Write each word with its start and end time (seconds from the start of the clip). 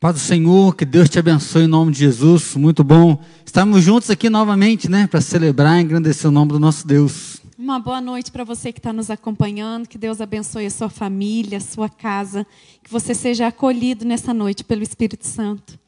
Paz 0.00 0.14
do 0.14 0.20
Senhor, 0.20 0.74
que 0.74 0.86
Deus 0.86 1.10
te 1.10 1.18
abençoe 1.18 1.64
em 1.64 1.66
nome 1.66 1.92
de 1.92 1.98
Jesus. 1.98 2.56
Muito 2.56 2.82
bom. 2.82 3.22
Estamos 3.44 3.84
juntos 3.84 4.08
aqui 4.08 4.30
novamente, 4.30 4.90
né, 4.90 5.06
para 5.06 5.20
celebrar 5.20 5.78
e 5.78 5.82
engrandecer 5.82 6.26
o 6.26 6.32
nome 6.32 6.52
do 6.52 6.58
nosso 6.58 6.86
Deus. 6.86 7.42
Uma 7.58 7.78
boa 7.78 8.00
noite 8.00 8.32
para 8.32 8.42
você 8.42 8.72
que 8.72 8.78
está 8.78 8.94
nos 8.94 9.10
acompanhando. 9.10 9.86
Que 9.86 9.98
Deus 9.98 10.22
abençoe 10.22 10.64
a 10.64 10.70
sua 10.70 10.88
família, 10.88 11.58
a 11.58 11.60
sua 11.60 11.90
casa. 11.90 12.46
Que 12.82 12.90
você 12.90 13.14
seja 13.14 13.48
acolhido 13.48 14.06
nessa 14.06 14.32
noite 14.32 14.64
pelo 14.64 14.82
Espírito 14.82 15.26
Santo. 15.26 15.78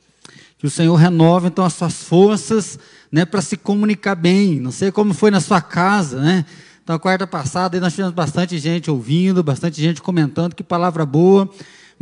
Que 0.59 0.67
o 0.67 0.71
Senhor 0.71 0.95
renove 0.95 1.47
então 1.47 1.65
as 1.65 1.73
suas 1.73 2.03
forças, 2.03 2.79
né, 3.11 3.25
para 3.25 3.41
se 3.41 3.57
comunicar 3.57 4.15
bem. 4.15 4.61
Não 4.61 4.73
sei 4.73 4.93
como 4.93 5.15
foi 5.15 5.31
na 5.31 5.41
sua 5.41 5.63
casa, 5.63 6.21
né? 6.21 6.45
Então, 6.85 6.99
quarta 6.99 7.27
passada, 7.27 7.81
nós 7.81 7.95
tivemos 7.95 8.13
bastante 8.13 8.59
gente 8.59 8.91
ouvindo, 8.91 9.43
bastante 9.43 9.81
gente 9.81 10.03
comentando, 10.03 10.55
que 10.55 10.63
palavra 10.63 11.07
boa. 11.07 11.49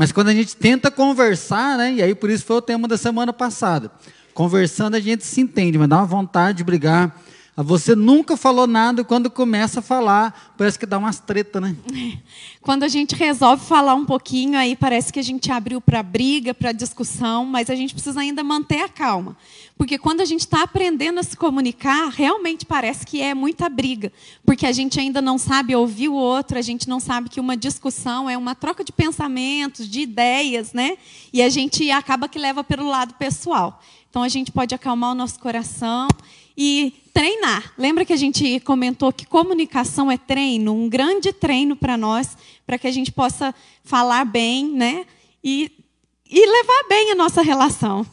Mas 0.00 0.12
quando 0.12 0.28
a 0.28 0.32
gente 0.32 0.56
tenta 0.56 0.90
conversar, 0.90 1.76
né, 1.76 1.92
e 1.92 2.02
aí 2.02 2.14
por 2.14 2.30
isso 2.30 2.42
foi 2.46 2.56
o 2.56 2.62
tema 2.62 2.88
da 2.88 2.96
semana 2.96 3.34
passada. 3.34 3.90
Conversando 4.32 4.94
a 4.94 4.98
gente 4.98 5.26
se 5.26 5.42
entende, 5.42 5.76
mas 5.76 5.90
dá 5.90 5.98
uma 5.98 6.06
vontade 6.06 6.56
de 6.56 6.64
brigar. 6.64 7.20
Você 7.62 7.94
nunca 7.94 8.36
falou 8.36 8.66
nada 8.66 9.00
e 9.00 9.04
quando 9.04 9.30
começa 9.30 9.80
a 9.80 9.82
falar, 9.82 10.52
parece 10.56 10.78
que 10.78 10.86
dá 10.86 10.98
umas 10.98 11.18
treta, 11.18 11.60
né? 11.60 11.76
Quando 12.62 12.82
a 12.82 12.88
gente 12.88 13.14
resolve 13.14 13.64
falar 13.64 13.94
um 13.94 14.04
pouquinho, 14.04 14.58
aí 14.58 14.76
parece 14.76 15.12
que 15.12 15.18
a 15.18 15.22
gente 15.22 15.50
abriu 15.50 15.80
para 15.80 16.02
briga, 16.02 16.52
para 16.52 16.72
discussão, 16.72 17.44
mas 17.46 17.70
a 17.70 17.74
gente 17.74 17.94
precisa 17.94 18.20
ainda 18.20 18.44
manter 18.44 18.82
a 18.82 18.88
calma. 18.88 19.36
Porque 19.76 19.98
quando 19.98 20.20
a 20.20 20.24
gente 20.26 20.40
está 20.40 20.62
aprendendo 20.62 21.18
a 21.18 21.22
se 21.22 21.36
comunicar, 21.36 22.10
realmente 22.10 22.66
parece 22.66 23.06
que 23.06 23.22
é 23.22 23.34
muita 23.34 23.68
briga. 23.68 24.12
Porque 24.44 24.66
a 24.66 24.72
gente 24.72 25.00
ainda 25.00 25.22
não 25.22 25.38
sabe 25.38 25.74
ouvir 25.74 26.08
o 26.08 26.14
outro, 26.14 26.58
a 26.58 26.62
gente 26.62 26.88
não 26.88 27.00
sabe 27.00 27.30
que 27.30 27.40
uma 27.40 27.56
discussão 27.56 28.28
é 28.28 28.36
uma 28.36 28.54
troca 28.54 28.84
de 28.84 28.92
pensamentos, 28.92 29.88
de 29.88 30.00
ideias, 30.00 30.72
né? 30.74 30.98
E 31.32 31.40
a 31.42 31.48
gente 31.48 31.90
acaba 31.90 32.28
que 32.28 32.38
leva 32.38 32.62
pelo 32.62 32.86
lado 32.86 33.14
pessoal. 33.14 33.82
Então 34.10 34.22
a 34.22 34.28
gente 34.28 34.52
pode 34.52 34.74
acalmar 34.74 35.12
o 35.12 35.14
nosso 35.14 35.38
coração 35.38 36.08
e 36.62 36.92
treinar. 37.14 37.72
Lembra 37.78 38.04
que 38.04 38.12
a 38.12 38.16
gente 38.18 38.60
comentou 38.60 39.10
que 39.10 39.24
comunicação 39.24 40.10
é 40.10 40.18
treino, 40.18 40.74
um 40.74 40.90
grande 40.90 41.32
treino 41.32 41.74
para 41.74 41.96
nós, 41.96 42.36
para 42.66 42.78
que 42.78 42.86
a 42.86 42.90
gente 42.90 43.10
possa 43.10 43.54
falar 43.82 44.26
bem, 44.26 44.70
né? 44.70 45.06
E, 45.42 45.72
e 46.30 46.38
levar 46.38 46.86
bem 46.86 47.12
a 47.12 47.14
nossa 47.14 47.40
relação. 47.40 48.06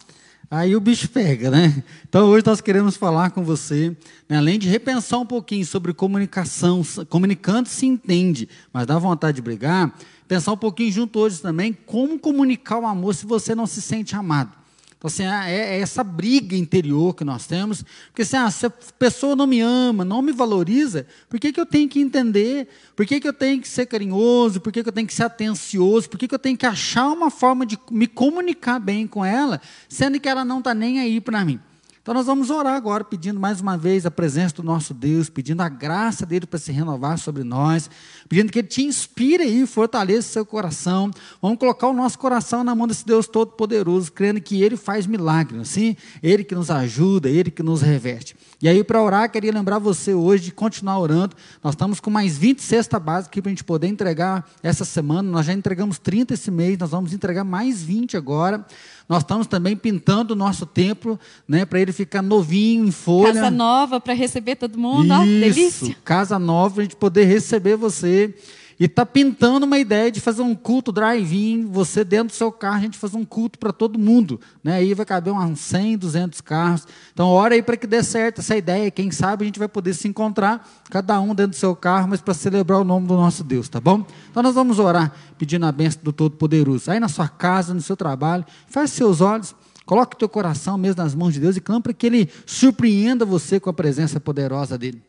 Aí 0.49 0.77
o 0.77 0.79
bicho 0.79 1.09
pega, 1.09 1.51
né? 1.51 1.83
Então 2.07 2.25
hoje 2.29 2.45
nós 2.45 2.61
queremos 2.61 2.95
falar 2.95 3.31
com 3.31 3.43
você, 3.43 3.89
né, 4.29 4.37
além 4.37 4.57
de 4.57 4.69
repensar 4.69 5.19
um 5.19 5.25
pouquinho 5.25 5.65
sobre 5.65 5.93
comunicação, 5.93 6.81
comunicando 7.09 7.67
se 7.67 7.85
entende, 7.85 8.47
mas 8.71 8.87
dá 8.87 8.97
vontade 8.97 9.35
de 9.35 9.41
brigar, 9.41 9.93
pensar 10.25 10.53
um 10.53 10.57
pouquinho 10.57 10.89
junto 10.89 11.19
hoje 11.19 11.41
também 11.41 11.73
como 11.85 12.17
comunicar 12.17 12.79
o 12.79 12.85
amor 12.85 13.13
se 13.13 13.25
você 13.25 13.53
não 13.53 13.67
se 13.67 13.81
sente 13.81 14.15
amado. 14.15 14.66
Assim, 15.07 15.23
é 15.25 15.79
essa 15.79 16.03
briga 16.03 16.55
interior 16.55 17.13
que 17.15 17.23
nós 17.23 17.47
temos, 17.47 17.83
porque 18.07 18.21
assim, 18.21 18.37
ah, 18.37 18.51
se 18.51 18.65
a 18.65 18.69
pessoa 18.69 19.35
não 19.35 19.47
me 19.47 19.59
ama, 19.59 20.05
não 20.05 20.21
me 20.21 20.31
valoriza, 20.31 21.07
por 21.29 21.39
que, 21.39 21.51
que 21.51 21.59
eu 21.59 21.65
tenho 21.65 21.89
que 21.89 21.99
entender? 21.99 22.67
Por 22.95 23.05
que, 23.05 23.19
que 23.19 23.27
eu 23.27 23.33
tenho 23.33 23.61
que 23.61 23.67
ser 23.67 23.85
carinhoso? 23.85 24.61
Por 24.61 24.71
que, 24.71 24.83
que 24.83 24.89
eu 24.89 24.93
tenho 24.93 25.07
que 25.07 25.13
ser 25.13 25.23
atencioso? 25.23 26.09
Por 26.09 26.17
que, 26.17 26.27
que 26.27 26.35
eu 26.35 26.39
tenho 26.39 26.57
que 26.57 26.65
achar 26.65 27.07
uma 27.07 27.29
forma 27.29 27.65
de 27.65 27.77
me 27.91 28.07
comunicar 28.07 28.79
bem 28.79 29.07
com 29.07 29.23
ela, 29.23 29.61
sendo 29.89 30.19
que 30.19 30.29
ela 30.29 30.45
não 30.45 30.59
está 30.59 30.73
nem 30.73 30.99
aí 30.99 31.19
para 31.21 31.43
mim? 31.43 31.59
Então 32.07 32.15
nós 32.15 32.25
vamos 32.25 32.49
orar 32.49 32.73
agora, 32.73 33.03
pedindo 33.03 33.37
mais 33.37 33.59
uma 33.59 33.77
vez 33.77 34.05
a 34.05 34.09
presença 34.09 34.55
do 34.55 34.63
nosso 34.63 34.93
Deus, 34.93 35.29
pedindo 35.29 35.59
a 35.59 35.67
graça 35.67 36.25
dele 36.25 36.45
para 36.45 36.57
se 36.57 36.71
renovar 36.71 37.17
sobre 37.17 37.43
nós, 37.43 37.89
pedindo 38.29 38.49
que 38.49 38.59
ele 38.59 38.67
te 38.69 38.81
inspire 38.81 39.43
e 39.43 39.67
fortaleça 39.67 40.29
seu 40.29 40.45
coração. 40.45 41.11
Vamos 41.41 41.59
colocar 41.59 41.85
o 41.89 41.93
nosso 41.93 42.17
coração 42.17 42.63
na 42.63 42.73
mão 42.73 42.87
desse 42.87 43.05
Deus 43.05 43.27
Todo-Poderoso, 43.27 44.09
crendo 44.09 44.39
que 44.39 44.63
ele 44.63 44.77
faz 44.77 45.05
milagres, 45.05 45.59
assim, 45.59 45.97
ele 46.23 46.45
que 46.45 46.55
nos 46.55 46.71
ajuda, 46.71 47.29
ele 47.29 47.51
que 47.51 47.61
nos 47.61 47.81
reveste. 47.81 48.37
E 48.59 48.67
aí, 48.67 48.83
para 48.83 48.99
orar, 49.01 49.31
queria 49.31 49.51
lembrar 49.51 49.77
você 49.77 50.15
hoje 50.15 50.45
de 50.45 50.51
continuar 50.51 50.97
orando. 50.97 51.35
Nós 51.63 51.73
estamos 51.75 51.99
com 51.99 52.09
mais 52.09 52.35
20 52.39 52.59
cestas 52.59 52.99
básicas 52.99 53.27
aqui 53.27 53.39
para 53.39 53.49
a 53.49 53.53
gente 53.53 53.63
poder 53.63 53.85
entregar 53.85 54.49
essa 54.63 54.83
semana. 54.83 55.29
Nós 55.29 55.45
já 55.45 55.53
entregamos 55.53 55.99
30 55.99 56.33
esse 56.33 56.49
mês, 56.49 56.75
nós 56.79 56.89
vamos 56.89 57.13
entregar 57.13 57.43
mais 57.43 57.83
20 57.83 58.17
agora. 58.17 58.65
Nós 59.07 59.19
estamos 59.19 59.45
também 59.45 59.77
pintando 59.77 60.33
o 60.33 60.35
nosso 60.35 60.65
templo, 60.65 61.19
né, 61.47 61.65
para 61.65 61.79
ele 61.79 61.91
ficar 61.91 62.23
novinho, 62.23 62.87
em 62.87 62.91
folha. 62.91 63.33
Casa 63.33 63.51
nova 63.51 64.01
para 64.01 64.13
receber 64.13 64.55
todo 64.55 64.77
mundo, 64.77 65.05
Isso, 65.05 65.13
ó, 65.13 65.23
delícia. 65.23 65.97
Casa 66.03 66.39
nova 66.39 66.73
para 66.73 66.81
a 66.81 66.85
gente 66.85 66.95
poder 66.95 67.25
receber 67.25 67.75
você. 67.75 68.33
E 68.79 68.85
está 68.85 69.03
pintando 69.03 69.65
uma 69.65 69.79
ideia 69.79 70.11
de 70.11 70.21
fazer 70.21 70.43
um 70.43 70.53
culto 70.53 70.91
drive-in, 70.91 71.65
você 71.65 72.03
dentro 72.03 72.27
do 72.27 72.33
seu 72.33 72.51
carro, 72.51 72.77
a 72.77 72.81
gente 72.81 72.95
fazer 72.95 73.17
um 73.17 73.25
culto 73.25 73.57
para 73.57 73.73
todo 73.73 73.97
mundo. 73.97 74.39
Né? 74.63 74.75
Aí 74.75 74.93
vai 74.93 75.03
caber 75.03 75.33
uns 75.33 75.59
100, 75.61 75.97
200 75.97 76.41
carros. 76.41 76.87
Então, 77.11 77.27
ora 77.27 77.55
aí 77.55 77.63
para 77.63 77.75
que 77.75 77.87
dê 77.87 78.03
certo 78.03 78.39
essa 78.39 78.55
ideia. 78.55 78.91
Quem 78.91 79.09
sabe 79.09 79.43
a 79.43 79.47
gente 79.47 79.57
vai 79.57 79.67
poder 79.67 79.95
se 79.95 80.07
encontrar, 80.07 80.67
cada 80.91 81.19
um 81.19 81.33
dentro 81.33 81.51
do 81.51 81.55
seu 81.55 81.75
carro, 81.75 82.07
mas 82.09 82.21
para 82.21 82.35
celebrar 82.35 82.79
o 82.79 82.83
nome 82.83 83.07
do 83.07 83.15
nosso 83.15 83.43
Deus, 83.43 83.67
tá 83.67 83.81
bom? 83.81 84.05
Então, 84.29 84.43
nós 84.43 84.53
vamos 84.53 84.77
orar 84.77 85.11
pedindo 85.39 85.65
a 85.65 85.71
bênção 85.71 86.01
do 86.03 86.13
Todo-Poderoso. 86.13 86.91
Aí 86.91 86.99
na 86.99 87.09
sua 87.09 87.27
casa, 87.27 87.73
no 87.73 87.81
seu 87.81 87.97
trabalho, 87.97 88.45
feche 88.67 88.93
seus 88.93 89.21
olhos. 89.21 89.55
Coloque 89.87 90.15
o 90.15 90.19
teu 90.19 90.29
coração 90.29 90.77
mesmo 90.77 91.01
nas 91.01 91.15
mãos 91.15 91.33
de 91.33 91.39
Deus 91.39 91.55
e 91.55 91.61
clame 91.61 91.81
para 91.81 91.93
que 91.93 92.05
Ele 92.05 92.29
surpreenda 92.45 93.25
você 93.25 93.59
com 93.59 93.69
a 93.71 93.73
presença 93.73 94.19
poderosa 94.19 94.77
dEle. 94.77 95.06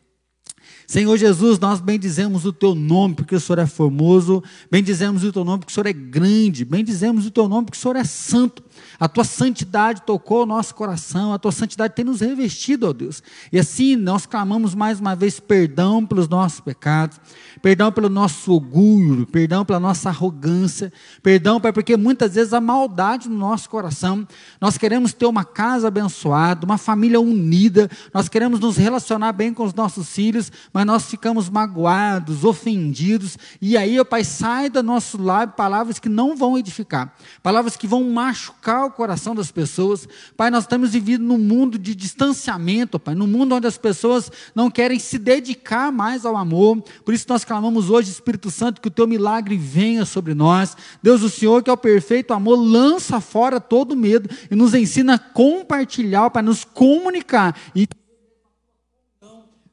Senhor 0.89 1.19
Jesus, 1.19 1.59
nós 1.59 1.81
bendizemos 1.81 2.47
o 2.47 2.53
teu 2.53 2.75
nome 2.75 3.15
porque 3.15 3.35
o 3.35 3.41
Senhor 3.41 3.59
é 3.59 3.67
formoso, 3.67 4.43
bendizemos 4.71 5.23
o 5.23 5.31
teu 5.31 5.45
nome 5.45 5.59
porque 5.59 5.71
o 5.71 5.75
Senhor 5.75 5.87
é 5.87 5.93
grande, 5.93 6.65
bendizemos 6.65 7.27
o 7.27 7.31
teu 7.31 7.47
nome 7.47 7.67
porque 7.67 7.77
o 7.77 7.81
Senhor 7.81 7.95
é 7.95 8.05
santo. 8.05 8.65
A 8.99 9.09
tua 9.09 9.25
santidade 9.25 10.03
tocou 10.03 10.43
o 10.43 10.47
nosso 10.47 10.75
coração, 10.75 11.33
a 11.33 11.39
tua 11.39 11.53
santidade 11.53 11.95
tem 11.95 12.05
nos 12.05 12.21
revestido, 12.21 12.89
ó 12.89 12.93
Deus. 12.93 13.23
E 13.53 13.59
assim 13.59 13.97
nós 13.97 14.27
clamamos 14.27 14.75
mais 14.75 15.01
uma 15.01 15.15
vez 15.15 15.41
perdão 15.41 16.05
pelos 16.05 16.29
nossos 16.29 16.61
pecados, 16.61 17.21
perdão 17.63 17.93
pelo 17.93 18.09
nosso 18.09 18.53
orgulho, 18.53 19.27
perdão 19.27 19.65
pela 19.65 19.81
nossa 19.81 20.09
arrogância, 20.09 20.93
perdão, 21.23 21.61
Pai, 21.61 21.73
porque 21.73 21.97
muitas 21.97 22.35
vezes 22.35 22.53
a 22.53 22.61
maldade 22.61 23.29
no 23.29 23.37
nosso 23.37 23.69
coração. 23.69 24.27
Nós 24.61 24.77
queremos 24.77 25.13
ter 25.13 25.27
uma 25.27 25.45
casa 25.45 25.89
abençoada, 25.89 26.65
uma 26.65 26.79
família 26.79 27.21
unida, 27.21 27.91
nós 28.13 28.29
queremos 28.29 28.61
nos 28.61 28.77
relacionar 28.77 29.33
bem 29.33 29.53
com 29.53 29.65
os 29.65 29.75
nossos 29.75 30.09
filhos, 30.09 30.51
mas 30.73 30.85
nós 30.85 31.07
ficamos 31.07 31.49
magoados, 31.49 32.45
ofendidos, 32.45 33.39
e 33.61 33.77
aí, 33.77 33.99
ó 33.99 34.05
Pai, 34.05 34.25
sai 34.25 34.69
do 34.69 34.83
nosso 34.83 35.21
lábio 35.21 35.55
palavras 35.57 35.99
que 35.99 36.09
não 36.09 36.37
vão 36.37 36.59
edificar, 36.59 37.15
palavras 37.43 37.77
que 37.77 37.87
vão 37.87 38.05
machucar 38.05 38.68
o 38.85 38.91
coração 38.91 39.35
das 39.35 39.51
pessoas. 39.51 40.09
Pai, 40.37 40.51
nós 40.51 40.65
estamos 40.65 40.93
vivendo 40.93 41.23
num 41.23 41.39
mundo 41.39 41.79
de 41.79 41.95
distanciamento, 41.95 42.99
Pai, 42.99 43.15
num 43.15 43.27
mundo 43.27 43.55
onde 43.55 43.67
as 43.67 43.79
pessoas 43.79 44.31
não 44.55 44.71
querem 44.71 44.99
se 44.99 45.19
dedicar 45.19 45.91
mais 45.91 46.25
ao 46.25 46.37
amor, 46.37 46.83
por 47.05 47.15
isso 47.15 47.27
nós 47.29 47.45
clamamos 47.45 47.91
hoje, 47.91 48.11
Espírito 48.11 48.51
Santo, 48.51 48.81
que 48.81 48.89
o 48.89 48.91
teu 48.91 49.07
milagre 49.07 49.57
venha 49.57 50.05
sobre 50.05 50.35
nós. 50.35 50.77
Deus, 51.03 51.23
o 51.23 51.31
Senhor, 51.31 51.63
que 51.63 51.71
é 51.71 51.73
o 51.73 51.77
perfeito 51.77 52.33
amor, 52.33 52.57
lança 52.57 53.21
fora 53.21 53.61
todo 53.61 53.97
medo 53.97 54.29
e 54.51 54.55
nos 54.55 54.75
ensina 54.75 55.15
a 55.15 55.19
compartilhar, 55.19 56.31
para 56.31 56.43
nos 56.43 56.65
comunicar 56.65 57.57
e 57.75 57.87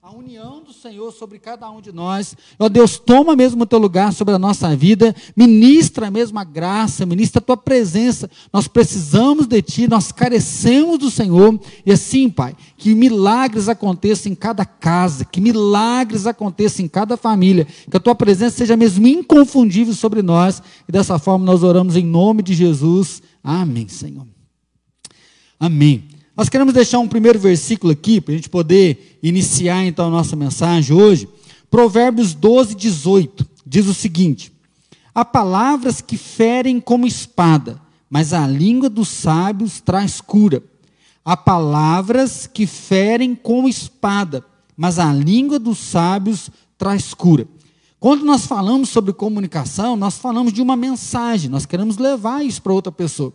a 0.06 0.12
união 0.12 0.62
do 0.62 0.72
Senhor 0.72 1.12
sobre 1.12 1.40
cada 1.40 1.68
um 1.72 1.82
de 1.82 1.92
nós. 1.92 2.38
Ó 2.60 2.70
Deus, 2.70 3.00
toma 3.00 3.36
mesmo 3.36 3.64
o 3.64 3.66
teu 3.66 3.80
lugar 3.80 4.14
sobre 4.14 4.36
a 4.36 4.38
nossa 4.38 4.76
vida, 4.76 5.16
ministra 5.36 6.12
mesmo 6.12 6.38
a 6.38 6.44
graça, 6.44 7.08
ministra 7.08 7.40
a 7.40 7.44
tua 7.44 7.58
presença. 7.58 8.30
Nós 8.54 8.68
precisamos 8.68 9.48
de 9.48 9.60
ti, 9.64 9.88
nós 9.88 10.12
carecemos 10.12 11.00
do 11.00 11.10
Senhor. 11.10 11.60
E 11.84 11.92
assim, 11.92 12.30
Pai, 12.30 12.56
que 12.78 12.94
milagres 12.94 13.68
aconteçam 13.68 14.32
em 14.32 14.36
cada 14.36 14.64
casa, 14.64 15.26
que 15.26 15.42
milagres 15.42 16.28
aconteçam 16.28 16.86
em 16.86 16.88
cada 16.88 17.18
família, 17.18 17.66
que 17.90 17.98
a 17.98 18.00
tua 18.00 18.14
presença 18.14 18.58
seja 18.58 18.78
mesmo 18.78 19.08
inconfundível 19.08 19.96
sobre 19.96 20.22
nós. 20.22 20.62
E 20.88 20.92
dessa 20.92 21.18
forma 21.18 21.44
nós 21.44 21.64
oramos 21.64 21.96
em 21.96 22.06
nome 22.06 22.44
de 22.44 22.54
Jesus. 22.54 23.24
Amém, 23.44 23.88
Senhor. 23.88 24.28
Amém. 25.60 26.15
Nós 26.36 26.50
queremos 26.50 26.74
deixar 26.74 27.00
um 27.00 27.08
primeiro 27.08 27.40
versículo 27.40 27.94
aqui, 27.94 28.20
para 28.20 28.34
a 28.34 28.36
gente 28.38 28.50
poder 28.50 29.20
iniciar 29.24 29.86
então 29.86 30.08
a 30.08 30.12
nossa 30.12 30.36
mensagem 30.36 30.96
hoje. 30.96 31.30
Provérbios 31.72 32.34
12, 32.34 32.76
18, 32.76 33.48
diz 33.66 33.88
o 33.88 33.94
seguinte: 33.94 34.52
Há 35.14 35.24
palavras 35.24 36.02
que 36.02 36.18
ferem 36.18 36.82
como 36.82 37.08
espada, 37.08 37.80
mas 38.10 38.34
a 38.34 38.46
língua 38.46 38.90
dos 38.90 39.08
sábios 39.08 39.80
traz 39.80 40.20
cura. 40.20 40.62
Há 41.24 41.38
palavras 41.38 42.46
que 42.46 42.68
ferem 42.68 43.34
como 43.34 43.70
espada, 43.70 44.44
mas 44.76 45.00
a 45.00 45.14
língua 45.14 45.58
dos 45.58 45.78
sábios 45.80 46.50
traz 46.78 47.14
cura. 47.14 47.48
Quando 47.98 48.26
nós 48.26 48.46
falamos 48.46 48.90
sobre 48.90 49.14
comunicação, 49.14 49.96
nós 49.96 50.18
falamos 50.18 50.52
de 50.52 50.62
uma 50.62 50.76
mensagem, 50.76 51.50
nós 51.50 51.66
queremos 51.66 51.98
levar 51.98 52.46
isso 52.46 52.62
para 52.62 52.74
outra 52.74 52.92
pessoa. 52.92 53.34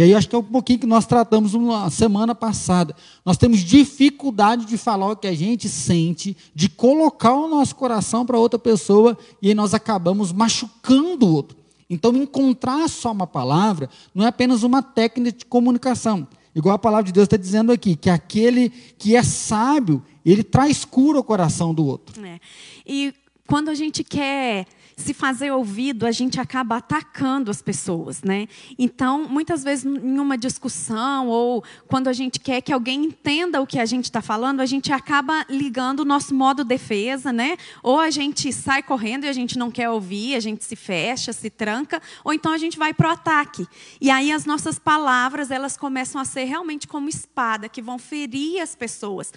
E 0.00 0.02
aí 0.02 0.14
acho 0.14 0.30
que 0.30 0.34
é 0.34 0.38
um 0.38 0.42
pouquinho 0.42 0.78
que 0.78 0.86
nós 0.86 1.04
tratamos 1.04 1.52
na 1.52 1.90
semana 1.90 2.34
passada. 2.34 2.96
Nós 3.22 3.36
temos 3.36 3.60
dificuldade 3.60 4.64
de 4.64 4.78
falar 4.78 5.12
o 5.12 5.16
que 5.16 5.26
a 5.26 5.34
gente 5.34 5.68
sente, 5.68 6.34
de 6.54 6.70
colocar 6.70 7.34
o 7.34 7.46
nosso 7.46 7.76
coração 7.76 8.24
para 8.24 8.38
outra 8.38 8.58
pessoa, 8.58 9.14
e 9.42 9.48
aí 9.48 9.54
nós 9.54 9.74
acabamos 9.74 10.32
machucando 10.32 11.26
o 11.26 11.34
outro. 11.34 11.58
Então, 11.90 12.16
encontrar 12.16 12.88
só 12.88 13.12
uma 13.12 13.26
palavra 13.26 13.90
não 14.14 14.24
é 14.24 14.28
apenas 14.28 14.62
uma 14.62 14.82
técnica 14.82 15.36
de 15.36 15.44
comunicação. 15.44 16.26
Igual 16.54 16.76
a 16.76 16.78
palavra 16.78 17.04
de 17.04 17.12
Deus 17.12 17.26
está 17.26 17.36
dizendo 17.36 17.70
aqui, 17.70 17.94
que 17.94 18.08
aquele 18.08 18.70
que 18.96 19.14
é 19.14 19.22
sábio, 19.22 20.02
ele 20.24 20.42
traz 20.42 20.82
cura 20.82 21.18
ao 21.18 21.24
coração 21.24 21.74
do 21.74 21.84
outro. 21.84 22.24
É. 22.24 22.40
E 22.86 23.12
quando 23.46 23.68
a 23.68 23.74
gente 23.74 24.02
quer 24.02 24.64
se 25.00 25.14
fazer 25.14 25.50
ouvido, 25.50 26.06
a 26.06 26.12
gente 26.12 26.40
acaba 26.40 26.76
atacando 26.76 27.50
as 27.50 27.60
pessoas, 27.60 28.22
né? 28.22 28.46
Então, 28.78 29.26
muitas 29.28 29.64
vezes, 29.64 29.84
em 29.84 30.18
uma 30.18 30.36
discussão 30.36 31.28
ou 31.28 31.64
quando 31.88 32.08
a 32.08 32.12
gente 32.12 32.38
quer 32.38 32.60
que 32.60 32.72
alguém 32.72 33.04
entenda 33.04 33.60
o 33.60 33.66
que 33.66 33.78
a 33.78 33.86
gente 33.86 34.04
está 34.04 34.22
falando, 34.22 34.60
a 34.60 34.66
gente 34.66 34.92
acaba 34.92 35.44
ligando 35.48 36.00
o 36.00 36.04
nosso 36.04 36.34
modo 36.34 36.64
defesa, 36.64 37.32
né? 37.32 37.56
Ou 37.82 37.98
a 37.98 38.10
gente 38.10 38.52
sai 38.52 38.82
correndo 38.82 39.24
e 39.24 39.28
a 39.28 39.32
gente 39.32 39.58
não 39.58 39.70
quer 39.70 39.88
ouvir, 39.90 40.34
a 40.34 40.40
gente 40.40 40.64
se 40.64 40.76
fecha, 40.76 41.32
se 41.32 41.50
tranca, 41.50 42.00
ou 42.24 42.32
então 42.32 42.52
a 42.52 42.58
gente 42.58 42.78
vai 42.78 42.92
para 42.92 43.08
o 43.08 43.12
ataque. 43.12 43.66
E 44.00 44.10
aí 44.10 44.30
as 44.30 44.44
nossas 44.44 44.78
palavras, 44.78 45.50
elas 45.50 45.76
começam 45.76 46.20
a 46.20 46.24
ser 46.24 46.44
realmente 46.44 46.86
como 46.86 47.08
espada, 47.08 47.68
que 47.68 47.82
vão 47.82 47.98
ferir 47.98 48.60
as 48.60 48.74
pessoas 48.74 49.32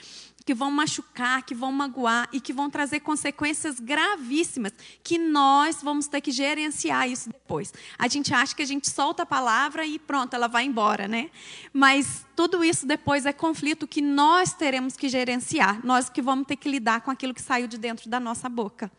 que 0.45 0.53
vão 0.53 0.69
machucar, 0.69 1.43
que 1.43 1.55
vão 1.55 1.71
magoar 1.71 2.27
e 2.31 2.39
que 2.39 2.51
vão 2.51 2.69
trazer 2.69 2.99
consequências 2.99 3.79
gravíssimas, 3.79 4.73
que 5.01 5.17
nós 5.17 5.52
vamos 5.83 6.07
ter 6.07 6.21
que 6.21 6.31
gerenciar 6.31 7.09
isso 7.09 7.29
depois. 7.29 7.73
A 7.97 8.07
gente 8.07 8.33
acha 8.33 8.55
que 8.55 8.61
a 8.61 8.65
gente 8.65 8.89
solta 8.89 9.23
a 9.23 9.25
palavra 9.25 9.85
e 9.85 9.99
pronto, 9.99 10.33
ela 10.33 10.47
vai 10.47 10.65
embora, 10.65 11.07
né? 11.07 11.29
Mas 11.71 12.25
tudo 12.35 12.63
isso 12.63 12.85
depois 12.85 13.25
é 13.25 13.33
conflito 13.33 13.87
que 13.87 14.01
nós 14.01 14.53
teremos 14.53 14.95
que 14.95 15.07
gerenciar, 15.09 15.79
nós 15.85 16.09
que 16.09 16.21
vamos 16.21 16.47
ter 16.47 16.55
que 16.55 16.69
lidar 16.69 17.01
com 17.01 17.11
aquilo 17.11 17.33
que 17.33 17.41
saiu 17.41 17.67
de 17.67 17.77
dentro 17.77 18.09
da 18.09 18.19
nossa 18.19 18.49
boca. 18.49 18.91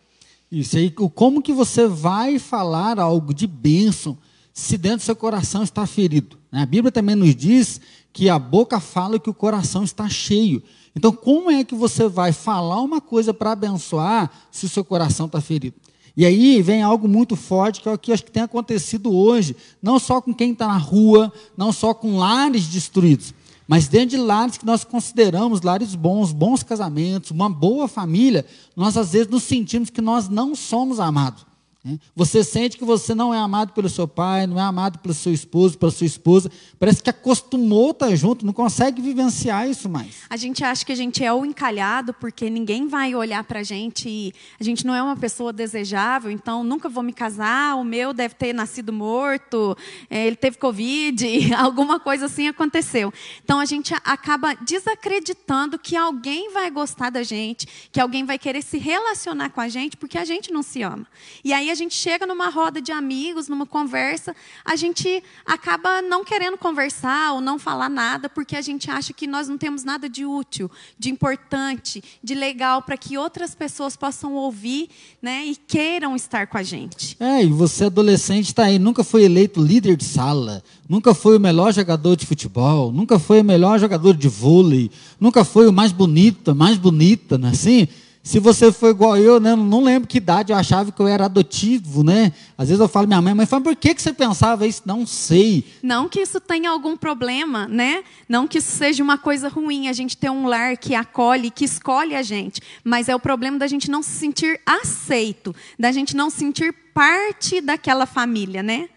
Isso 0.50 0.76
aí, 0.76 0.90
como 0.90 1.42
que 1.42 1.52
você 1.52 1.86
vai 1.86 2.38
falar 2.38 3.00
algo 3.00 3.34
de 3.34 3.46
bênção 3.46 4.16
se 4.52 4.78
dentro 4.78 4.98
do 4.98 5.02
seu 5.02 5.16
coração 5.16 5.64
está 5.64 5.86
ferido? 5.86 6.38
A 6.52 6.64
Bíblia 6.64 6.92
também 6.92 7.16
nos 7.16 7.34
diz 7.34 7.80
que 8.12 8.28
a 8.28 8.38
boca 8.38 8.78
fala 8.78 9.18
que 9.18 9.28
o 9.28 9.34
coração 9.34 9.82
está 9.82 10.08
cheio. 10.08 10.62
Então, 10.94 11.10
como 11.10 11.50
é 11.50 11.64
que 11.64 11.74
você 11.74 12.06
vai 12.06 12.32
falar 12.32 12.80
uma 12.80 13.00
coisa 13.00 13.34
para 13.34 13.50
abençoar 13.50 14.30
se 14.52 14.66
o 14.66 14.68
seu 14.68 14.84
coração 14.84 15.26
está 15.26 15.40
ferido? 15.40 15.74
E 16.16 16.24
aí 16.24 16.62
vem 16.62 16.82
algo 16.82 17.08
muito 17.08 17.34
forte, 17.34 17.80
que 17.80 17.88
é 17.88 17.92
o 17.92 17.98
que 17.98 18.12
acho 18.12 18.24
que 18.24 18.30
tem 18.30 18.42
acontecido 18.42 19.12
hoje, 19.12 19.56
não 19.82 19.98
só 19.98 20.20
com 20.20 20.32
quem 20.32 20.52
está 20.52 20.68
na 20.68 20.76
rua, 20.76 21.32
não 21.56 21.72
só 21.72 21.92
com 21.92 22.16
lares 22.16 22.66
destruídos, 22.66 23.34
mas 23.66 23.88
dentro 23.88 24.10
de 24.10 24.16
lares 24.18 24.56
que 24.56 24.66
nós 24.66 24.84
consideramos 24.84 25.62
lares 25.62 25.94
bons, 25.94 26.32
bons 26.32 26.62
casamentos, 26.62 27.30
uma 27.30 27.48
boa 27.48 27.88
família, 27.88 28.46
nós 28.76 28.96
às 28.96 29.12
vezes 29.12 29.28
nos 29.28 29.42
sentimos 29.42 29.90
que 29.90 30.00
nós 30.00 30.28
não 30.28 30.54
somos 30.54 31.00
amados. 31.00 31.44
Né? 31.84 31.98
Você 32.16 32.42
sente 32.42 32.78
que 32.78 32.84
você 32.84 33.14
não 33.14 33.34
é 33.34 33.38
amado 33.38 33.74
pelo 33.74 33.90
seu 33.90 34.08
pai, 34.08 34.46
não 34.46 34.58
é 34.58 34.62
amado 34.62 34.98
pelo 35.00 35.12
seu 35.12 35.32
esposo, 35.32 35.76
pela 35.76 35.92
sua 35.92 36.06
esposa. 36.06 36.50
Parece 36.78 37.02
que 37.02 37.10
acostumou 37.10 37.90
estar 37.90 38.08
tá 38.08 38.16
junto, 38.16 38.46
não 38.46 38.54
consegue 38.54 39.02
vivenciar 39.02 39.68
isso 39.68 39.88
mais. 39.88 40.22
A 40.30 40.36
gente 40.36 40.64
acha 40.64 40.84
que 40.84 40.92
a 40.92 40.96
gente 40.96 41.22
é 41.22 41.30
o 41.30 41.44
encalhado 41.44 42.14
porque 42.14 42.48
ninguém 42.48 42.88
vai 42.88 43.14
olhar 43.14 43.44
para 43.44 43.60
a 43.60 43.62
gente 43.62 44.08
e 44.08 44.32
a 44.58 44.64
gente 44.64 44.86
não 44.86 44.94
é 44.94 45.02
uma 45.02 45.16
pessoa 45.16 45.52
desejável, 45.52 46.30
então 46.30 46.64
nunca 46.64 46.88
vou 46.88 47.02
me 47.02 47.12
casar, 47.12 47.76
o 47.76 47.84
meu 47.84 48.14
deve 48.14 48.34
ter 48.34 48.54
nascido 48.54 48.92
morto, 48.92 49.76
é, 50.08 50.26
ele 50.26 50.36
teve 50.36 50.56
Covid, 50.56 51.52
alguma 51.54 52.00
coisa 52.00 52.26
assim 52.26 52.48
aconteceu. 52.48 53.12
Então 53.44 53.60
a 53.60 53.66
gente 53.66 53.92
acaba 54.04 54.54
desacreditando 54.54 55.78
que 55.78 55.96
alguém 55.96 56.50
vai 56.50 56.70
gostar 56.70 57.10
da 57.10 57.22
gente, 57.22 57.68
que 57.92 58.00
alguém 58.00 58.24
vai 58.24 58.38
querer 58.38 58.62
se 58.62 58.78
relacionar 58.78 59.50
com 59.50 59.60
a 59.60 59.68
gente 59.68 59.96
porque 59.98 60.16
a 60.16 60.24
gente 60.24 60.50
não 60.50 60.62
se 60.62 60.80
ama. 60.80 61.06
E 61.44 61.52
aí 61.52 61.73
a 61.74 61.76
gente 61.76 61.94
chega 61.94 62.24
numa 62.24 62.48
roda 62.48 62.80
de 62.80 62.92
amigos, 62.92 63.48
numa 63.48 63.66
conversa, 63.66 64.34
a 64.64 64.76
gente 64.76 65.22
acaba 65.44 66.00
não 66.00 66.24
querendo 66.24 66.56
conversar 66.56 67.32
ou 67.34 67.40
não 67.40 67.58
falar 67.58 67.88
nada, 67.88 68.28
porque 68.28 68.54
a 68.54 68.62
gente 68.62 68.88
acha 68.88 69.12
que 69.12 69.26
nós 69.26 69.48
não 69.48 69.58
temos 69.58 69.82
nada 69.82 70.08
de 70.08 70.24
útil, 70.24 70.70
de 70.96 71.10
importante, 71.10 72.02
de 72.22 72.32
legal 72.32 72.80
para 72.80 72.96
que 72.96 73.18
outras 73.18 73.56
pessoas 73.56 73.96
possam 73.96 74.34
ouvir 74.34 74.88
né, 75.20 75.44
e 75.44 75.56
queiram 75.56 76.14
estar 76.14 76.46
com 76.46 76.56
a 76.56 76.62
gente. 76.62 77.16
É, 77.18 77.42
e 77.42 77.48
você 77.48 77.86
adolescente 77.86 78.46
está 78.46 78.66
aí, 78.66 78.78
nunca 78.78 79.02
foi 79.02 79.24
eleito 79.24 79.60
líder 79.60 79.96
de 79.96 80.04
sala, 80.04 80.62
nunca 80.88 81.12
foi 81.12 81.36
o 81.36 81.40
melhor 81.40 81.72
jogador 81.72 82.14
de 82.14 82.24
futebol, 82.24 82.92
nunca 82.92 83.18
foi 83.18 83.40
o 83.40 83.44
melhor 83.44 83.80
jogador 83.80 84.14
de 84.14 84.28
vôlei, 84.28 84.92
nunca 85.18 85.44
foi 85.44 85.66
o 85.66 85.72
mais 85.72 85.90
bonito, 85.90 86.54
mais 86.54 86.78
bonita, 86.78 87.36
não 87.36 87.48
é 87.48 87.50
assim? 87.50 87.88
Se 88.24 88.40
você 88.40 88.72
for 88.72 88.88
igual 88.88 89.18
eu, 89.18 89.38
né, 89.38 89.54
não 89.54 89.84
lembro 89.84 90.08
que 90.08 90.16
idade 90.16 90.50
eu 90.50 90.56
achava 90.56 90.90
que 90.90 90.98
eu 90.98 91.06
era 91.06 91.26
adotivo, 91.26 92.02
né? 92.02 92.32
Às 92.56 92.68
vezes 92.68 92.80
eu 92.80 92.88
falo 92.88 93.06
minha 93.06 93.20
mãe, 93.20 93.34
mas 93.34 93.50
fala, 93.50 93.62
por 93.62 93.76
que, 93.76 93.94
que 93.94 94.00
você 94.00 94.14
pensava 94.14 94.66
isso? 94.66 94.80
Não 94.86 95.06
sei. 95.06 95.62
Não 95.82 96.08
que 96.08 96.22
isso 96.22 96.40
tenha 96.40 96.70
algum 96.70 96.96
problema, 96.96 97.68
né? 97.68 98.02
Não 98.26 98.48
que 98.48 98.56
isso 98.56 98.72
seja 98.78 99.04
uma 99.04 99.18
coisa 99.18 99.48
ruim, 99.48 99.88
a 99.88 99.92
gente 99.92 100.16
ter 100.16 100.30
um 100.30 100.46
lar 100.46 100.78
que 100.78 100.94
acolhe, 100.94 101.50
que 101.50 101.66
escolhe 101.66 102.14
a 102.14 102.22
gente. 102.22 102.62
Mas 102.82 103.10
é 103.10 103.14
o 103.14 103.20
problema 103.20 103.58
da 103.58 103.66
gente 103.66 103.90
não 103.90 104.02
se 104.02 104.12
sentir 104.12 104.58
aceito, 104.64 105.54
da 105.78 105.92
gente 105.92 106.16
não 106.16 106.30
sentir 106.30 106.74
parte 106.94 107.60
daquela 107.60 108.06
família, 108.06 108.62
né? 108.62 108.88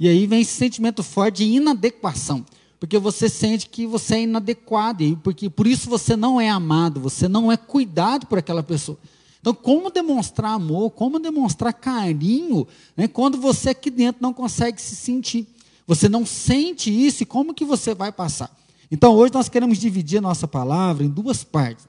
E 0.00 0.08
aí 0.08 0.26
vem 0.26 0.40
esse 0.40 0.54
sentimento 0.54 1.04
forte 1.04 1.44
de 1.44 1.44
inadequação 1.44 2.44
porque 2.84 2.98
você 2.98 3.30
sente 3.30 3.66
que 3.70 3.86
você 3.86 4.16
é 4.16 4.22
inadequado, 4.24 5.02
e 5.02 5.16
porque 5.16 5.48
por 5.48 5.66
isso 5.66 5.88
você 5.88 6.14
não 6.14 6.38
é 6.38 6.50
amado, 6.50 7.00
você 7.00 7.26
não 7.26 7.50
é 7.50 7.56
cuidado 7.56 8.26
por 8.26 8.36
aquela 8.36 8.62
pessoa. 8.62 8.98
Então, 9.40 9.54
como 9.54 9.90
demonstrar 9.90 10.52
amor, 10.52 10.90
como 10.90 11.18
demonstrar 11.18 11.72
carinho, 11.72 12.68
né, 12.94 13.08
quando 13.08 13.38
você 13.38 13.70
aqui 13.70 13.90
dentro 13.90 14.20
não 14.20 14.34
consegue 14.34 14.82
se 14.82 14.94
sentir? 14.96 15.46
Você 15.86 16.10
não 16.10 16.26
sente 16.26 16.90
isso, 16.90 17.22
e 17.22 17.26
como 17.26 17.54
que 17.54 17.64
você 17.64 17.94
vai 17.94 18.12
passar? 18.12 18.54
Então, 18.90 19.14
hoje 19.14 19.32
nós 19.32 19.48
queremos 19.48 19.78
dividir 19.78 20.18
a 20.18 20.22
nossa 20.22 20.46
palavra 20.46 21.06
em 21.06 21.08
duas 21.08 21.42
partes. 21.42 21.88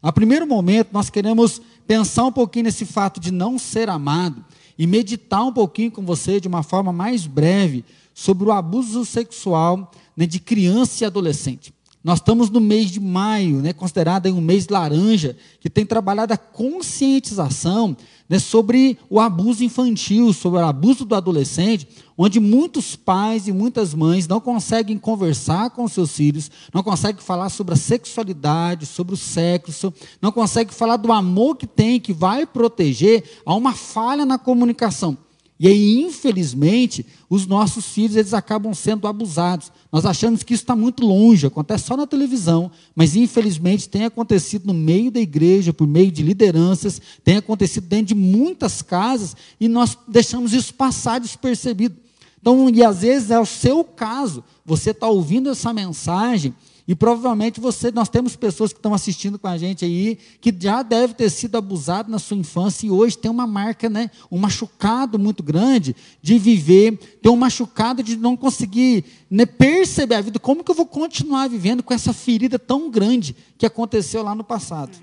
A 0.00 0.12
primeiro 0.12 0.46
momento, 0.46 0.90
nós 0.92 1.10
queremos 1.10 1.60
pensar 1.88 2.24
um 2.24 2.32
pouquinho 2.32 2.66
nesse 2.66 2.84
fato 2.84 3.18
de 3.18 3.32
não 3.32 3.58
ser 3.58 3.90
amado 3.90 4.44
e 4.78 4.86
meditar 4.86 5.42
um 5.42 5.52
pouquinho 5.52 5.90
com 5.90 6.06
você 6.06 6.38
de 6.38 6.46
uma 6.46 6.62
forma 6.62 6.92
mais 6.92 7.26
breve 7.26 7.84
sobre 8.16 8.48
o 8.48 8.52
abuso 8.52 9.04
sexual 9.04 9.90
né, 10.16 10.24
de 10.24 10.40
criança 10.40 11.04
e 11.04 11.06
adolescente. 11.06 11.70
Nós 12.02 12.18
estamos 12.18 12.48
no 12.48 12.60
mês 12.60 12.90
de 12.90 12.98
maio, 12.98 13.60
né, 13.60 13.74
considerado 13.74 14.26
um 14.28 14.40
mês 14.40 14.68
laranja, 14.68 15.36
que 15.60 15.68
tem 15.68 15.84
trabalhado 15.84 16.32
a 16.32 16.38
conscientização 16.38 17.94
né, 18.26 18.38
sobre 18.38 18.98
o 19.10 19.20
abuso 19.20 19.62
infantil, 19.62 20.32
sobre 20.32 20.60
o 20.60 20.64
abuso 20.64 21.04
do 21.04 21.14
adolescente, 21.14 21.86
onde 22.16 22.40
muitos 22.40 22.96
pais 22.96 23.48
e 23.48 23.52
muitas 23.52 23.92
mães 23.92 24.26
não 24.26 24.40
conseguem 24.40 24.96
conversar 24.96 25.68
com 25.68 25.86
seus 25.86 26.12
filhos, 26.12 26.50
não 26.72 26.82
conseguem 26.82 27.20
falar 27.20 27.50
sobre 27.50 27.74
a 27.74 27.76
sexualidade, 27.76 28.86
sobre 28.86 29.12
o 29.12 29.18
sexo, 29.18 29.92
não 30.22 30.32
conseguem 30.32 30.72
falar 30.72 30.96
do 30.96 31.12
amor 31.12 31.56
que 31.56 31.66
tem, 31.66 32.00
que 32.00 32.14
vai 32.14 32.46
proteger, 32.46 33.42
há 33.44 33.54
uma 33.54 33.74
falha 33.74 34.24
na 34.24 34.38
comunicação. 34.38 35.18
E 35.58 35.66
aí, 35.66 36.02
infelizmente, 36.02 37.06
os 37.30 37.46
nossos 37.46 37.86
filhos 37.86 38.14
eles 38.14 38.34
acabam 38.34 38.74
sendo 38.74 39.08
abusados. 39.08 39.72
Nós 39.90 40.04
achamos 40.04 40.42
que 40.42 40.52
isso 40.52 40.62
está 40.62 40.76
muito 40.76 41.04
longe, 41.04 41.46
acontece 41.46 41.84
só 41.84 41.96
na 41.96 42.06
televisão, 42.06 42.70
mas 42.94 43.16
infelizmente 43.16 43.88
tem 43.88 44.04
acontecido 44.04 44.66
no 44.66 44.74
meio 44.74 45.10
da 45.10 45.20
igreja, 45.20 45.72
por 45.72 45.86
meio 45.86 46.12
de 46.12 46.22
lideranças, 46.22 47.00
tem 47.24 47.38
acontecido 47.38 47.86
dentro 47.86 48.06
de 48.06 48.14
muitas 48.14 48.82
casas 48.82 49.34
e 49.58 49.66
nós 49.66 49.96
deixamos 50.06 50.52
isso 50.52 50.74
passar 50.74 51.20
despercebido. 51.20 51.96
Então, 52.38 52.68
e 52.68 52.84
às 52.84 53.00
vezes 53.00 53.30
é 53.30 53.40
o 53.40 53.46
seu 53.46 53.82
caso, 53.82 54.44
você 54.64 54.90
está 54.90 55.08
ouvindo 55.08 55.48
essa 55.48 55.72
mensagem 55.72 56.54
e 56.88 56.94
provavelmente 56.94 57.60
você, 57.60 57.90
nós 57.90 58.08
temos 58.08 58.36
pessoas 58.36 58.72
que 58.72 58.78
estão 58.78 58.94
assistindo 58.94 59.38
com 59.38 59.48
a 59.48 59.58
gente 59.58 59.84
aí, 59.84 60.18
que 60.40 60.54
já 60.56 60.82
deve 60.82 61.14
ter 61.14 61.28
sido 61.30 61.56
abusado 61.56 62.10
na 62.10 62.18
sua 62.18 62.36
infância 62.36 62.86
e 62.86 62.90
hoje 62.90 63.18
tem 63.18 63.30
uma 63.30 63.46
marca, 63.46 63.90
né, 63.90 64.10
um 64.30 64.38
machucado 64.38 65.18
muito 65.18 65.42
grande 65.42 65.96
de 66.22 66.38
viver, 66.38 66.96
tem 67.20 67.32
um 67.32 67.36
machucado 67.36 68.02
de 68.02 68.16
não 68.16 68.36
conseguir 68.36 69.04
né, 69.28 69.44
perceber 69.44 70.14
a 70.14 70.20
vida. 70.20 70.38
Como 70.38 70.62
que 70.62 70.70
eu 70.70 70.74
vou 70.76 70.86
continuar 70.86 71.48
vivendo 71.48 71.82
com 71.82 71.92
essa 71.92 72.12
ferida 72.12 72.58
tão 72.58 72.88
grande 72.88 73.34
que 73.58 73.66
aconteceu 73.66 74.22
lá 74.22 74.34
no 74.34 74.44
passado? 74.44 74.96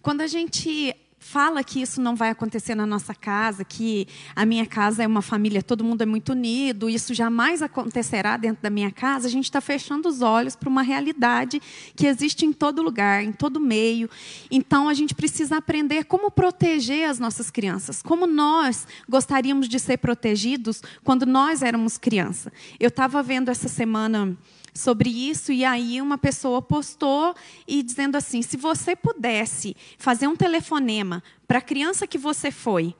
Quando 0.00 0.22
a 0.22 0.26
gente 0.26 0.94
fala 1.18 1.64
que 1.64 1.80
isso 1.80 2.00
não 2.00 2.14
vai 2.14 2.30
acontecer 2.30 2.74
na 2.74 2.86
nossa 2.86 3.14
casa, 3.14 3.64
que 3.64 4.06
a 4.34 4.44
minha 4.46 4.66
casa 4.66 5.02
é 5.02 5.06
uma 5.06 5.22
família, 5.22 5.62
todo 5.62 5.82
mundo 5.82 6.02
é 6.02 6.06
muito 6.06 6.32
unido, 6.32 6.88
isso 6.88 7.14
jamais 7.14 7.62
acontecerá 7.62 8.36
dentro 8.36 8.62
da 8.62 8.70
minha 8.70 8.90
casa, 8.90 9.26
a 9.26 9.30
gente 9.30 9.44
está 9.44 9.60
fechando 9.60 10.08
os 10.08 10.22
olhos 10.22 10.54
para 10.54 10.68
uma 10.68 10.82
realidade 10.82 11.60
que 11.94 12.06
existe 12.06 12.44
em 12.44 12.52
todo 12.52 12.82
lugar, 12.82 13.24
em 13.24 13.32
todo 13.32 13.58
meio. 13.58 14.08
Então, 14.50 14.88
a 14.88 14.94
gente 14.94 15.14
precisa 15.14 15.56
aprender 15.56 16.04
como 16.04 16.30
proteger 16.30 17.08
as 17.08 17.18
nossas 17.18 17.50
crianças, 17.50 18.02
como 18.02 18.26
nós 18.26 18.86
gostaríamos 19.08 19.68
de 19.68 19.78
ser 19.78 19.96
protegidos 19.98 20.82
quando 21.02 21.26
nós 21.26 21.62
éramos 21.62 21.98
criança. 21.98 22.52
Eu 22.78 22.88
estava 22.88 23.22
vendo 23.22 23.50
essa 23.50 23.68
semana 23.68 24.36
sobre 24.76 25.10
isso 25.10 25.52
e 25.52 25.64
aí 25.64 26.00
uma 26.00 26.18
pessoa 26.18 26.60
postou 26.60 27.34
e 27.66 27.82
dizendo 27.82 28.16
assim: 28.16 28.42
se 28.42 28.56
você 28.56 28.94
pudesse 28.94 29.76
fazer 29.98 30.26
um 30.26 30.36
telefonema 30.36 31.22
para 31.46 31.58
a 31.58 31.62
criança 31.62 32.06
que 32.06 32.18
você 32.18 32.50
foi, 32.50 32.94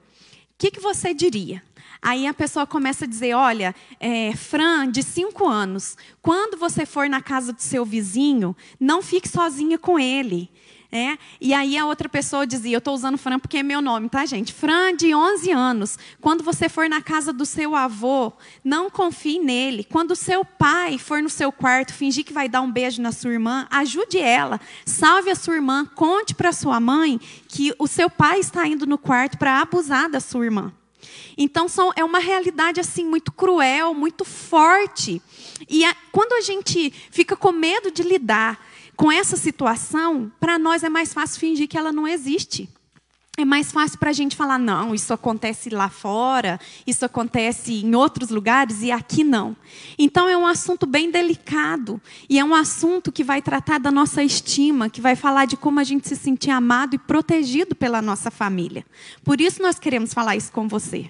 que, 0.57 0.71
que 0.71 0.79
você 0.79 1.13
diria? 1.13 1.61
Aí 2.01 2.27
a 2.27 2.33
pessoa 2.33 2.65
começa 2.65 3.05
a 3.05 3.07
dizer: 3.07 3.33
Olha, 3.35 3.75
é, 3.99 4.35
Fran, 4.35 4.89
de 4.89 5.03
cinco 5.03 5.47
anos, 5.47 5.95
quando 6.21 6.57
você 6.57 6.85
for 6.85 7.09
na 7.09 7.21
casa 7.21 7.53
do 7.53 7.61
seu 7.61 7.85
vizinho, 7.85 8.55
não 8.79 9.01
fique 9.01 9.27
sozinha 9.27 9.77
com 9.77 9.99
ele. 9.99 10.49
É? 10.89 11.17
E 11.41 11.53
aí 11.53 11.77
a 11.77 11.85
outra 11.85 12.07
pessoa 12.07 12.47
dizia, 12.47 12.75
eu 12.75 12.77
estou 12.77 12.93
usando 12.93 13.17
Fran 13.17 13.37
porque 13.39 13.57
é 13.57 13.63
meu 13.63 13.81
nome, 13.81 14.07
tá, 14.07 14.25
gente? 14.25 14.53
Fran, 14.53 14.95
de 14.95 15.13
11 15.13 15.51
anos, 15.51 15.99
quando 16.21 16.45
você 16.45 16.69
for 16.69 16.87
na 16.87 17.01
casa 17.01 17.33
do 17.33 17.45
seu 17.45 17.75
avô, 17.75 18.31
não 18.63 18.89
confie 18.89 19.37
nele. 19.37 19.83
Quando 19.83 20.15
seu 20.15 20.45
pai 20.45 20.97
for 20.97 21.21
no 21.21 21.29
seu 21.29 21.51
quarto 21.51 21.93
fingir 21.93 22.23
que 22.23 22.31
vai 22.31 22.47
dar 22.47 22.61
um 22.61 22.71
beijo 22.71 23.01
na 23.01 23.11
sua 23.11 23.33
irmã, 23.33 23.67
ajude 23.69 24.17
ela, 24.17 24.61
salve 24.85 25.29
a 25.29 25.35
sua 25.35 25.55
irmã, 25.55 25.85
conte 25.93 26.33
para 26.33 26.53
sua 26.53 26.79
mãe 26.79 27.19
que 27.49 27.73
o 27.77 27.85
seu 27.85 28.09
pai 28.09 28.39
está 28.39 28.65
indo 28.65 28.85
no 28.85 28.97
quarto 28.97 29.37
para 29.37 29.59
abusar 29.59 30.09
da 30.09 30.21
sua 30.21 30.45
irmã. 30.45 30.71
Então 31.37 31.67
são, 31.67 31.91
é 31.95 32.03
uma 32.03 32.19
realidade 32.19 32.79
assim 32.79 33.05
muito 33.05 33.31
cruel, 33.31 33.93
muito 33.93 34.25
forte. 34.25 35.21
E 35.69 35.85
a, 35.85 35.95
quando 36.11 36.33
a 36.33 36.41
gente 36.41 36.91
fica 37.11 37.35
com 37.35 37.51
medo 37.51 37.91
de 37.91 38.03
lidar 38.03 38.66
com 38.97 39.11
essa 39.11 39.37
situação, 39.37 40.31
para 40.39 40.57
nós 40.57 40.83
é 40.83 40.89
mais 40.89 41.13
fácil 41.13 41.39
fingir 41.39 41.67
que 41.67 41.77
ela 41.77 41.93
não 41.93 42.07
existe. 42.07 42.67
É 43.39 43.45
mais 43.45 43.71
fácil 43.71 43.99
para 43.99 44.09
a 44.09 44.13
gente 44.13 44.35
falar, 44.35 44.57
não, 44.57 44.95
isso 44.95 45.13
acontece 45.13 45.69
lá 45.69 45.87
fora, 45.89 46.59
isso 46.87 47.05
acontece 47.05 47.85
em 47.85 47.93
outros 47.93 48.31
lugares 48.31 48.81
e 48.81 48.91
aqui 48.91 49.23
não. 49.23 49.55
Então 49.99 50.27
é 50.27 50.35
um 50.35 50.47
assunto 50.47 50.87
bem 50.87 51.11
delicado 51.11 52.01
e 52.27 52.39
é 52.39 52.43
um 52.43 52.55
assunto 52.55 53.11
que 53.11 53.23
vai 53.23 53.39
tratar 53.39 53.79
da 53.79 53.91
nossa 53.91 54.23
estima, 54.23 54.89
que 54.89 54.99
vai 54.99 55.15
falar 55.15 55.45
de 55.45 55.55
como 55.55 55.79
a 55.79 55.83
gente 55.83 56.07
se 56.07 56.15
sentir 56.15 56.49
amado 56.49 56.95
e 56.95 56.97
protegido 56.97 57.75
pela 57.75 58.01
nossa 58.01 58.31
família. 58.31 58.83
Por 59.23 59.39
isso 59.39 59.61
nós 59.61 59.77
queremos 59.77 60.11
falar 60.11 60.35
isso 60.35 60.51
com 60.51 60.67
você. 60.67 61.07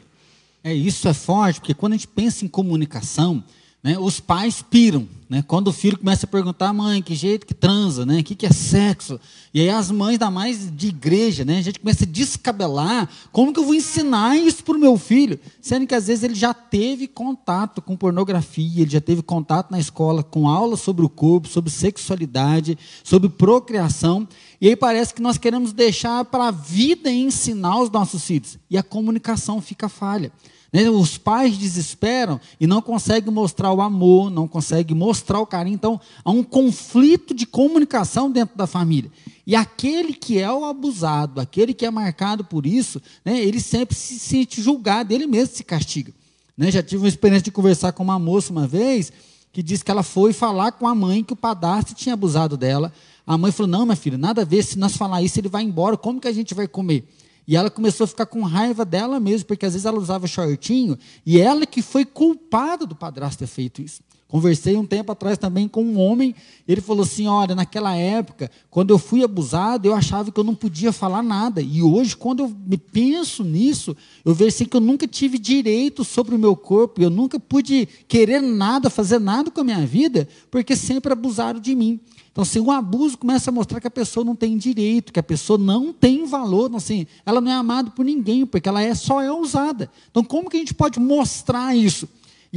É 0.62 0.74
isso 0.74 1.08
é 1.08 1.14
forte, 1.14 1.62
porque 1.62 1.74
quando 1.74 1.94
a 1.94 1.96
gente 1.96 2.10
pensa 2.10 2.44
em 2.44 2.50
comunicação, 2.50 3.42
né, 3.88 3.98
os 3.98 4.20
pais 4.20 4.62
piram. 4.62 5.08
Né? 5.30 5.42
Quando 5.48 5.70
o 5.70 5.74
filho 5.74 5.98
começa 5.98 6.26
a 6.26 6.30
perguntar, 6.30 6.74
mãe, 6.74 7.02
que 7.02 7.16
jeito 7.16 7.46
que 7.46 7.54
transa, 7.54 8.06
né? 8.06 8.20
o 8.20 8.24
que, 8.24 8.36
que 8.36 8.46
é 8.46 8.52
sexo? 8.52 9.18
E 9.54 9.62
aí 9.62 9.70
as 9.70 9.90
mães, 9.90 10.18
da 10.18 10.30
mais 10.30 10.70
de 10.70 10.90
igreja, 10.90 11.46
né? 11.46 11.60
a 11.60 11.62
gente 11.62 11.80
começa 11.80 12.04
a 12.04 12.08
descabelar, 12.08 13.10
como 13.32 13.54
que 13.54 13.60
eu 13.62 13.64
vou 13.64 13.74
ensinar 13.74 14.38
isso 14.38 14.62
para 14.62 14.76
o 14.76 14.80
meu 14.80 14.98
filho? 14.98 15.40
Sendo 15.62 15.88
que 15.88 15.96
às 15.96 16.08
vezes 16.08 16.26
ele 16.26 16.36
já 16.36 16.54
teve 16.54 17.08
contato 17.08 17.82
com 17.82 17.96
pornografia, 17.96 18.82
ele 18.82 18.92
já 18.92 19.00
teve 19.00 19.22
contato 19.22 19.72
na 19.72 19.80
escola 19.80 20.22
com 20.22 20.50
aulas 20.50 20.82
sobre 20.82 21.06
o 21.06 21.10
corpo, 21.10 21.48
sobre 21.48 21.72
sexualidade, 21.72 22.78
sobre 23.06 23.30
procriação, 23.30 24.28
e 24.60 24.68
aí 24.68 24.76
parece 24.76 25.14
que 25.14 25.22
nós 25.22 25.38
queremos 25.38 25.72
deixar 25.72 26.26
para 26.26 26.50
a 26.50 26.52
vida 26.52 27.10
ensinar 27.10 27.80
os 27.80 27.90
nossos 27.90 28.26
filhos, 28.26 28.58
e 28.70 28.78
a 28.78 28.84
comunicação 28.84 29.62
fica 29.62 29.88
falha. 29.88 30.30
Né? 30.72 30.90
Os 30.90 31.18
pais 31.18 31.58
desesperam 31.58 32.40
e 32.60 32.68
não 32.68 32.82
conseguem 32.82 33.32
mostrar 33.32 33.72
o 33.72 33.82
amor, 33.82 34.30
não 34.30 34.48
conseguem 34.48 34.96
mostrar 34.96 35.40
o 35.40 35.46
carinho. 35.46 35.76
Então, 35.76 36.00
há 36.24 36.32
um 36.32 36.44
conflito 36.44 37.34
de 37.34 37.46
comunicação 37.46 38.32
dentro 38.32 38.58
da 38.58 38.68
família. 38.68 39.12
E 39.46 39.56
aquele 39.56 40.14
que 40.14 40.38
é 40.38 40.52
o 40.52 40.66
abusado, 40.66 41.40
aquele 41.40 41.74
que 41.74 41.86
é 41.86 41.92
marcado 41.92 42.44
por 42.44 42.66
isso, 42.66 43.02
né, 43.24 43.40
ele 43.40 43.62
sempre 43.62 43.96
se 43.96 44.20
sente 44.20 44.62
julgado, 44.62 45.14
ele 45.14 45.26
mesmo 45.26 45.56
se 45.56 45.64
castiga. 45.64 46.14
Né? 46.58 46.72
Já 46.72 46.84
tive 46.84 47.04
uma 47.04 47.08
experiência 47.08 47.46
de 47.46 47.52
conversar 47.52 47.94
com 47.94 48.04
uma 48.04 48.20
moça 48.20 48.52
uma 48.52 48.68
vez, 48.68 49.12
que 49.54 49.64
disse 49.64 49.86
que 49.86 49.92
ela 49.92 50.04
foi 50.04 50.34
falar 50.34 50.74
com 50.74 50.88
a 50.88 50.94
mãe 50.94 51.24
que 51.24 51.34
o 51.34 51.36
padrasto 51.36 51.94
tinha 51.94 52.14
abusado 52.14 52.58
dela. 52.58 52.92
A 53.26 53.38
mãe 53.38 53.52
falou: 53.52 53.70
Não, 53.70 53.86
minha 53.86 53.96
filha, 53.96 54.18
nada 54.18 54.42
a 54.42 54.46
ver, 54.46 54.64
se 54.64 54.78
nós 54.78 54.96
falar 54.96 55.22
isso, 55.22 55.40
ele 55.40 55.50
vai 55.50 55.64
embora, 55.64 55.98
como 55.98 56.20
que 56.20 56.28
a 56.28 56.32
gente 56.32 56.54
vai 56.54 56.68
comer? 56.68 57.08
E 57.48 57.56
ela 57.56 57.70
começou 57.70 58.04
a 58.04 58.08
ficar 58.08 58.26
com 58.26 58.42
raiva 58.42 58.84
dela 58.84 59.20
mesmo, 59.20 59.48
porque 59.48 59.66
às 59.66 59.74
vezes 59.74 59.86
ela 59.86 59.98
usava 59.98 60.28
shortinho, 60.28 60.98
e 61.26 61.40
ela 61.40 61.66
que 61.66 61.82
foi 61.82 62.04
culpada 62.04 62.86
do 62.86 62.96
padrasto 62.96 63.40
ter 63.40 63.48
feito 63.48 63.82
isso. 63.82 64.02
Conversei 64.28 64.76
um 64.76 64.86
tempo 64.86 65.10
atrás 65.10 65.38
também 65.38 65.70
com 65.70 65.82
um 65.82 65.98
homem, 65.98 66.36
ele 66.68 66.82
falou 66.82 67.04
assim: 67.04 67.28
olha, 67.28 67.56
naquela 67.56 67.96
época, 67.96 68.52
quando 68.70 68.90
eu 68.90 68.98
fui 68.98 69.24
abusado, 69.24 69.88
eu 69.88 69.96
achava 69.96 70.32
que 70.32 70.40
eu 70.40 70.44
não 70.44 70.54
podia 70.54 70.92
falar 70.92 71.24
nada. 71.24 71.62
E 71.62 71.82
hoje, 71.82 72.16
quando 72.18 72.44
eu 72.44 72.50
me 72.50 72.78
penso 72.78 73.42
nisso, 73.42 73.96
eu 74.26 74.34
vejo 74.34 74.50
assim 74.50 74.66
que 74.66 74.76
eu 74.76 74.82
nunca 74.82 75.08
tive 75.08 75.38
direito 75.38 76.04
sobre 76.04 76.36
o 76.36 76.40
meu 76.40 76.58
corpo, 76.58 77.02
eu 77.02 77.10
nunca 77.10 77.40
pude 77.40 77.88
querer 78.06 78.42
nada, 78.42 78.90
fazer 78.90 79.18
nada 79.18 79.50
com 79.50 79.62
a 79.62 79.64
minha 79.64 79.86
vida, 79.86 80.28
porque 80.52 80.76
sempre 80.76 81.14
abusaram 81.14 81.62
de 81.62 81.74
mim. 81.74 81.98
Então, 82.30 82.42
assim, 82.42 82.60
o 82.60 82.70
abuso 82.70 83.18
começa 83.18 83.50
a 83.50 83.54
mostrar 83.54 83.80
que 83.80 83.88
a 83.88 83.92
pessoa 83.92 84.26
não 84.26 84.36
tem 84.36 84.58
direito, 84.58 85.14
que 85.14 85.20
a 85.20 85.24
pessoa 85.24 85.58
não 85.58 85.94
tem 85.94 86.26
valor, 86.26 86.70
assim, 86.76 87.08
ela 87.26 87.40
não 87.40 87.50
é 87.50 87.56
amada 87.56 87.90
por 87.92 88.06
ninguém, 88.06 88.46
porque 88.46 88.68
ela 88.68 88.82
é 88.82 88.94
só 88.94 89.22
é 89.22 89.32
usada. 89.32 89.90
Então, 90.12 90.24
como 90.24 90.50
que 90.50 90.58
a 90.58 90.60
gente 90.60 90.74
pode 90.74 91.00
mostrar 91.00 91.76
isso? 91.76 92.08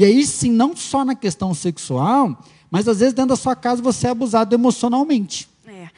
E 0.01 0.05
aí, 0.07 0.27
sim, 0.27 0.51
não 0.51 0.75
só 0.75 1.05
na 1.05 1.15
questão 1.15 1.53
sexual, 1.53 2.43
mas 2.71 2.89
às 2.89 3.01
vezes 3.01 3.13
dentro 3.13 3.29
da 3.29 3.37
sua 3.37 3.55
casa 3.55 3.83
você 3.83 4.07
é 4.07 4.11
abusado 4.11 4.55
emocionalmente. 4.55 5.47
É. 5.67 5.91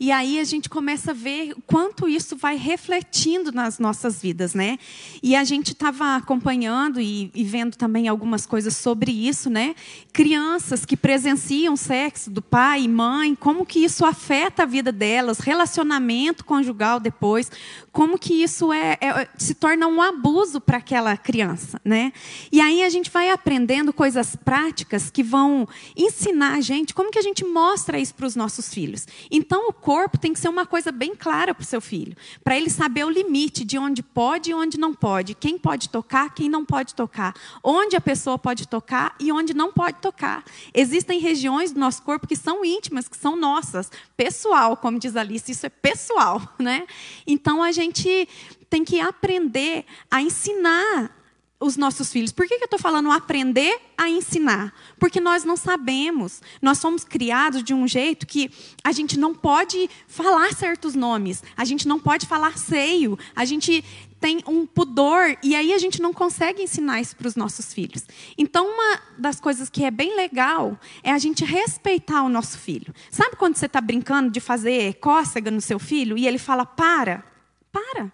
E 0.00 0.12
aí 0.12 0.38
a 0.38 0.44
gente 0.44 0.68
começa 0.68 1.10
a 1.10 1.14
ver 1.14 1.54
quanto 1.66 2.08
isso 2.08 2.36
vai 2.36 2.56
refletindo 2.56 3.50
nas 3.50 3.80
nossas 3.80 4.22
vidas, 4.22 4.54
né? 4.54 4.78
E 5.20 5.34
a 5.34 5.42
gente 5.42 5.72
estava 5.72 6.14
acompanhando 6.14 7.00
e, 7.00 7.32
e, 7.34 7.42
vendo 7.42 7.76
também 7.76 8.06
algumas 8.06 8.46
coisas 8.46 8.76
sobre 8.76 9.10
isso, 9.10 9.50
né? 9.50 9.74
Crianças 10.12 10.84
que 10.84 10.96
presenciam 10.96 11.76
sexo 11.76 12.30
do 12.30 12.40
pai 12.40 12.82
e 12.82 12.88
mãe, 12.88 13.34
como 13.34 13.66
que 13.66 13.80
isso 13.80 14.04
afeta 14.04 14.62
a 14.62 14.66
vida 14.66 14.92
delas, 14.92 15.40
relacionamento 15.40 16.44
conjugal 16.44 17.00
depois, 17.00 17.50
como 17.90 18.16
que 18.16 18.34
isso 18.34 18.72
é, 18.72 18.96
é 19.00 19.28
se 19.36 19.54
torna 19.54 19.88
um 19.88 20.00
abuso 20.00 20.60
para 20.60 20.76
aquela 20.76 21.16
criança, 21.16 21.80
né? 21.84 22.12
E 22.52 22.60
aí 22.60 22.84
a 22.84 22.88
gente 22.88 23.10
vai 23.10 23.30
aprendendo 23.30 23.92
coisas 23.92 24.36
práticas 24.36 25.10
que 25.10 25.24
vão 25.24 25.66
ensinar 25.96 26.54
a 26.54 26.60
gente 26.60 26.94
como 26.94 27.10
que 27.10 27.18
a 27.18 27.22
gente 27.22 27.44
mostra 27.44 27.98
isso 27.98 28.14
para 28.14 28.26
os 28.26 28.36
nossos 28.36 28.72
filhos. 28.72 29.04
Então 29.30 29.68
o 29.68 29.72
corpo 29.88 30.18
tem 30.18 30.34
que 30.34 30.38
ser 30.38 30.48
uma 30.48 30.66
coisa 30.66 30.92
bem 30.92 31.16
clara 31.16 31.54
para 31.54 31.62
o 31.62 31.66
seu 31.66 31.80
filho, 31.80 32.14
para 32.44 32.56
ele 32.56 32.68
saber 32.68 33.04
o 33.04 33.10
limite 33.10 33.64
de 33.64 33.78
onde 33.78 34.02
pode 34.02 34.50
e 34.50 34.54
onde 34.54 34.78
não 34.78 34.92
pode, 34.92 35.34
quem 35.34 35.58
pode 35.58 35.88
tocar, 35.88 36.34
quem 36.34 36.48
não 36.48 36.62
pode 36.62 36.94
tocar, 36.94 37.34
onde 37.64 37.96
a 37.96 38.00
pessoa 38.00 38.38
pode 38.38 38.68
tocar 38.68 39.16
e 39.18 39.32
onde 39.32 39.54
não 39.54 39.72
pode 39.72 39.98
tocar. 40.00 40.44
Existem 40.74 41.18
regiões 41.18 41.72
do 41.72 41.80
nosso 41.80 42.02
corpo 42.02 42.26
que 42.26 42.36
são 42.36 42.64
íntimas, 42.64 43.08
que 43.08 43.16
são 43.16 43.34
nossas, 43.34 43.90
pessoal, 44.14 44.76
como 44.76 44.98
diz 44.98 45.16
Alice, 45.16 45.50
isso 45.50 45.64
é 45.64 45.70
pessoal, 45.70 46.40
né? 46.58 46.86
Então 47.26 47.62
a 47.62 47.72
gente 47.72 47.88
gente 47.88 48.28
tem 48.70 48.84
que 48.84 49.00
aprender 49.00 49.84
a 50.10 50.20
ensinar 50.20 51.17
os 51.60 51.76
nossos 51.76 52.12
filhos. 52.12 52.30
Por 52.30 52.46
que, 52.46 52.54
eu 52.54 52.64
estou 52.64 52.78
falando 52.78 53.10
aprender 53.10 53.80
a 53.96 54.08
ensinar? 54.08 54.72
Porque 54.98 55.20
nós 55.20 55.44
não 55.44 55.56
sabemos. 55.56 56.40
Nós 56.62 56.78
somos 56.78 57.04
criados 57.04 57.64
de 57.64 57.74
um 57.74 57.86
jeito 57.86 58.26
que 58.26 58.50
a 58.84 58.92
gente 58.92 59.18
não 59.18 59.34
pode 59.34 59.90
falar 60.06 60.52
certos 60.54 60.94
nomes, 60.94 61.42
a 61.56 61.64
gente 61.64 61.88
não 61.88 61.98
pode 61.98 62.26
falar 62.26 62.56
seio, 62.56 63.18
a 63.34 63.44
gente 63.44 63.84
tem 64.20 64.42
um 64.46 64.66
pudor 64.66 65.36
e 65.42 65.54
aí 65.54 65.72
a 65.72 65.78
gente 65.78 66.02
não 66.02 66.12
consegue 66.12 66.62
ensinar 66.62 67.00
isso 67.00 67.16
para 67.16 67.28
os 67.28 67.36
nossos 67.36 67.72
filhos. 67.72 68.04
Então, 68.36 68.66
uma 68.66 69.00
das 69.16 69.40
coisas 69.40 69.68
que 69.68 69.84
é 69.84 69.90
bem 69.90 70.16
legal 70.16 70.78
é 71.02 71.12
a 71.12 71.18
gente 71.18 71.44
respeitar 71.44 72.22
o 72.22 72.28
nosso 72.28 72.58
filho. 72.58 72.92
Sabe 73.10 73.36
quando 73.36 73.56
você 73.56 73.66
está 73.66 73.80
brincando 73.80 74.30
de 74.30 74.40
fazer 74.40 74.94
cócega 74.94 75.50
no 75.50 75.60
seu 75.60 75.78
filho 75.78 76.18
e 76.18 76.26
ele 76.26 76.38
fala 76.38 76.66
para? 76.66 77.24
Para. 77.72 78.12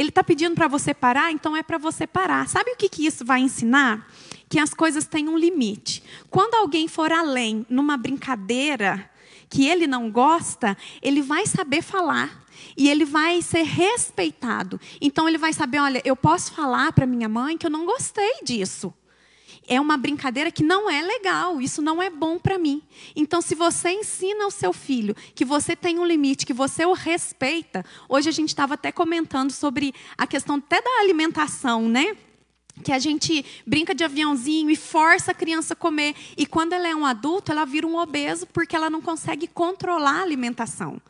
Ele 0.00 0.08
está 0.08 0.24
pedindo 0.24 0.54
para 0.54 0.66
você 0.66 0.94
parar, 0.94 1.30
então 1.30 1.54
é 1.54 1.62
para 1.62 1.76
você 1.76 2.06
parar. 2.06 2.48
Sabe 2.48 2.70
o 2.70 2.76
que, 2.76 2.88
que 2.88 3.04
isso 3.04 3.22
vai 3.22 3.40
ensinar? 3.40 4.10
Que 4.48 4.58
as 4.58 4.72
coisas 4.72 5.06
têm 5.06 5.28
um 5.28 5.36
limite. 5.36 6.02
Quando 6.30 6.54
alguém 6.54 6.88
for 6.88 7.12
além 7.12 7.66
numa 7.68 7.98
brincadeira 7.98 9.10
que 9.50 9.68
ele 9.68 9.86
não 9.86 10.10
gosta, 10.10 10.74
ele 11.02 11.20
vai 11.20 11.44
saber 11.44 11.82
falar 11.82 12.46
e 12.78 12.88
ele 12.88 13.04
vai 13.04 13.42
ser 13.42 13.60
respeitado. 13.60 14.80
Então 15.02 15.28
ele 15.28 15.36
vai 15.36 15.52
saber, 15.52 15.80
olha, 15.80 16.00
eu 16.02 16.16
posso 16.16 16.50
falar 16.52 16.92
para 16.92 17.04
minha 17.04 17.28
mãe 17.28 17.58
que 17.58 17.66
eu 17.66 17.70
não 17.70 17.84
gostei 17.84 18.40
disso 18.42 18.94
é 19.70 19.80
uma 19.80 19.96
brincadeira 19.96 20.50
que 20.50 20.64
não 20.64 20.90
é 20.90 21.00
legal, 21.00 21.60
isso 21.60 21.80
não 21.80 22.02
é 22.02 22.10
bom 22.10 22.40
para 22.40 22.58
mim. 22.58 22.82
Então, 23.14 23.40
se 23.40 23.54
você 23.54 23.90
ensina 23.90 24.42
ao 24.42 24.50
seu 24.50 24.72
filho 24.72 25.14
que 25.32 25.44
você 25.44 25.76
tem 25.76 25.96
um 26.00 26.04
limite, 26.04 26.44
que 26.44 26.52
você 26.52 26.84
o 26.84 26.92
respeita, 26.92 27.84
hoje 28.08 28.28
a 28.28 28.32
gente 28.32 28.48
estava 28.48 28.74
até 28.74 28.90
comentando 28.90 29.52
sobre 29.52 29.94
a 30.18 30.26
questão 30.26 30.56
até 30.56 30.82
da 30.82 30.90
alimentação, 31.00 31.88
né? 31.88 32.16
Que 32.80 32.92
a 32.92 32.98
gente 32.98 33.44
brinca 33.66 33.94
de 33.94 34.02
aviãozinho 34.04 34.70
e 34.70 34.76
força 34.76 35.30
a 35.32 35.34
criança 35.34 35.74
a 35.74 35.76
comer. 35.76 36.14
E 36.36 36.46
quando 36.46 36.72
ela 36.72 36.88
é 36.88 36.94
um 36.94 37.04
adulto, 37.04 37.52
ela 37.52 37.64
vira 37.64 37.86
um 37.86 37.96
obeso 37.96 38.46
porque 38.46 38.74
ela 38.74 38.90
não 38.90 39.00
consegue 39.00 39.46
controlar 39.46 40.20
a 40.20 40.22
alimentação. 40.22 41.00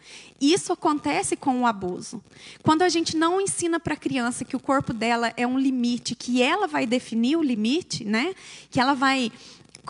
Isso 0.41 0.73
acontece 0.73 1.37
com 1.37 1.61
o 1.61 1.67
abuso. 1.67 2.23
Quando 2.63 2.83
a 2.83 2.89
gente 2.89 3.17
não 3.17 3.41
ensina 3.41 3.79
para 3.79 3.95
a 3.95 3.97
criança 3.97 4.45
que 4.45 4.57
o 4.57 4.61
corpo 4.61 4.93
dela 4.93 5.33
é 5.37 5.47
um 5.47 5.59
limite, 5.59 6.15
que 6.15 6.43
ela 6.43 6.67
vai 6.67 6.87
definir 6.87 7.37
o 7.37 7.43
limite, 7.43 8.05
né? 8.05 8.35
que 8.71 8.81
ela 8.81 8.95
vai 8.95 9.31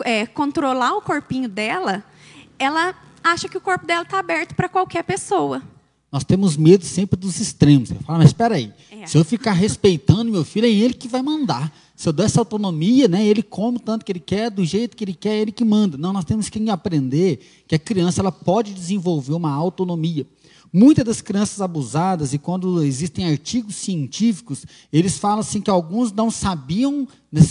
é, 0.03 0.25
controlar 0.25 0.93
o 0.93 1.01
corpinho 1.01 1.47
dela, 1.47 2.03
ela 2.59 2.95
acha 3.23 3.47
que 3.47 3.57
o 3.57 3.61
corpo 3.61 3.85
dela 3.85 4.03
está 4.03 4.19
aberto 4.19 4.55
para 4.55 4.67
qualquer 4.67 5.03
pessoa. 5.03 5.61
Nós 6.11 6.25
temos 6.25 6.57
medo 6.57 6.83
sempre 6.83 7.17
dos 7.17 7.39
extremos. 7.39 7.89
Você 7.89 7.95
fala, 7.95 8.19
mas 8.19 8.29
espera 8.29 8.55
aí, 8.55 8.73
é. 8.91 9.07
se 9.07 9.17
eu 9.17 9.23
ficar 9.23 9.53
respeitando 9.53 10.29
meu 10.29 10.43
filho, 10.43 10.67
é 10.67 10.69
ele 10.69 10.93
que 10.93 11.07
vai 11.07 11.21
mandar. 11.21 11.73
Se 11.95 12.09
eu 12.09 12.13
dou 12.13 12.25
essa 12.25 12.39
autonomia, 12.39 13.07
né, 13.07 13.25
ele 13.25 13.41
come 13.41 13.77
o 13.77 13.79
tanto 13.79 14.03
que 14.03 14.11
ele 14.11 14.19
quer, 14.19 14.49
do 14.49 14.65
jeito 14.65 14.97
que 14.97 15.03
ele 15.03 15.13
quer, 15.13 15.35
é 15.35 15.39
ele 15.39 15.51
que 15.51 15.63
manda. 15.63 15.97
Não, 15.97 16.11
nós 16.11 16.25
temos 16.25 16.49
que 16.49 16.69
aprender 16.69 17.39
que 17.67 17.75
a 17.75 17.79
criança 17.79 18.21
ela 18.21 18.31
pode 18.31 18.73
desenvolver 18.73 19.33
uma 19.33 19.53
autonomia. 19.53 20.27
Muitas 20.73 21.05
das 21.05 21.21
crianças 21.21 21.61
abusadas, 21.61 22.33
e 22.33 22.37
quando 22.37 22.81
existem 22.83 23.29
artigos 23.29 23.75
científicos, 23.75 24.65
eles 24.91 25.17
falam 25.17 25.39
assim 25.39 25.61
que 25.61 25.69
alguns 25.69 26.11
não 26.11 26.31
sabiam 26.31 27.07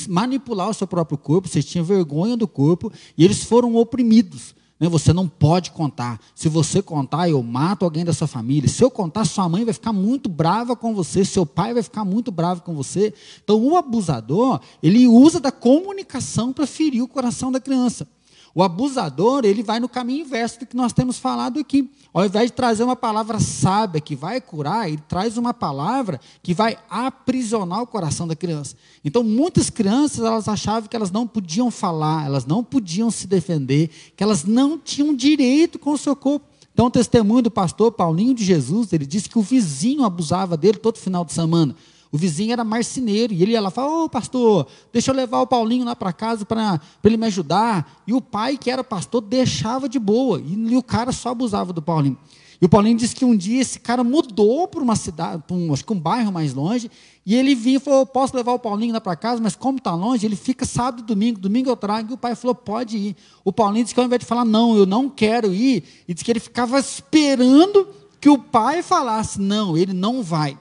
manipular 0.09 0.71
o 0.71 0.75
seu 0.75 0.87
próprio 0.87 1.19
corpo, 1.19 1.49
vocês 1.49 1.65
tinham 1.65 1.85
vergonha 1.85 2.37
do 2.37 2.49
corpo, 2.49 2.93
e 3.17 3.25
eles 3.25 3.45
foram 3.45 3.77
oprimidos. 3.77 4.55
Né? 4.81 4.89
Você 4.89 5.13
não 5.13 5.29
pode 5.29 5.71
contar. 5.71 6.19
Se 6.35 6.49
você 6.49 6.81
contar, 6.81 7.29
eu 7.29 7.43
mato 7.43 7.85
alguém 7.85 8.05
da 8.05 8.15
sua 8.15 8.27
família. 8.27 8.69
Se 8.69 8.83
eu 8.83 8.91
contar, 8.91 9.27
sua 9.27 9.49
mãe 9.49 9.65
vai 9.65 9.75
ficar 9.75 9.93
muito 9.93 10.29
brava 10.29 10.75
com 10.75 10.95
você, 10.95 11.25
seu 11.25 11.45
pai 11.45 11.75
vai 11.75 11.83
ficar 11.83 12.05
muito 12.05 12.33
bravo 12.33 12.63
com 12.63 12.75
você. 12.75 13.13
Então, 13.45 13.63
o 13.63 13.77
abusador, 13.77 14.61
ele 14.83 15.07
usa 15.07 15.39
da 15.39 15.53
comunicação 15.53 16.53
para 16.53 16.67
ferir 16.67 17.03
o 17.03 17.09
coração 17.09 17.53
da 17.53 17.61
criança. 17.61 18.09
O 18.55 18.63
abusador, 18.63 19.45
ele 19.45 19.63
vai 19.63 19.79
no 19.79 19.89
caminho 19.89 20.25
inverso 20.25 20.61
do 20.61 20.67
que 20.67 20.77
nós 20.77 20.93
temos 20.93 21.19
falado 21.19 21.61
aqui. 21.61 21.91
Ao 22.13 22.25
invés 22.25 22.47
de 22.47 22.53
trazer 22.53 22.83
uma 22.83 22.97
palavra 22.97 23.39
sábia 23.39 24.01
que 24.01 24.17
vai 24.17 24.41
curar, 24.41 24.89
ele 24.89 25.03
traz 25.09 25.37
uma 25.37 25.55
palavra 25.55 26.21
que 26.43 26.53
vai 26.53 26.77
aprisionar 26.89 27.83
o 27.83 27.87
coração 27.87 28.27
da 28.27 28.35
criança. 28.35 28.75
Então, 29.05 29.23
muitas 29.23 29.71
crianças, 29.71 30.25
elas 30.25 30.49
achavam 30.49 30.89
que 30.89 30.97
elas 30.97 31.13
não 31.13 31.27
podiam 31.27 31.71
falar, 31.71 32.27
elas 32.27 32.45
não 32.45 32.65
podiam 32.65 33.11
se 33.11 33.29
defender, 33.29 33.91
que 34.17 34.25
elas 34.25 34.45
não 34.45 34.77
tinham 34.77 35.15
direito 35.15 35.79
com 35.79 35.93
o 35.93 35.99
seu 35.99 36.17
corpo. 36.17 36.47
Então, 36.73 36.87
o 36.87 36.91
testemunho 36.91 37.43
do 37.43 37.51
pastor 37.51 37.93
Paulinho 37.93 38.35
de 38.35 38.45
Jesus, 38.45 38.93
ele 38.93 39.07
disse 39.07 39.29
que 39.29 39.39
o 39.39 39.43
vizinho 39.43 40.05
abusava 40.05 40.57
dele 40.57 40.79
todo 40.79 40.99
final 40.99 41.25
de 41.25 41.33
semana. 41.33 41.77
O 42.13 42.19
vizinho 42.19 42.53
era 42.53 42.65
marceneiro 42.65 43.33
e 43.33 43.43
ele 43.43 43.53
ia 43.53 43.61
lá 43.61 43.69
e 43.69 43.73
falava: 43.73 44.05
Ô 44.05 44.09
pastor, 44.09 44.67
deixa 44.93 45.11
eu 45.11 45.15
levar 45.15 45.41
o 45.41 45.47
Paulinho 45.47 45.85
lá 45.85 45.95
para 45.95 46.13
casa 46.13 46.45
para 46.45 46.81
ele 47.05 47.17
me 47.17 47.27
ajudar. 47.27 48.03
E 48.07 48.13
o 48.13 48.21
pai, 48.21 48.59
que 48.59 48.71
era 48.71 48.83
pastor, 48.83 49.21
deixava 49.21 49.89
de 49.89 49.99
boa. 49.99 50.43
E, 50.45 50.77
o 50.77 50.83
cara 50.83 51.13
só 51.13 51.31
abusava 51.31 51.73
do 51.73 51.81
Paulinho. 51.81 52.19
E 52.61 52.67
o 52.67 52.69
Paulinho 52.69 52.99
disse 52.99 53.15
que 53.15 53.25
um 53.25 53.35
dia 53.35 53.63
esse 53.63 53.79
cara 53.79 54.05
mudou 54.05 54.69
para 54.69 54.83
uma 54.83 54.95
cidade, 54.95 55.43
um, 55.51 55.73
acho 55.73 55.83
que 55.85 55.93
um 55.93 55.99
bairro 55.99 56.31
mais 56.31 56.53
longe. 56.53 56.91
E 57.25 57.35
ele 57.35 57.55
vinha 57.55 57.77
e 57.77 57.81
falou: 57.81 58.05
Posso 58.05 58.37
levar 58.37 58.53
o 58.53 58.59
Paulinho 58.59 58.93
lá 58.93 59.01
para 59.01 59.15
casa, 59.15 59.41
mas 59.41 59.55
como 59.55 59.79
está 59.79 59.95
longe, 59.95 60.27
ele 60.27 60.37
fica 60.37 60.67
sábado 60.67 61.01
e 61.01 61.07
domingo. 61.07 61.39
Domingo 61.39 61.71
eu 61.71 61.77
trago. 61.77 62.11
E 62.11 62.15
o 62.15 62.19
pai 62.19 62.35
falou: 62.35 62.57
Pode 62.57 62.99
ir. 62.99 63.17
O 63.45 63.53
Paulinho 63.53 63.85
disse 63.85 63.95
que 63.95 64.01
ao 64.01 64.07
invés 64.07 64.19
de 64.19 64.27
falar: 64.27 64.45
Não, 64.45 64.77
eu 64.77 64.85
não 64.85 65.09
quero 65.09 65.55
ir, 65.55 65.85
e 66.09 66.13
disse 66.13 66.25
que 66.25 66.33
ele 66.33 66.41
ficava 66.41 66.81
esperando 66.81 67.87
que 68.21 68.29
o 68.29 68.37
pai 68.37 68.83
falasse: 68.83 69.41
Não, 69.41 69.79
ele 69.79 69.93
não 69.93 70.25
vai. 70.25 70.59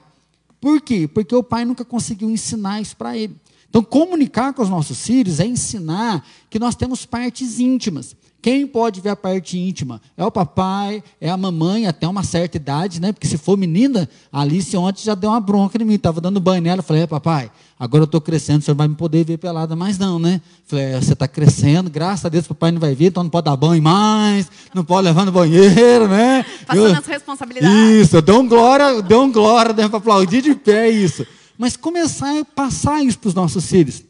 Por 0.60 0.80
quê? 0.80 1.08
Porque 1.08 1.34
o 1.34 1.42
pai 1.42 1.64
nunca 1.64 1.84
conseguiu 1.84 2.30
ensinar 2.30 2.80
isso 2.80 2.96
para 2.96 3.16
ele. 3.16 3.36
Então, 3.68 3.82
comunicar 3.82 4.52
com 4.52 4.62
os 4.62 4.68
nossos 4.68 5.00
filhos 5.00 5.38
é 5.38 5.46
ensinar 5.46 6.26
que 6.50 6.58
nós 6.58 6.74
temos 6.74 7.06
partes 7.06 7.60
íntimas. 7.60 8.16
Quem 8.42 8.66
pode 8.66 9.00
ver 9.00 9.10
a 9.10 9.16
parte 9.16 9.58
íntima? 9.58 10.00
É 10.16 10.24
o 10.24 10.30
papai, 10.30 11.04
é 11.20 11.28
a 11.30 11.36
mamãe, 11.36 11.86
até 11.86 12.08
uma 12.08 12.24
certa 12.24 12.56
idade, 12.56 13.00
né? 13.00 13.12
Porque 13.12 13.26
se 13.26 13.36
for 13.36 13.56
menina, 13.56 14.08
a 14.32 14.40
Alice 14.40 14.74
ontem 14.76 15.02
já 15.04 15.14
deu 15.14 15.30
uma 15.30 15.40
bronca 15.40 15.80
em 15.80 15.84
mim. 15.84 15.94
Estava 15.94 16.20
dando 16.20 16.40
banho 16.40 16.62
nela. 16.62 16.82
Falei, 16.82 17.02
é, 17.02 17.06
papai, 17.06 17.50
agora 17.80 18.02
eu 18.02 18.04
estou 18.04 18.20
crescendo, 18.20 18.60
o 18.60 18.62
senhor 18.62 18.76
vai 18.76 18.86
me 18.86 18.94
poder 18.94 19.24
ver 19.24 19.38
pelada 19.38 19.74
mais 19.74 19.96
não, 19.96 20.18
né? 20.18 20.42
Falei, 20.66 20.84
é, 20.84 21.00
você 21.00 21.14
está 21.14 21.26
crescendo, 21.26 21.88
graças 21.88 22.26
a 22.26 22.28
Deus 22.28 22.44
o 22.44 22.48
papai 22.50 22.70
não 22.70 22.78
vai 22.78 22.94
ver, 22.94 23.06
então 23.06 23.22
não 23.22 23.30
pode 23.30 23.46
dar 23.46 23.56
banho 23.56 23.82
mais, 23.82 24.50
não 24.74 24.84
pode 24.84 25.06
levar 25.06 25.24
no 25.24 25.32
banheiro, 25.32 26.06
né? 26.06 26.44
Passando 26.66 26.88
eu, 26.88 26.94
as 26.94 27.06
responsabilidades. 27.06 28.06
Isso, 28.06 28.16
eu 28.16 28.22
dou 28.22 28.40
um 28.40 28.46
glória, 28.46 29.00
dou 29.00 29.24
um 29.24 29.32
glória, 29.32 29.72
né, 29.72 29.88
para 29.88 29.96
aplaudir 29.96 30.42
de 30.42 30.54
pé 30.54 30.90
isso. 30.90 31.26
Mas 31.56 31.74
começar 31.74 32.38
a 32.38 32.44
passar 32.44 33.02
isso 33.02 33.18
para 33.18 33.28
os 33.28 33.34
nossos 33.34 33.64
filhos. 33.64 34.09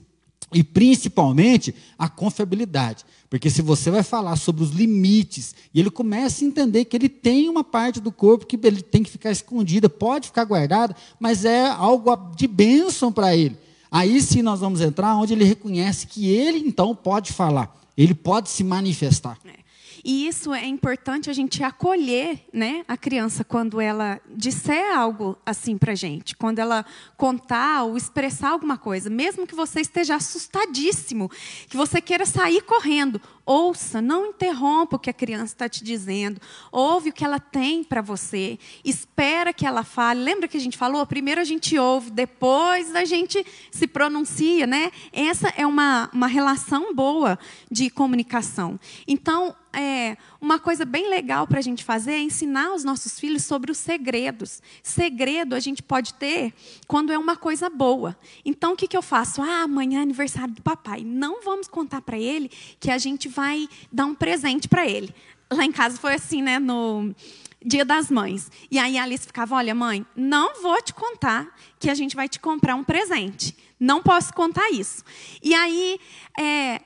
E 0.53 0.65
principalmente 0.65 1.75
a 1.99 2.09
confiabilidade. 2.09 3.05
Porque 3.29 3.49
se 3.49 3.63
você 3.63 3.91
vai 3.91 4.03
falar 4.03 4.35
sobre 4.37 4.65
os 4.65 4.71
limites, 4.71 5.55
e 5.73 5.79
ele 5.79 5.91
começa 5.91 6.45
a 6.45 6.49
entender 6.49 6.85
que 6.85 6.97
ele 6.97 7.09
tem 7.09 7.49
uma 7.49 7.63
parte 7.63 8.01
do 8.01 8.11
corpo 8.11 8.47
que 8.47 8.59
ele 8.63 8.83
tem 8.83 9.03
que 9.03 9.11
ficar 9.11 9.31
escondida, 9.31 9.89
pode 9.89 10.27
ficar 10.27 10.45
guardada, 10.45 10.97
mas 11.21 11.45
é 11.45 11.67
algo 11.67 12.17
de 12.35 12.49
bênção 12.49 13.13
para 13.13 13.37
ele. 13.37 13.57
Aí 13.91 14.21
sim 14.21 14.43
nós 14.43 14.61
vamos 14.61 14.81
entrar 14.81 15.17
onde 15.17 15.33
ele 15.33 15.45
reconhece 15.45 16.07
que 16.07 16.29
ele 16.29 16.59
então 16.59 16.95
pode 16.95 17.33
falar, 17.33 17.77
ele 17.97 18.15
pode 18.15 18.49
se 18.51 18.65
manifestar. 18.65 19.39
É. 19.45 19.60
E 20.05 20.27
isso 20.27 20.53
é 20.55 20.67
importante 20.67 21.29
a 21.29 21.33
gente 21.33 21.63
acolher 21.63 22.45
né, 22.53 22.85
a 22.89 22.97
criança 22.97 23.45
quando 23.45 23.81
ela 23.81 24.21
disser 24.35 24.97
algo 24.97 25.39
assim 25.45 25.77
para 25.77 25.93
a 25.93 25.95
gente, 25.95 26.37
quando 26.37 26.59
ela 26.59 26.85
contar 27.17 27.85
ou 27.85 27.97
expressar 27.97 28.51
alguma 28.51 28.79
coisa, 28.79 29.11
mesmo 29.11 29.47
que 29.47 29.55
você 29.55 29.81
esteja 29.81 30.17
assustadíssimo, 30.17 31.31
que 31.69 31.77
você 31.77 32.01
queira 32.01 32.25
sair 32.25 32.63
correndo. 32.63 33.21
Ouça, 33.53 34.01
não 34.01 34.27
interrompa 34.27 34.95
o 34.95 34.99
que 34.99 35.11
a 35.11 35.13
criança 35.13 35.47
está 35.47 35.69
te 35.69 35.83
dizendo. 35.83 36.41
Ouve 36.71 37.11
o 37.11 37.13
que 37.13 37.25
ela 37.25 37.41
tem 37.41 37.83
para 37.83 38.01
você. 38.01 38.57
Espera 38.85 39.53
que 39.53 39.67
ela 39.67 39.83
fale. 39.83 40.23
Lembra 40.23 40.47
que 40.47 40.57
a 40.57 40.61
gente 40.61 40.79
falou? 40.79 41.05
Primeiro 41.05 41.41
a 41.41 41.45
gente 41.45 41.77
ouve, 41.77 42.13
depois 42.13 42.95
a 42.95 43.05
gente 43.05 43.45
se 43.73 43.89
pronuncia, 43.89 44.69
né? 44.69 44.93
Essa 45.13 45.49
é 45.57 45.67
uma, 45.67 46.09
uma 46.13 46.29
relação 46.29 46.95
boa 46.95 47.37
de 47.69 47.91
comunicação. 47.91 48.79
Então, 49.05 49.57
é, 49.73 50.17
uma 50.41 50.59
coisa 50.59 50.85
bem 50.85 51.09
legal 51.09 51.47
para 51.47 51.59
a 51.59 51.63
gente 51.63 51.85
fazer 51.85 52.13
é 52.13 52.19
ensinar 52.19 52.73
os 52.73 52.83
nossos 52.83 53.19
filhos 53.19 53.45
sobre 53.45 53.71
os 53.71 53.79
segredos. 53.79 54.63
Segredo 54.83 55.55
a 55.55 55.61
gente 55.61 55.83
pode 55.83 56.15
ter 56.15 56.53
quando 56.87 57.13
é 57.13 57.19
uma 57.19 57.37
coisa 57.37 57.69
boa. 57.69 58.17
Então, 58.45 58.73
o 58.73 58.77
que, 58.77 58.89
que 58.89 58.97
eu 58.97 59.03
faço? 59.03 59.43
Ah, 59.43 59.63
amanhã 59.63 60.01
é 60.01 60.03
aniversário 60.03 60.55
do 60.55 60.63
papai. 60.63 61.03
Não 61.05 61.43
vamos 61.43 61.69
contar 61.69 62.01
para 62.01 62.19
ele 62.19 62.49
que 62.81 62.91
a 62.91 62.99
gente 62.99 63.29
vai 63.29 63.40
dar 63.93 64.07
um 64.07 64.15
presente 64.15 64.69
para 64.69 64.87
ele. 64.87 65.15
Lá 65.53 65.65
em 65.65 65.73
casa 65.73 65.99
foi 65.99 66.15
assim, 66.15 66.43
né? 66.43 66.59
No 66.59 67.15
Dia 67.65 67.85
das 67.85 68.11
Mães. 68.11 68.51
E 68.71 68.79
aí 68.79 68.97
a 68.97 69.03
Alice 69.03 69.27
ficava: 69.27 69.57
Olha, 69.57 69.75
mãe, 69.75 70.07
não 70.17 70.63
vou 70.63 70.81
te 70.81 70.95
contar 70.95 71.49
que 71.79 71.91
a 71.91 71.95
gente 71.95 72.17
vai 72.17 72.29
te 72.29 72.39
comprar 72.39 72.75
um 72.75 72.85
presente. 72.85 73.57
Não 73.79 74.03
posso 74.03 74.33
contar 74.33 74.71
isso. 74.71 75.03
E 75.43 75.55
aí 75.55 75.99
é, 76.39 76.81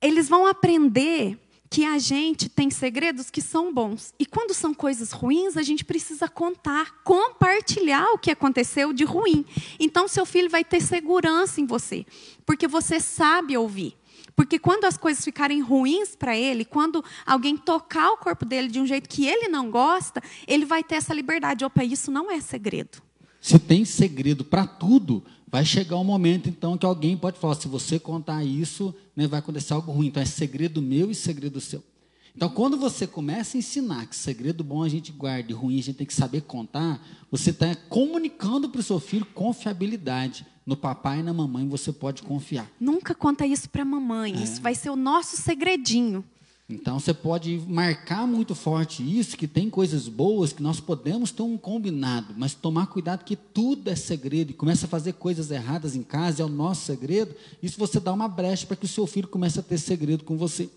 eles 0.00 0.28
vão 0.28 0.46
aprender 0.46 1.38
que 1.68 1.84
a 1.84 1.98
gente 1.98 2.48
tem 2.48 2.70
segredos 2.70 3.30
que 3.30 3.42
são 3.42 3.72
bons. 3.72 4.14
E 4.18 4.24
quando 4.24 4.54
são 4.54 4.72
coisas 4.72 5.12
ruins, 5.12 5.56
a 5.56 5.62
gente 5.62 5.84
precisa 5.84 6.28
contar, 6.28 7.02
compartilhar 7.02 8.12
o 8.12 8.18
que 8.18 8.30
aconteceu 8.30 8.92
de 8.92 9.04
ruim. 9.04 9.44
Então, 9.78 10.06
seu 10.06 10.24
filho 10.24 10.48
vai 10.48 10.64
ter 10.64 10.80
segurança 10.80 11.60
em 11.60 11.66
você, 11.66 12.06
porque 12.44 12.68
você 12.68 13.00
sabe 13.00 13.56
ouvir. 13.56 13.96
Porque 14.36 14.58
quando 14.58 14.84
as 14.84 14.98
coisas 14.98 15.24
ficarem 15.24 15.62
ruins 15.62 16.14
para 16.14 16.36
ele, 16.36 16.66
quando 16.66 17.02
alguém 17.24 17.56
tocar 17.56 18.10
o 18.10 18.18
corpo 18.18 18.44
dele 18.44 18.68
de 18.68 18.78
um 18.78 18.86
jeito 18.86 19.08
que 19.08 19.26
ele 19.26 19.48
não 19.48 19.70
gosta, 19.70 20.22
ele 20.46 20.66
vai 20.66 20.84
ter 20.84 20.96
essa 20.96 21.14
liberdade. 21.14 21.64
Opa, 21.64 21.82
isso 21.82 22.10
não 22.10 22.30
é 22.30 22.38
segredo. 22.42 23.02
Se 23.40 23.58
tem 23.58 23.86
segredo 23.86 24.44
para 24.44 24.66
tudo, 24.66 25.24
vai 25.48 25.64
chegar 25.64 25.96
um 25.96 26.04
momento 26.04 26.50
então 26.50 26.76
que 26.76 26.84
alguém 26.84 27.16
pode 27.16 27.38
falar: 27.38 27.54
se 27.54 27.66
você 27.66 27.98
contar 27.98 28.44
isso, 28.44 28.94
né, 29.16 29.26
vai 29.26 29.38
acontecer 29.38 29.72
algo 29.72 29.90
ruim. 29.90 30.08
Então 30.08 30.22
é 30.22 30.26
segredo 30.26 30.82
meu 30.82 31.10
e 31.10 31.14
segredo 31.14 31.58
seu. 31.58 31.82
Então, 32.36 32.50
quando 32.50 32.76
você 32.76 33.06
começa 33.06 33.56
a 33.56 33.60
ensinar 33.60 34.04
que 34.06 34.14
segredo 34.14 34.62
bom 34.62 34.82
a 34.82 34.90
gente 34.90 35.10
guarda 35.10 35.50
e 35.50 35.54
ruim 35.54 35.78
a 35.78 35.82
gente 35.82 35.96
tem 35.96 36.06
que 36.06 36.12
saber 36.12 36.42
contar, 36.42 37.02
você 37.30 37.48
está 37.48 37.74
comunicando 37.88 38.68
para 38.68 38.80
o 38.80 38.84
seu 38.84 39.00
filho 39.00 39.24
confiabilidade. 39.24 40.44
No 40.66 40.76
papai 40.76 41.20
e 41.20 41.22
na 41.22 41.32
mamãe 41.32 41.68
você 41.68 41.92
pode 41.92 42.22
confiar. 42.22 42.68
Nunca 42.80 43.14
conta 43.14 43.46
isso 43.46 43.70
para 43.70 43.82
a 43.82 43.84
mamãe. 43.84 44.34
É. 44.34 44.42
Isso 44.42 44.60
vai 44.60 44.74
ser 44.74 44.90
o 44.90 44.96
nosso 44.96 45.36
segredinho. 45.36 46.24
Então 46.68 46.98
você 46.98 47.14
pode 47.14 47.62
marcar 47.68 48.26
muito 48.26 48.52
forte 48.52 49.00
isso, 49.00 49.36
que 49.36 49.46
tem 49.46 49.70
coisas 49.70 50.08
boas, 50.08 50.52
que 50.52 50.60
nós 50.60 50.80
podemos 50.80 51.30
ter 51.30 51.42
um 51.42 51.56
combinado, 51.56 52.34
mas 52.36 52.54
tomar 52.54 52.88
cuidado 52.88 53.24
que 53.24 53.36
tudo 53.36 53.88
é 53.88 53.94
segredo 53.94 54.50
e 54.50 54.54
começa 54.54 54.86
a 54.86 54.88
fazer 54.88 55.12
coisas 55.12 55.52
erradas 55.52 55.94
em 55.94 56.02
casa, 56.02 56.42
é 56.42 56.44
o 56.44 56.48
nosso 56.48 56.84
segredo, 56.84 57.36
isso 57.62 57.78
você 57.78 58.00
dá 58.00 58.12
uma 58.12 58.26
brecha 58.26 58.66
para 58.66 58.74
que 58.74 58.84
o 58.84 58.88
seu 58.88 59.06
filho 59.06 59.28
comece 59.28 59.60
a 59.60 59.62
ter 59.62 59.78
segredo 59.78 60.24
com 60.24 60.36
você. 60.36 60.68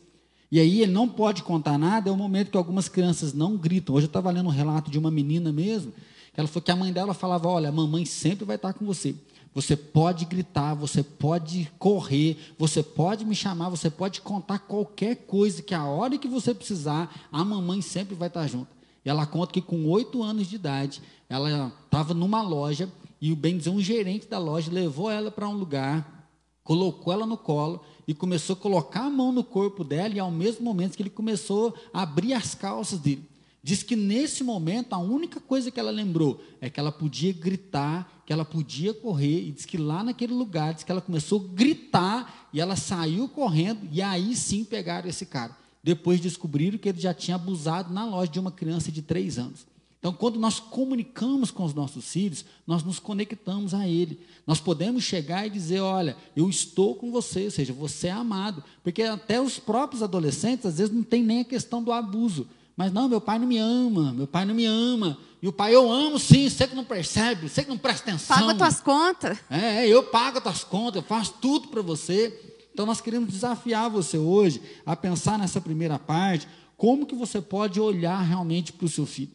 E 0.51 0.59
aí 0.59 0.83
ele 0.83 0.91
não 0.91 1.09
pode 1.09 1.41
contar 1.41 1.79
nada, 1.79 2.09
é 2.09 2.13
o 2.13 2.17
momento 2.17 2.51
que 2.51 2.57
algumas 2.57 2.87
crianças 2.87 3.33
não 3.33 3.57
gritam. 3.57 3.95
Hoje 3.95 4.05
eu 4.05 4.09
estava 4.09 4.29
lendo 4.29 4.47
um 4.47 4.51
relato 4.51 4.91
de 4.91 4.99
uma 4.99 5.09
menina 5.09 5.51
mesmo, 5.51 5.91
que 5.91 6.39
ela 6.39 6.47
falou 6.47 6.61
que 6.61 6.71
a 6.71 6.75
mãe 6.75 6.93
dela 6.93 7.15
falava, 7.15 7.47
olha, 7.47 7.69
a 7.69 7.71
mamãe 7.71 8.05
sempre 8.05 8.45
vai 8.45 8.57
estar 8.57 8.73
com 8.73 8.85
você. 8.85 9.15
Você 9.53 9.75
pode 9.75 10.25
gritar, 10.25 10.73
você 10.73 11.01
pode 11.01 11.71
correr, 11.79 12.37
você 12.57 12.83
pode 12.83 13.25
me 13.25 13.35
chamar, 13.35 13.69
você 13.69 13.89
pode 13.89 14.21
contar 14.21 14.59
qualquer 14.59 15.15
coisa, 15.15 15.61
que 15.61 15.73
a 15.73 15.85
hora 15.85 16.17
que 16.17 16.27
você 16.27 16.53
precisar, 16.53 17.27
a 17.31 17.43
mamãe 17.43 17.81
sempre 17.81 18.15
vai 18.15 18.27
estar 18.27 18.47
junto. 18.47 18.69
E 19.03 19.09
ela 19.09 19.25
conta 19.25 19.53
que 19.53 19.61
com 19.61 19.87
oito 19.87 20.21
anos 20.21 20.47
de 20.47 20.55
idade, 20.55 21.01
ela 21.27 21.73
estava 21.85 22.13
numa 22.13 22.41
loja 22.41 22.91
e 23.21 23.31
o 23.31 23.35
bem 23.35 23.57
dizer, 23.57 23.69
um 23.69 23.81
gerente 23.81 24.27
da 24.27 24.37
loja 24.37 24.71
levou 24.71 25.09
ela 25.09 25.29
para 25.29 25.47
um 25.47 25.53
lugar, 25.53 26.29
colocou 26.63 27.11
ela 27.11 27.25
no 27.25 27.37
colo 27.37 27.81
e 28.07 28.13
começou 28.13 28.53
a 28.53 28.57
colocar 28.57 29.05
a 29.05 29.09
mão 29.09 29.31
no 29.31 29.43
corpo 29.43 29.83
dela, 29.83 30.13
e 30.15 30.19
ao 30.19 30.31
mesmo 30.31 30.63
momento 30.63 30.95
que 30.95 31.01
ele 31.01 31.09
começou 31.09 31.73
a 31.93 32.03
abrir 32.03 32.33
as 32.33 32.55
calças 32.55 32.99
dele. 32.99 33.27
Diz 33.61 33.83
que 33.83 33.95
nesse 33.95 34.43
momento 34.43 34.93
a 34.93 34.97
única 34.97 35.39
coisa 35.39 35.69
que 35.69 35.79
ela 35.79 35.91
lembrou 35.91 36.41
é 36.61 36.69
que 36.69 36.79
ela 36.79 36.91
podia 36.91 37.33
gritar, 37.33 38.18
que 38.29 38.33
ela 38.33 38.45
podia 38.45 38.93
correr, 38.93 39.47
e 39.47 39.51
diz 39.51 39.65
que 39.65 39.75
lá 39.75 40.03
naquele 40.03 40.33
lugar, 40.33 40.71
diz 40.75 40.83
que 40.83 40.91
ela 40.91 41.01
começou 41.01 41.41
a 41.41 41.55
gritar 41.55 42.47
e 42.53 42.61
ela 42.61 42.75
saiu 42.75 43.27
correndo, 43.27 43.89
e 43.91 44.03
aí 44.03 44.35
sim 44.35 44.63
pegaram 44.63 45.09
esse 45.09 45.25
cara. 45.25 45.57
Depois 45.83 46.21
descobriram 46.21 46.77
que 46.77 46.87
ele 46.87 47.01
já 47.01 47.11
tinha 47.11 47.33
abusado 47.33 47.91
na 47.91 48.05
loja 48.05 48.31
de 48.31 48.39
uma 48.39 48.51
criança 48.51 48.91
de 48.91 49.01
três 49.01 49.39
anos. 49.39 49.65
Então, 49.97 50.13
quando 50.13 50.39
nós 50.39 50.59
comunicamos 50.59 51.49
com 51.49 51.65
os 51.65 51.73
nossos 51.73 52.11
filhos, 52.11 52.45
nós 52.67 52.83
nos 52.83 52.99
conectamos 52.99 53.73
a 53.73 53.87
Ele. 53.87 54.19
Nós 54.45 54.59
podemos 54.59 55.03
chegar 55.03 55.47
e 55.47 55.49
dizer: 55.49 55.79
Olha, 55.79 56.15
eu 56.35 56.47
estou 56.47 56.93
com 56.93 57.11
você, 57.11 57.45
ou 57.45 57.51
seja, 57.51 57.73
você 57.73 58.09
é 58.09 58.11
amado. 58.11 58.63
Porque 58.83 59.01
até 59.01 59.41
os 59.41 59.57
próprios 59.57 60.03
adolescentes, 60.03 60.67
às 60.67 60.77
vezes, 60.77 60.93
não 60.93 61.01
tem 61.01 61.23
nem 61.23 61.39
a 61.39 61.45
questão 61.45 61.81
do 61.81 61.91
abuso. 61.91 62.47
Mas 62.79 62.93
não, 62.93 63.09
meu 63.09 63.19
pai 63.19 63.37
não 63.37 63.45
me 63.45 63.57
ama, 63.57 64.13
meu 64.13 64.25
pai 64.25 64.45
não 64.45 64.55
me 64.55 64.63
ama. 64.63 65.17
E 65.41 65.47
o 65.49 65.51
pai, 65.51 65.75
eu 65.75 65.91
amo 65.91 66.17
sim, 66.17 66.49
você 66.49 66.65
que 66.65 66.73
não 66.73 66.85
percebe, 66.85 67.49
você 67.49 67.61
que 67.61 67.69
não 67.69 67.77
presta 67.77 68.09
atenção. 68.09 68.37
Paga 68.37 68.55
tuas 68.55 68.79
contas. 68.79 69.37
É, 69.49 69.85
eu 69.85 70.01
pago 70.03 70.37
as 70.37 70.43
tuas 70.45 70.63
contas, 70.63 70.95
eu 70.95 71.01
faço 71.01 71.33
tudo 71.41 71.67
para 71.67 71.81
você. 71.81 72.33
Então 72.71 72.85
nós 72.85 73.01
queremos 73.01 73.33
desafiar 73.33 73.89
você 73.89 74.17
hoje 74.17 74.61
a 74.85 74.95
pensar 74.95 75.37
nessa 75.37 75.59
primeira 75.59 75.99
parte, 75.99 76.47
como 76.77 77.05
que 77.05 77.15
você 77.15 77.41
pode 77.41 77.81
olhar 77.81 78.21
realmente 78.21 78.71
para 78.71 78.85
o 78.85 78.89
seu 78.89 79.05
filho. 79.05 79.31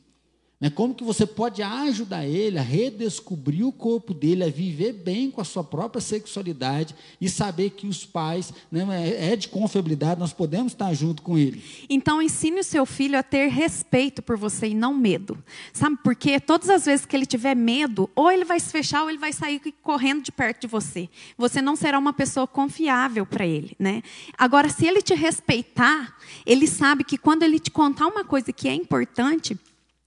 Né? 0.64 0.70
Como 0.70 0.94
que 0.94 1.05
você 1.05 1.27
pode 1.27 1.62
ajudar 1.62 2.24
ele 2.24 2.59
a 2.59 2.62
redescobrir 2.62 3.66
o 3.66 3.70
corpo 3.70 4.14
dele, 4.14 4.44
a 4.44 4.48
viver 4.48 4.94
bem 4.94 5.31
com 5.31 5.42
a 5.42 5.44
sua 5.44 5.62
própria 5.62 6.00
sexualidade 6.00 6.94
e 7.20 7.29
saber 7.29 7.68
que 7.68 7.87
os 7.87 8.07
pais, 8.07 8.50
né, 8.72 8.87
é, 8.90 9.33
é 9.33 9.37
de 9.37 9.48
confiabilidade, 9.48 10.18
nós 10.18 10.33
podemos 10.33 10.72
estar 10.72 10.94
junto 10.94 11.20
com 11.20 11.37
ele. 11.37 11.62
Então 11.87 12.22
ensine 12.22 12.61
o 12.61 12.64
seu 12.64 12.87
filho 12.87 13.18
a 13.18 13.22
ter 13.22 13.48
respeito 13.48 14.22
por 14.22 14.38
você 14.38 14.68
e 14.68 14.74
não 14.74 14.94
medo. 14.94 15.37
Sabe 15.70 15.98
por 16.03 16.16
quê? 16.16 16.40
Todas 16.40 16.70
as 16.70 16.87
vezes 16.87 17.05
que 17.05 17.14
ele 17.14 17.27
tiver 17.27 17.55
medo, 17.55 18.09
ou 18.16 18.33
ele 18.33 18.46
vai 18.46 18.59
se 18.59 18.70
fechar 18.70 19.03
ou 19.03 19.11
ele 19.11 19.18
vai 19.18 19.35
sair 19.35 19.61
correndo 19.83 20.22
de 20.22 20.33
perto 20.33 20.62
de 20.62 20.66
você. 20.66 21.11
Você 21.37 21.61
não 21.61 21.77
será 21.77 21.98
uma 21.98 22.14
pessoa 22.14 22.46
confiável 22.46 23.27
para 23.27 23.46
ele, 23.46 23.77
né? 23.79 24.03
Agora, 24.38 24.70
se 24.70 24.87
ele 24.87 25.03
te 25.03 25.12
respeitar, 25.12 26.16
ele 26.46 26.66
sabe 26.66 27.05
que 27.05 27.18
quando 27.18 27.42
ele 27.42 27.59
te 27.59 27.70
contar 27.70 28.07
uma 28.07 28.24
coisa 28.24 28.50
que 28.50 28.66
é 28.66 28.74
importante, 28.74 29.59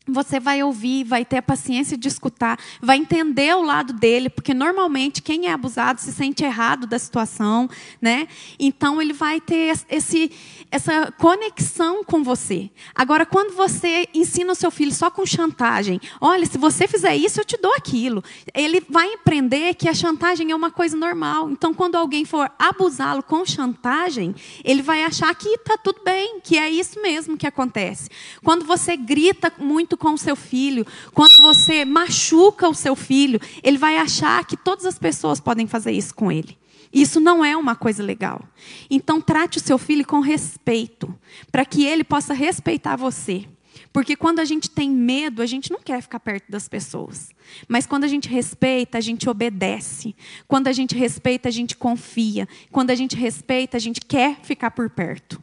você 0.07 0.39
vai 0.39 0.63
ouvir, 0.63 1.03
vai 1.03 1.25
ter 1.25 1.37
a 1.37 1.41
paciência 1.41 1.97
de 1.97 2.07
escutar, 2.07 2.59
vai 2.81 2.97
entender 2.97 3.55
o 3.55 3.61
lado 3.61 3.93
dele, 3.93 4.29
porque 4.29 4.53
normalmente 4.53 5.21
quem 5.21 5.47
é 5.47 5.51
abusado 5.51 5.99
se 5.99 6.11
sente 6.11 6.43
errado 6.43 6.87
da 6.87 6.97
situação, 6.97 7.69
né? 8.01 8.27
Então 8.59 9.01
ele 9.01 9.13
vai 9.13 9.41
ter 9.41 9.77
esse, 9.89 10.31
essa 10.71 11.11
conexão 11.17 12.03
com 12.03 12.23
você. 12.23 12.69
Agora, 12.95 13.25
quando 13.25 13.55
você 13.55 14.07
ensina 14.13 14.51
o 14.51 14.55
seu 14.55 14.71
filho 14.71 14.93
só 14.93 15.09
com 15.09 15.25
chantagem, 15.25 15.99
olha, 16.21 16.45
se 16.45 16.57
você 16.57 16.87
fizer 16.87 17.15
isso, 17.15 17.39
eu 17.39 17.45
te 17.45 17.57
dou 17.57 17.73
aquilo. 17.75 18.23
Ele 18.53 18.81
vai 18.89 19.13
aprender 19.13 19.73
que 19.75 19.89
a 19.89 19.93
chantagem 19.93 20.51
é 20.51 20.55
uma 20.55 20.71
coisa 20.71 20.95
normal. 20.95 21.49
Então, 21.49 21.73
quando 21.73 21.95
alguém 21.95 22.25
for 22.25 22.51
abusá-lo 22.57 23.23
com 23.23 23.45
chantagem, 23.45 24.35
ele 24.63 24.81
vai 24.81 25.03
achar 25.03 25.33
que 25.35 25.49
está 25.49 25.77
tudo 25.77 26.01
bem, 26.03 26.39
que 26.41 26.57
é 26.57 26.69
isso 26.69 27.01
mesmo 27.01 27.37
que 27.37 27.47
acontece. 27.47 28.09
Quando 28.43 28.65
você 28.65 28.95
grita 28.95 29.51
muito 29.57 29.96
com 29.97 30.13
o 30.13 30.17
seu 30.17 30.35
filho, 30.35 30.85
quando 31.13 31.41
você 31.41 31.83
machuca 31.83 32.69
o 32.69 32.73
seu 32.73 32.95
filho, 32.95 33.39
ele 33.63 33.77
vai 33.77 33.97
achar 33.97 34.45
que 34.45 34.55
todas 34.55 34.85
as 34.85 34.97
pessoas 34.99 35.39
podem 35.39 35.67
fazer 35.67 35.91
isso 35.91 36.13
com 36.13 36.31
ele. 36.31 36.57
Isso 36.91 37.19
não 37.19 37.43
é 37.43 37.55
uma 37.55 37.75
coisa 37.75 38.01
legal. 38.01 38.41
Então, 38.89 39.19
trate 39.19 39.57
o 39.57 39.61
seu 39.61 39.77
filho 39.77 40.05
com 40.05 40.19
respeito, 40.19 41.13
para 41.51 41.65
que 41.65 41.85
ele 41.85 42.03
possa 42.03 42.33
respeitar 42.33 42.95
você. 42.95 43.45
Porque 43.91 44.15
quando 44.15 44.39
a 44.39 44.45
gente 44.45 44.69
tem 44.69 44.89
medo, 44.89 45.41
a 45.41 45.45
gente 45.45 45.71
não 45.71 45.79
quer 45.79 46.01
ficar 46.01 46.19
perto 46.19 46.51
das 46.51 46.67
pessoas. 46.67 47.29
Mas 47.67 47.85
quando 47.85 48.03
a 48.03 48.07
gente 48.07 48.29
respeita, 48.29 48.97
a 48.97 49.01
gente 49.01 49.29
obedece. 49.29 50.15
Quando 50.47 50.67
a 50.67 50.71
gente 50.71 50.95
respeita, 50.95 51.49
a 51.49 51.51
gente 51.51 51.75
confia. 51.75 52.47
Quando 52.71 52.91
a 52.91 52.95
gente 52.95 53.15
respeita, 53.15 53.77
a 53.77 53.79
gente 53.79 54.01
quer 54.01 54.39
ficar 54.41 54.71
por 54.71 54.89
perto. 54.89 55.41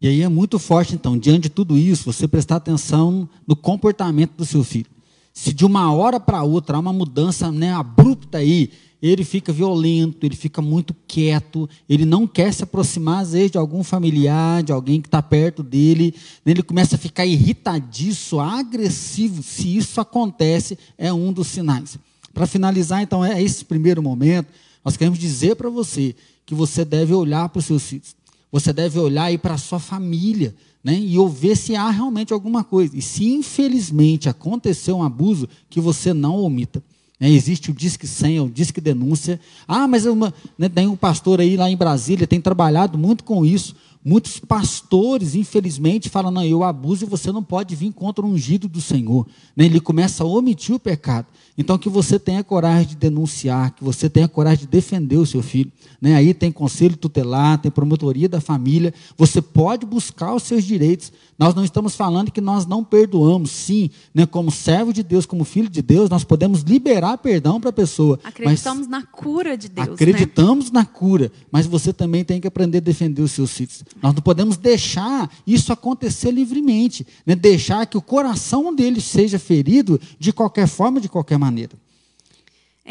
E 0.00 0.06
aí 0.06 0.22
é 0.22 0.28
muito 0.28 0.58
forte, 0.60 0.94
então, 0.94 1.18
diante 1.18 1.42
de 1.42 1.48
tudo 1.48 1.76
isso, 1.76 2.04
você 2.04 2.28
prestar 2.28 2.56
atenção 2.56 3.28
no 3.46 3.56
comportamento 3.56 4.36
do 4.36 4.44
seu 4.44 4.62
filho. 4.62 4.86
Se 5.34 5.52
de 5.52 5.64
uma 5.64 5.92
hora 5.92 6.20
para 6.20 6.42
outra 6.42 6.76
há 6.76 6.80
uma 6.80 6.92
mudança 6.92 7.50
né, 7.50 7.72
abrupta 7.72 8.38
aí, 8.38 8.70
ele 9.00 9.24
fica 9.24 9.52
violento, 9.52 10.24
ele 10.24 10.34
fica 10.36 10.60
muito 10.60 10.94
quieto, 11.06 11.68
ele 11.88 12.04
não 12.04 12.26
quer 12.26 12.52
se 12.52 12.64
aproximar, 12.64 13.22
às 13.22 13.32
vezes, 13.32 13.50
de 13.50 13.58
algum 13.58 13.82
familiar, 13.82 14.62
de 14.62 14.72
alguém 14.72 15.00
que 15.00 15.08
está 15.08 15.22
perto 15.22 15.62
dele, 15.62 16.14
ele 16.44 16.62
começa 16.62 16.96
a 16.96 16.98
ficar 16.98 17.26
irritadiço, 17.26 18.40
agressivo. 18.40 19.42
Se 19.42 19.76
isso 19.76 20.00
acontece, 20.00 20.78
é 20.96 21.12
um 21.12 21.32
dos 21.32 21.48
sinais. 21.48 21.98
Para 22.32 22.46
finalizar, 22.46 23.02
então, 23.02 23.24
é 23.24 23.42
esse 23.42 23.64
primeiro 23.64 24.02
momento, 24.02 24.48
nós 24.84 24.96
queremos 24.96 25.18
dizer 25.18 25.56
para 25.56 25.70
você 25.70 26.14
que 26.46 26.54
você 26.54 26.84
deve 26.84 27.14
olhar 27.14 27.48
para 27.48 27.58
os 27.58 27.64
seus 27.64 27.82
filhos. 27.82 28.17
Você 28.50 28.72
deve 28.72 28.98
olhar 28.98 29.24
aí 29.24 29.38
para 29.38 29.54
a 29.54 29.58
sua 29.58 29.78
família, 29.78 30.54
né, 30.82 30.98
e 30.98 31.18
ouvir 31.18 31.56
se 31.56 31.76
há 31.76 31.90
realmente 31.90 32.32
alguma 32.32 32.64
coisa. 32.64 32.96
E 32.96 33.02
se 33.02 33.24
infelizmente 33.24 34.28
aconteceu 34.28 34.96
um 34.96 35.02
abuso, 35.02 35.48
que 35.68 35.80
você 35.80 36.14
não 36.14 36.36
omita. 36.36 36.82
Né, 37.20 37.28
existe 37.30 37.70
o 37.70 37.74
Disque 37.74 38.06
100, 38.06 38.40
o 38.40 38.48
Disque 38.48 38.80
Denúncia. 38.80 39.40
Ah, 39.66 39.86
mas 39.88 40.06
uma, 40.06 40.32
né, 40.56 40.68
tem 40.68 40.86
um 40.86 40.96
pastor 40.96 41.40
aí 41.40 41.56
lá 41.56 41.68
em 41.68 41.76
Brasília, 41.76 42.26
tem 42.26 42.40
trabalhado 42.40 42.96
muito 42.96 43.24
com 43.24 43.44
isso. 43.44 43.74
Muitos 44.04 44.38
pastores, 44.38 45.34
infelizmente, 45.34 46.08
falam: 46.08 46.30
não, 46.30 46.44
eu 46.44 46.62
abuso 46.62 47.04
e 47.04 47.08
você 47.08 47.32
não 47.32 47.42
pode 47.42 47.74
vir 47.74 47.92
contra 47.92 48.24
o 48.24 48.28
ungido 48.28 48.68
do 48.68 48.80
Senhor. 48.80 49.26
Né, 49.56 49.66
ele 49.66 49.80
começa 49.80 50.22
a 50.22 50.26
omitir 50.26 50.74
o 50.74 50.78
pecado. 50.78 51.26
Então, 51.58 51.76
que 51.76 51.88
você 51.88 52.20
tenha 52.20 52.44
coragem 52.44 52.90
de 52.90 52.96
denunciar, 52.96 53.72
que 53.72 53.82
você 53.82 54.08
tenha 54.08 54.28
coragem 54.28 54.60
de 54.60 54.68
defender 54.68 55.16
o 55.16 55.26
seu 55.26 55.42
filho. 55.42 55.72
Né? 56.00 56.14
Aí 56.14 56.32
tem 56.32 56.52
conselho 56.52 56.96
tutelar, 56.96 57.58
tem 57.58 57.68
promotoria 57.68 58.28
da 58.28 58.40
família. 58.40 58.94
Você 59.16 59.42
pode 59.42 59.84
buscar 59.84 60.32
os 60.32 60.44
seus 60.44 60.62
direitos. 60.62 61.12
Nós 61.38 61.54
não 61.54 61.64
estamos 61.64 61.94
falando 61.94 62.32
que 62.32 62.40
nós 62.40 62.66
não 62.66 62.82
perdoamos. 62.82 63.50
Sim, 63.50 63.90
né? 64.12 64.26
como 64.26 64.50
servo 64.50 64.92
de 64.92 65.04
Deus, 65.04 65.24
como 65.24 65.44
filho 65.44 65.68
de 65.68 65.80
Deus, 65.80 66.10
nós 66.10 66.24
podemos 66.24 66.62
liberar 66.62 67.16
perdão 67.18 67.60
para 67.60 67.70
a 67.70 67.72
pessoa. 67.72 68.18
Acreditamos 68.24 68.88
na 68.88 69.02
cura 69.04 69.56
de 69.56 69.68
Deus. 69.68 69.86
Né? 69.86 69.94
Acreditamos 69.94 70.70
né? 70.70 70.80
na 70.80 70.84
cura, 70.84 71.30
mas 71.50 71.66
você 71.66 71.92
também 71.92 72.24
tem 72.24 72.40
que 72.40 72.48
aprender 72.48 72.78
a 72.78 72.80
defender 72.80 73.22
os 73.22 73.30
seus 73.30 73.52
filhos. 73.52 73.84
Nós 74.02 74.12
não 74.14 74.22
podemos 74.22 74.56
deixar 74.56 75.30
isso 75.46 75.72
acontecer 75.72 76.32
livremente. 76.32 77.06
Né? 77.24 77.36
Deixar 77.36 77.86
que 77.86 77.96
o 77.96 78.02
coração 78.02 78.74
dele 78.74 79.00
seja 79.00 79.38
ferido 79.38 80.00
de 80.18 80.32
qualquer 80.32 80.66
forma, 80.66 81.00
de 81.00 81.08
qualquer 81.08 81.38
maneira. 81.38 81.72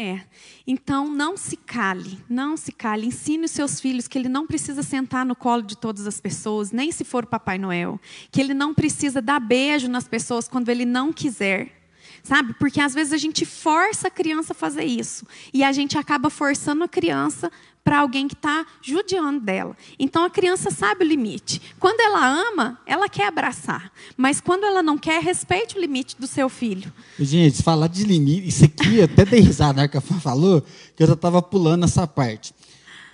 É. 0.00 0.20
Então, 0.64 1.08
não 1.12 1.36
se 1.36 1.56
cale, 1.56 2.20
não 2.30 2.56
se 2.56 2.70
cale. 2.70 3.08
Ensine 3.08 3.46
os 3.46 3.50
seus 3.50 3.80
filhos 3.80 4.06
que 4.06 4.16
ele 4.16 4.28
não 4.28 4.46
precisa 4.46 4.80
sentar 4.80 5.26
no 5.26 5.34
colo 5.34 5.60
de 5.60 5.76
todas 5.76 6.06
as 6.06 6.20
pessoas, 6.20 6.70
nem 6.70 6.92
se 6.92 7.02
for 7.02 7.26
Papai 7.26 7.58
Noel. 7.58 8.00
Que 8.30 8.40
ele 8.40 8.54
não 8.54 8.72
precisa 8.72 9.20
dar 9.20 9.40
beijo 9.40 9.88
nas 9.88 10.06
pessoas 10.06 10.46
quando 10.46 10.68
ele 10.68 10.84
não 10.84 11.12
quiser. 11.12 11.72
Sabe? 12.22 12.54
Porque 12.54 12.80
às 12.80 12.94
vezes 12.94 13.12
a 13.12 13.16
gente 13.16 13.44
força 13.44 14.06
a 14.06 14.10
criança 14.10 14.52
a 14.52 14.54
fazer 14.54 14.84
isso. 14.84 15.26
E 15.52 15.64
a 15.64 15.72
gente 15.72 15.98
acaba 15.98 16.30
forçando 16.30 16.84
a 16.84 16.88
criança 16.88 17.50
para 17.88 18.00
alguém 18.00 18.28
que 18.28 18.34
está 18.34 18.66
judiando 18.82 19.40
dela. 19.40 19.74
Então 19.98 20.22
a 20.22 20.28
criança 20.28 20.70
sabe 20.70 21.06
o 21.06 21.08
limite. 21.08 21.58
Quando 21.80 21.98
ela 22.00 22.22
ama, 22.50 22.78
ela 22.84 23.08
quer 23.08 23.28
abraçar. 23.28 23.90
Mas 24.14 24.42
quando 24.42 24.64
ela 24.64 24.82
não 24.82 24.98
quer, 24.98 25.22
respeite 25.22 25.78
o 25.78 25.80
limite 25.80 26.14
do 26.20 26.26
seu 26.26 26.50
filho. 26.50 26.92
Gente, 27.18 27.62
falar 27.62 27.86
de 27.86 28.04
limite, 28.04 28.46
isso 28.46 28.66
aqui, 28.66 29.00
até 29.00 29.24
dei 29.24 29.40
risada 29.40 29.72
na 29.72 29.82
hora 29.82 29.88
que 29.88 29.96
a 29.96 30.02
Fã 30.02 30.20
falou, 30.20 30.62
que 30.94 31.02
eu 31.02 31.06
já 31.06 31.14
estava 31.14 31.40
pulando 31.40 31.86
essa 31.86 32.06
parte. 32.06 32.54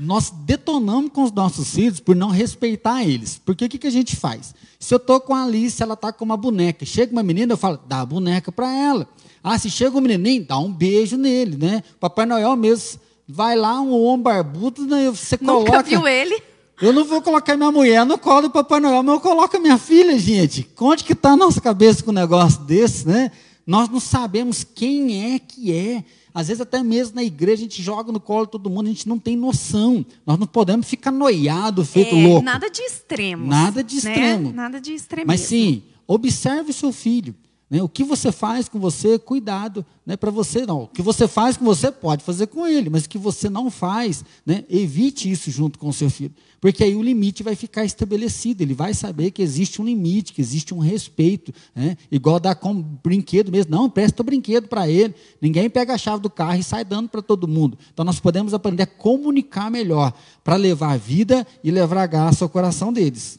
Nós 0.01 0.31
detonamos 0.31 1.13
com 1.13 1.23
os 1.23 1.31
nossos 1.31 1.73
filhos 1.73 2.01
por 2.01 2.17
não 2.17 2.31
respeitar 2.31 3.05
eles. 3.05 3.41
Porque 3.45 3.67
o 3.67 3.69
que, 3.69 3.79
que 3.79 3.87
a 3.87 3.93
gente 3.93 4.17
faz? 4.17 4.57
Se 4.81 4.93
eu 4.93 4.99
estou 4.99 5.21
com 5.21 5.37
a 5.37 5.45
Alice, 5.45 5.81
ela 5.81 5.95
está 5.95 6.13
com 6.13 6.25
uma 6.25 6.37
boneca. 6.37 6.85
Chega 6.85 7.13
uma 7.13 7.23
menina, 7.23 7.53
eu 7.53 7.57
falo, 7.57 7.79
dá 7.87 8.01
a 8.01 8.07
boneca 8.07 8.51
para 8.51 8.69
ela. 8.77 9.07
Ah, 9.41 9.57
se 9.57 9.71
chega 9.71 9.97
um 9.97 10.01
menininho, 10.01 10.45
dá 10.45 10.59
um 10.59 10.73
beijo 10.73 11.17
nele, 11.17 11.57
né? 11.57 11.81
Papai 12.01 12.27
Noel 12.27 12.57
mesmo 12.57 12.99
Vai 13.27 13.57
lá, 13.57 13.81
um 13.81 13.93
homem 14.03 14.23
barbudo, 14.23 14.87
né, 14.87 15.11
você 15.11 15.39
coloca. 15.39 15.65
Nunca 15.65 15.83
viu 15.83 16.07
ele? 16.07 16.43
Eu 16.81 16.93
não 16.93 17.05
vou 17.05 17.23
colocar 17.23 17.57
minha 17.57 17.71
mulher 17.71 18.05
no 18.05 18.19
colo 18.19 18.43
do 18.43 18.51
Papai 18.51 18.81
Noel, 18.81 19.03
mas 19.03 19.15
eu 19.15 19.21
coloco 19.21 19.57
a 19.57 19.61
minha 19.61 19.79
filha, 19.79 20.19
gente. 20.19 20.69
Onde 20.79 21.05
que 21.05 21.13
está 21.13 21.31
a 21.31 21.37
nossa 21.37 21.61
cabeça 21.61 22.03
com 22.03 22.11
um 22.11 22.15
negócio 22.15 22.61
desse, 22.63 23.07
né? 23.07 23.31
Nós 23.67 23.89
não 23.89 24.01
sabemos 24.01 24.65
quem 24.65 25.35
é 25.35 25.39
que 25.39 25.73
é. 25.73 26.05
Às 26.35 26.49
vezes 26.49 26.61
até 26.61 26.83
mesmo 26.83 27.15
na 27.15 27.23
igreja 27.23 27.63
a 27.63 27.65
gente 27.65 27.81
joga 27.81 28.11
no 28.11 28.19
colo 28.19 28.47
todo 28.47 28.69
mundo, 28.69 28.87
a 28.87 28.91
gente 28.91 29.09
não 29.09 29.19
tem 29.19 29.37
noção. 29.37 30.05
Nós 30.27 30.39
não 30.39 30.49
podemos 30.49 30.87
ficar 30.89 31.13
noiado, 31.13 31.85
feito 31.85 32.17
é, 32.17 32.27
louco. 32.27 32.45
Nada 32.45 32.69
de 32.69 32.83
extremo. 32.83 33.47
Nada 33.47 33.85
de 33.85 33.95
né? 33.95 33.99
extremo. 33.99 34.49
Né? 34.49 34.53
Nada 34.55 34.81
de 34.81 34.93
extremo. 34.93 35.27
Mas 35.29 35.41
sim, 35.41 35.83
observe 36.09 36.73
o 36.73 36.75
seu 36.75 36.93
filho. 36.93 37.35
Né? 37.75 37.83
O 37.83 37.89
que 37.89 38.05
você 38.05 38.31
faz 38.31 38.69
com 38.69 38.79
você, 38.79 39.19
cuidado. 39.19 39.85
Né? 40.07 40.17
Para 40.17 40.31
você, 40.31 40.65
não. 40.65 40.85
O 40.85 40.87
que 40.87 41.03
você 41.03 41.27
faz 41.27 41.57
com 41.57 41.65
você, 41.65 41.91
pode 41.91 42.23
fazer 42.23 42.47
com 42.47 42.65
ele, 42.65 42.89
mas 42.89 43.05
o 43.05 43.09
que 43.09 43.19
você 43.19 43.51
não 43.51 43.69
faz, 43.69 44.25
né? 44.47 44.63
evite 44.71 45.29
isso 45.29 45.51
junto 45.51 45.77
com 45.77 45.89
o 45.89 45.93
seu 45.93 46.09
filho. 46.09 46.33
Porque 46.61 46.85
aí 46.85 46.95
o 46.95 47.03
limite 47.03 47.43
vai 47.43 47.57
ficar 47.57 47.85
estabelecido. 47.85 48.63
Ele 48.63 48.75
vai 48.75 48.95
saber 48.95 49.33
que 49.33 49.43
existe 49.43 49.83
um 49.83 49.85
limite, 49.85 50.33
que 50.33 50.41
existe 50.41 50.73
um 50.73 50.79
respeito. 50.79 51.53
Né? 51.75 51.97
Igual 52.13 52.39
dar 52.39 52.55
com 52.55 52.81
brinquedo 52.81 53.51
mesmo. 53.51 53.73
Não, 53.73 53.91
presta 53.91 54.23
o 54.23 54.25
brinquedo 54.25 54.69
para 54.69 54.89
ele. 54.89 55.13
Ninguém 55.41 55.69
pega 55.69 55.95
a 55.95 55.99
chave 55.99 56.23
do 56.23 56.31
carro 56.31 56.61
e 56.61 56.63
sai 56.63 56.85
dando 56.85 57.09
para 57.09 57.23
todo 57.23 57.49
mundo. 57.49 57.77
Então 57.93 58.05
nós 58.05 58.21
podemos 58.21 58.55
aprender 58.55 58.85
a 58.85 58.87
comunicar 58.87 59.69
melhor 59.69 60.13
para 60.45 60.55
levar 60.55 60.93
a 60.93 60.97
vida 60.97 61.45
e 61.65 61.73
levar 61.73 62.07
graça 62.07 62.45
ao 62.45 62.49
coração 62.49 62.93
deles. 62.93 63.37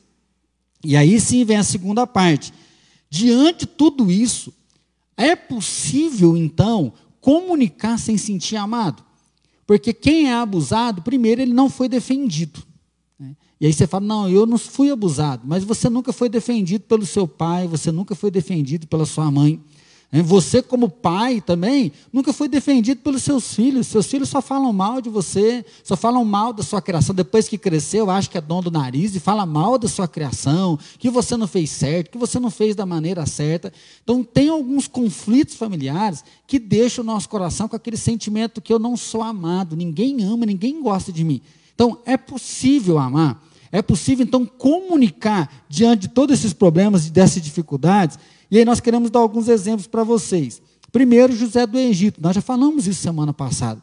E 0.83 0.97
aí 0.97 1.21
sim 1.21 1.45
vem 1.45 1.55
a 1.55 1.63
segunda 1.63 2.05
parte 2.05 2.51
Diante 3.15 3.59
de 3.59 3.67
tudo 3.67 4.11
isso, 4.11 4.53
é 5.15 5.37
possível 5.37 6.35
então 6.35 6.91
comunicar 7.21 7.97
sem 7.97 8.17
sentir 8.17 8.57
amado? 8.57 9.01
Porque 9.65 9.93
quem 9.93 10.29
é 10.29 10.33
abusado, 10.33 11.01
primeiro, 11.01 11.41
ele 11.41 11.53
não 11.53 11.69
foi 11.69 11.87
defendido. 11.87 12.61
Né? 13.17 13.33
E 13.61 13.67
aí 13.67 13.71
você 13.71 13.87
fala: 13.87 14.05
não, 14.05 14.29
eu 14.29 14.45
não 14.45 14.57
fui 14.57 14.91
abusado, 14.91 15.43
mas 15.45 15.63
você 15.63 15.89
nunca 15.89 16.11
foi 16.11 16.27
defendido 16.27 16.81
pelo 16.81 17.05
seu 17.05 17.25
pai, 17.25 17.69
você 17.69 17.89
nunca 17.89 18.15
foi 18.15 18.29
defendido 18.29 18.85
pela 18.85 19.05
sua 19.05 19.31
mãe. 19.31 19.63
Você, 20.11 20.61
como 20.61 20.87
pai 20.87 21.41
também, 21.41 21.91
nunca 22.13 22.31
foi 22.31 22.47
defendido 22.47 23.01
pelos 23.01 23.23
seus 23.23 23.53
filhos. 23.53 23.87
Seus 23.87 24.05
filhos 24.05 24.29
só 24.29 24.41
falam 24.41 24.71
mal 24.71 25.01
de 25.01 25.09
você, 25.09 25.65
só 25.83 25.97
falam 25.97 26.23
mal 26.23 26.53
da 26.53 26.63
sua 26.63 26.81
criação. 26.81 27.13
Depois 27.13 27.49
que 27.49 27.57
cresceu, 27.57 28.09
acha 28.09 28.29
que 28.29 28.37
é 28.37 28.41
dono 28.41 28.63
do 28.63 28.71
nariz 28.71 29.15
e 29.15 29.19
fala 29.19 29.45
mal 29.45 29.77
da 29.77 29.87
sua 29.87 30.07
criação, 30.07 30.79
que 30.97 31.09
você 31.09 31.35
não 31.35 31.47
fez 31.47 31.69
certo, 31.69 32.11
que 32.11 32.17
você 32.17 32.39
não 32.39 32.49
fez 32.49 32.75
da 32.75 32.85
maneira 32.85 33.25
certa. 33.25 33.73
Então, 34.03 34.23
tem 34.23 34.47
alguns 34.47 34.87
conflitos 34.87 35.55
familiares 35.55 36.23
que 36.47 36.59
deixam 36.59 37.03
o 37.03 37.05
nosso 37.05 37.27
coração 37.27 37.67
com 37.67 37.75
aquele 37.75 37.97
sentimento 37.97 38.61
que 38.61 38.71
eu 38.71 38.79
não 38.79 38.95
sou 38.95 39.21
amado, 39.21 39.75
ninguém 39.75 40.23
ama, 40.23 40.45
ninguém 40.45 40.81
gosta 40.81 41.11
de 41.11 41.23
mim. 41.23 41.41
Então, 41.73 41.99
é 42.05 42.15
possível 42.15 42.97
amar. 42.97 43.43
É 43.71 43.81
possível, 43.81 44.23
então, 44.23 44.45
comunicar 44.45 45.65
diante 45.67 46.03
de 46.03 46.07
todos 46.07 46.39
esses 46.39 46.53
problemas 46.53 47.07
e 47.07 47.11
dessas 47.11 47.43
dificuldades 47.43 48.17
e 48.49 48.57
aí 48.57 48.65
nós 48.65 48.79
queremos 48.79 49.09
dar 49.09 49.19
alguns 49.19 49.47
exemplos 49.47 49.87
para 49.87 50.03
vocês. 50.03 50.61
Primeiro, 50.91 51.35
José 51.35 51.65
do 51.65 51.77
Egito. 51.77 52.21
Nós 52.21 52.35
já 52.35 52.41
falamos 52.41 52.87
isso 52.87 53.01
semana 53.01 53.33
passada. 53.33 53.81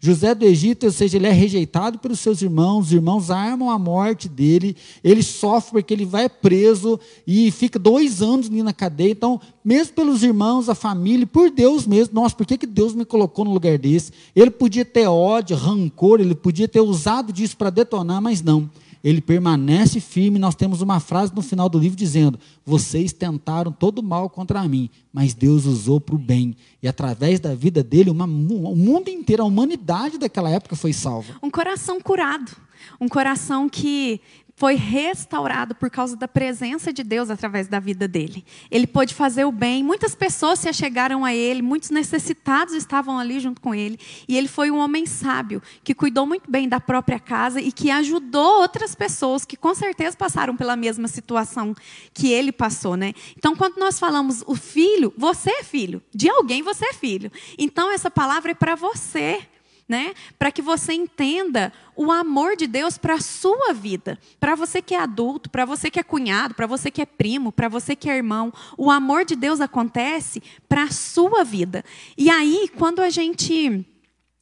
José 0.00 0.32
do 0.32 0.44
Egito, 0.44 0.86
ou 0.86 0.92
seja, 0.92 1.16
ele 1.16 1.26
é 1.26 1.32
rejeitado 1.32 1.98
pelos 1.98 2.20
seus 2.20 2.40
irmãos, 2.40 2.86
os 2.86 2.92
irmãos 2.92 3.32
armam 3.32 3.68
a 3.68 3.76
morte 3.76 4.28
dele, 4.28 4.76
ele 5.02 5.24
sofre 5.24 5.72
porque 5.72 5.92
ele 5.92 6.04
vai 6.04 6.28
preso 6.28 7.00
e 7.26 7.50
fica 7.50 7.80
dois 7.80 8.22
anos 8.22 8.46
ali 8.46 8.62
na 8.62 8.72
cadeia. 8.72 9.10
Então, 9.10 9.40
mesmo 9.64 9.94
pelos 9.94 10.22
irmãos, 10.22 10.68
a 10.68 10.74
família, 10.74 11.26
por 11.26 11.50
Deus 11.50 11.84
mesmo, 11.84 12.14
nossa, 12.14 12.36
por 12.36 12.46
que, 12.46 12.56
que 12.56 12.66
Deus 12.66 12.94
me 12.94 13.04
colocou 13.04 13.44
no 13.44 13.52
lugar 13.52 13.76
desse? 13.76 14.12
Ele 14.36 14.50
podia 14.50 14.84
ter 14.84 15.08
ódio, 15.08 15.56
rancor, 15.56 16.20
ele 16.20 16.34
podia 16.34 16.68
ter 16.68 16.80
usado 16.80 17.32
disso 17.32 17.56
para 17.56 17.70
detonar, 17.70 18.22
mas 18.22 18.40
não 18.40 18.70
ele 19.02 19.20
permanece 19.20 20.00
firme. 20.00 20.38
Nós 20.38 20.54
temos 20.54 20.80
uma 20.80 21.00
frase 21.00 21.34
no 21.34 21.42
final 21.42 21.68
do 21.68 21.78
livro 21.78 21.96
dizendo: 21.96 22.38
Vocês 22.64 23.12
tentaram 23.12 23.72
todo 23.72 24.02
mal 24.02 24.28
contra 24.28 24.62
mim, 24.68 24.90
mas 25.12 25.34
Deus 25.34 25.64
usou 25.64 26.00
para 26.00 26.14
o 26.14 26.18
bem. 26.18 26.56
E 26.82 26.88
através 26.88 27.40
da 27.40 27.54
vida 27.54 27.82
dele, 27.82 28.10
uma, 28.10 28.24
o 28.24 28.76
mundo 28.76 29.08
inteiro, 29.08 29.42
a 29.42 29.46
humanidade 29.46 30.18
daquela 30.18 30.50
época 30.50 30.76
foi 30.76 30.92
salva. 30.92 31.34
Um 31.42 31.50
coração 31.50 32.00
curado. 32.00 32.52
Um 33.00 33.08
coração 33.08 33.68
que 33.68 34.20
foi 34.58 34.74
restaurado 34.74 35.72
por 35.72 35.88
causa 35.88 36.16
da 36.16 36.26
presença 36.26 36.92
de 36.92 37.04
Deus 37.04 37.30
através 37.30 37.68
da 37.68 37.78
vida 37.78 38.08
dele. 38.08 38.44
Ele 38.68 38.88
pôde 38.88 39.14
fazer 39.14 39.44
o 39.44 39.52
bem, 39.52 39.84
muitas 39.84 40.16
pessoas 40.16 40.58
se 40.58 40.68
achegaram 40.68 41.24
a 41.24 41.32
ele, 41.32 41.62
muitos 41.62 41.90
necessitados 41.90 42.74
estavam 42.74 43.20
ali 43.20 43.38
junto 43.38 43.60
com 43.60 43.72
ele, 43.72 43.96
e 44.26 44.36
ele 44.36 44.48
foi 44.48 44.68
um 44.68 44.78
homem 44.78 45.06
sábio, 45.06 45.62
que 45.84 45.94
cuidou 45.94 46.26
muito 46.26 46.50
bem 46.50 46.68
da 46.68 46.80
própria 46.80 47.20
casa 47.20 47.60
e 47.60 47.70
que 47.70 47.88
ajudou 47.88 48.60
outras 48.60 48.96
pessoas 48.96 49.44
que 49.44 49.56
com 49.56 49.72
certeza 49.76 50.16
passaram 50.16 50.56
pela 50.56 50.74
mesma 50.74 51.06
situação 51.06 51.72
que 52.12 52.32
ele 52.32 52.50
passou, 52.50 52.96
né? 52.96 53.12
Então, 53.36 53.54
quando 53.54 53.76
nós 53.76 53.96
falamos 53.96 54.42
o 54.44 54.56
filho, 54.56 55.14
você 55.16 55.50
é 55.50 55.62
filho, 55.62 56.02
de 56.12 56.28
alguém 56.28 56.64
você 56.64 56.84
é 56.86 56.92
filho. 56.94 57.30
Então, 57.56 57.92
essa 57.92 58.10
palavra 58.10 58.50
é 58.50 58.54
para 58.54 58.74
você 58.74 59.40
né? 59.88 60.12
Para 60.38 60.52
que 60.52 60.60
você 60.60 60.92
entenda 60.92 61.72
o 61.96 62.12
amor 62.12 62.54
de 62.56 62.66
Deus 62.66 62.98
para 62.98 63.14
a 63.14 63.20
sua 63.20 63.72
vida. 63.72 64.18
Para 64.38 64.54
você 64.54 64.82
que 64.82 64.94
é 64.94 65.00
adulto, 65.00 65.48
para 65.48 65.64
você 65.64 65.90
que 65.90 65.98
é 65.98 66.02
cunhado, 66.02 66.54
para 66.54 66.66
você 66.66 66.90
que 66.90 67.00
é 67.00 67.06
primo, 67.06 67.50
para 67.50 67.68
você 67.68 67.96
que 67.96 68.10
é 68.10 68.16
irmão. 68.16 68.52
O 68.76 68.90
amor 68.90 69.24
de 69.24 69.34
Deus 69.34 69.60
acontece 69.60 70.42
para 70.68 70.84
a 70.84 70.90
sua 70.90 71.42
vida. 71.42 71.82
E 72.16 72.28
aí, 72.28 72.70
quando 72.76 73.00
a 73.00 73.08
gente. 73.08 73.86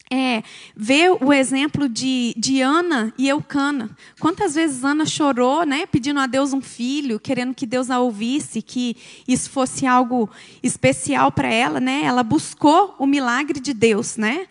É, 0.09 0.45
vê 0.77 1.09
o 1.09 1.33
exemplo 1.33 1.89
de, 1.89 2.33
de 2.37 2.61
Ana 2.61 3.13
e 3.19 3.29
Eucana. 3.29 3.91
Quantas 4.21 4.55
vezes 4.55 4.85
Ana 4.85 5.05
chorou, 5.05 5.67
né, 5.67 5.85
pedindo 5.85 6.21
a 6.21 6.29
Deus 6.29 6.53
um 6.53 6.61
filho, 6.61 7.19
querendo 7.19 7.53
que 7.53 7.67
Deus 7.67 7.91
a 7.91 7.99
ouvisse, 7.99 8.63
que 8.63 8.97
isso 9.27 9.51
fosse 9.51 9.85
algo 9.85 10.31
especial 10.63 11.33
para 11.33 11.53
ela, 11.53 11.81
né? 11.81 12.03
Ela 12.05 12.23
buscou 12.23 12.95
o 13.01 13.05
milagre 13.05 13.59
de 13.59 13.75
Deus, 13.75 14.17
né? 14.17 14.47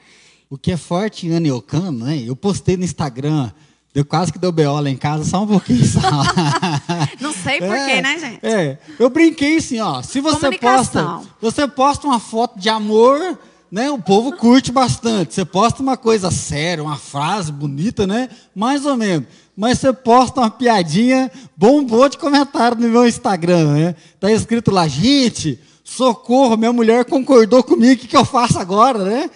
O 0.56 0.58
que 0.58 0.72
é 0.72 0.78
forte 0.78 1.28
em 1.28 1.36
Aneucano, 1.36 2.06
né? 2.06 2.24
Eu 2.26 2.34
postei 2.34 2.78
no 2.78 2.86
Instagram, 2.86 3.52
deu 3.94 4.06
quase 4.06 4.32
que 4.32 4.40
deu 4.40 4.54
BO 4.54 4.80
lá 4.80 4.90
em 4.90 4.96
casa, 4.96 5.26
só 5.26 5.44
um 5.44 5.48
pouquinho 5.48 5.86
só. 5.86 6.00
Não 7.20 7.34
sei 7.34 7.60
porquê, 7.60 7.92
é, 7.92 8.02
né, 8.02 8.18
gente? 8.18 8.40
É, 8.42 8.78
eu 8.98 9.10
brinquei 9.10 9.58
assim, 9.58 9.82
ó, 9.82 10.02
se 10.02 10.22
você 10.22 10.58
posta, 10.58 11.20
você 11.42 11.68
posta 11.68 12.08
uma 12.08 12.22
foto 12.22 12.58
de 12.58 12.70
amor, 12.70 13.38
né, 13.70 13.92
o 13.92 14.00
povo 14.00 14.32
curte 14.32 14.72
bastante. 14.72 15.34
Você 15.34 15.44
posta 15.44 15.84
uma 15.84 15.98
coisa 15.98 16.32
séria, 16.32 16.82
uma 16.82 16.96
frase 16.96 17.52
bonita, 17.52 18.08
né? 18.08 18.30
Mais 18.56 18.86
ou 18.86 18.96
menos. 18.96 19.28
Mas 19.58 19.80
você 19.80 19.92
posta 19.92 20.40
uma 20.40 20.50
piadinha, 20.50 21.30
bombou 21.58 22.08
de 22.08 22.18
comentário 22.18 22.78
no 22.78 22.88
meu 22.88 23.06
Instagram, 23.06 23.74
né? 23.74 23.96
Tá 24.22 24.32
escrito 24.32 24.72
lá, 24.72 24.88
gente, 24.88 25.60
socorro, 25.84 26.56
minha 26.56 26.72
mulher 26.72 27.04
concordou 27.04 27.62
comigo, 27.62 27.96
o 27.96 27.98
que, 27.98 28.08
que 28.08 28.16
eu 28.16 28.24
faço 28.24 28.58
agora, 28.58 29.04
né? 29.04 29.30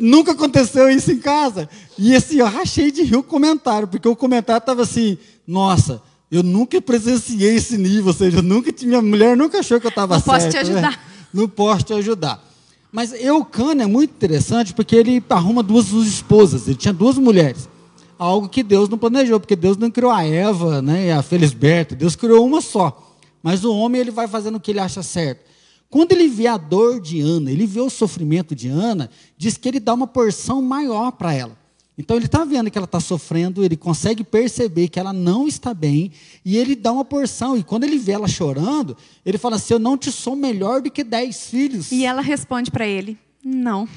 Nunca 0.00 0.32
aconteceu 0.32 0.90
isso 0.90 1.10
em 1.10 1.18
casa. 1.18 1.68
E 1.96 2.14
assim, 2.14 2.36
eu 2.36 2.46
rachei 2.46 2.90
de 2.90 3.02
rir 3.02 3.16
o 3.16 3.22
comentário, 3.22 3.88
porque 3.88 4.06
o 4.06 4.14
comentário 4.14 4.60
estava 4.60 4.82
assim, 4.82 5.16
nossa, 5.46 6.02
eu 6.30 6.42
nunca 6.42 6.80
presenciei 6.82 7.54
esse 7.54 7.78
nível, 7.78 8.08
ou 8.08 8.12
seja, 8.12 8.42
nunca, 8.42 8.70
minha 8.82 9.00
mulher 9.00 9.34
nunca 9.34 9.60
achou 9.60 9.80
que 9.80 9.86
eu 9.86 9.90
estava 9.90 10.20
certo. 10.20 10.26
Não 10.26 10.34
posso 10.34 10.50
te 10.50 10.56
ajudar. 10.58 10.90
Né? 10.90 10.98
Não 11.32 11.48
posso 11.48 11.84
te 11.84 11.92
ajudar. 11.94 12.44
Mas 12.92 13.12
Eucana 13.12 13.84
é 13.84 13.86
muito 13.86 14.10
interessante 14.10 14.74
porque 14.74 14.94
ele 14.94 15.22
arruma 15.30 15.62
duas, 15.62 15.86
duas 15.86 16.06
esposas, 16.06 16.66
ele 16.66 16.76
tinha 16.76 16.92
duas 16.92 17.16
mulheres. 17.16 17.68
Algo 18.18 18.48
que 18.48 18.62
Deus 18.62 18.88
não 18.88 18.98
planejou, 18.98 19.40
porque 19.40 19.56
Deus 19.56 19.76
não 19.76 19.90
criou 19.90 20.10
a 20.10 20.24
Eva 20.24 20.82
né, 20.82 21.06
e 21.06 21.10
a 21.10 21.22
Felisberta, 21.22 21.94
Deus 21.94 22.16
criou 22.16 22.44
uma 22.44 22.60
só. 22.60 23.16
Mas 23.42 23.64
o 23.64 23.74
homem 23.74 24.00
ele 24.00 24.10
vai 24.10 24.26
fazendo 24.26 24.56
o 24.56 24.60
que 24.60 24.70
ele 24.70 24.80
acha 24.80 25.02
certo. 25.02 25.40
Quando 25.90 26.12
ele 26.12 26.28
vê 26.28 26.46
a 26.46 26.56
dor 26.56 27.00
de 27.00 27.20
Ana, 27.20 27.50
ele 27.50 27.66
vê 27.66 27.80
o 27.80 27.88
sofrimento 27.88 28.54
de 28.54 28.68
Ana, 28.68 29.10
diz 29.36 29.56
que 29.56 29.68
ele 29.68 29.80
dá 29.80 29.94
uma 29.94 30.06
porção 30.06 30.60
maior 30.60 31.12
para 31.12 31.32
ela. 31.32 31.56
Então 31.96 32.16
ele 32.16 32.26
está 32.26 32.44
vendo 32.44 32.70
que 32.70 32.78
ela 32.78 32.84
está 32.84 33.00
sofrendo, 33.00 33.64
ele 33.64 33.76
consegue 33.76 34.22
perceber 34.22 34.88
que 34.88 35.00
ela 35.00 35.12
não 35.12 35.48
está 35.48 35.74
bem, 35.74 36.12
e 36.44 36.56
ele 36.56 36.76
dá 36.76 36.92
uma 36.92 37.04
porção. 37.04 37.56
E 37.56 37.64
quando 37.64 37.82
ele 37.82 37.98
vê 37.98 38.12
ela 38.12 38.28
chorando, 38.28 38.96
ele 39.26 39.36
fala 39.36 39.56
assim: 39.56 39.74
Eu 39.74 39.80
não 39.80 39.98
te 39.98 40.12
sou 40.12 40.36
melhor 40.36 40.80
do 40.80 40.90
que 40.90 41.02
dez 41.02 41.46
filhos. 41.48 41.90
E 41.90 42.04
ela 42.04 42.22
responde 42.22 42.70
para 42.70 42.86
ele: 42.86 43.18
Não. 43.42 43.88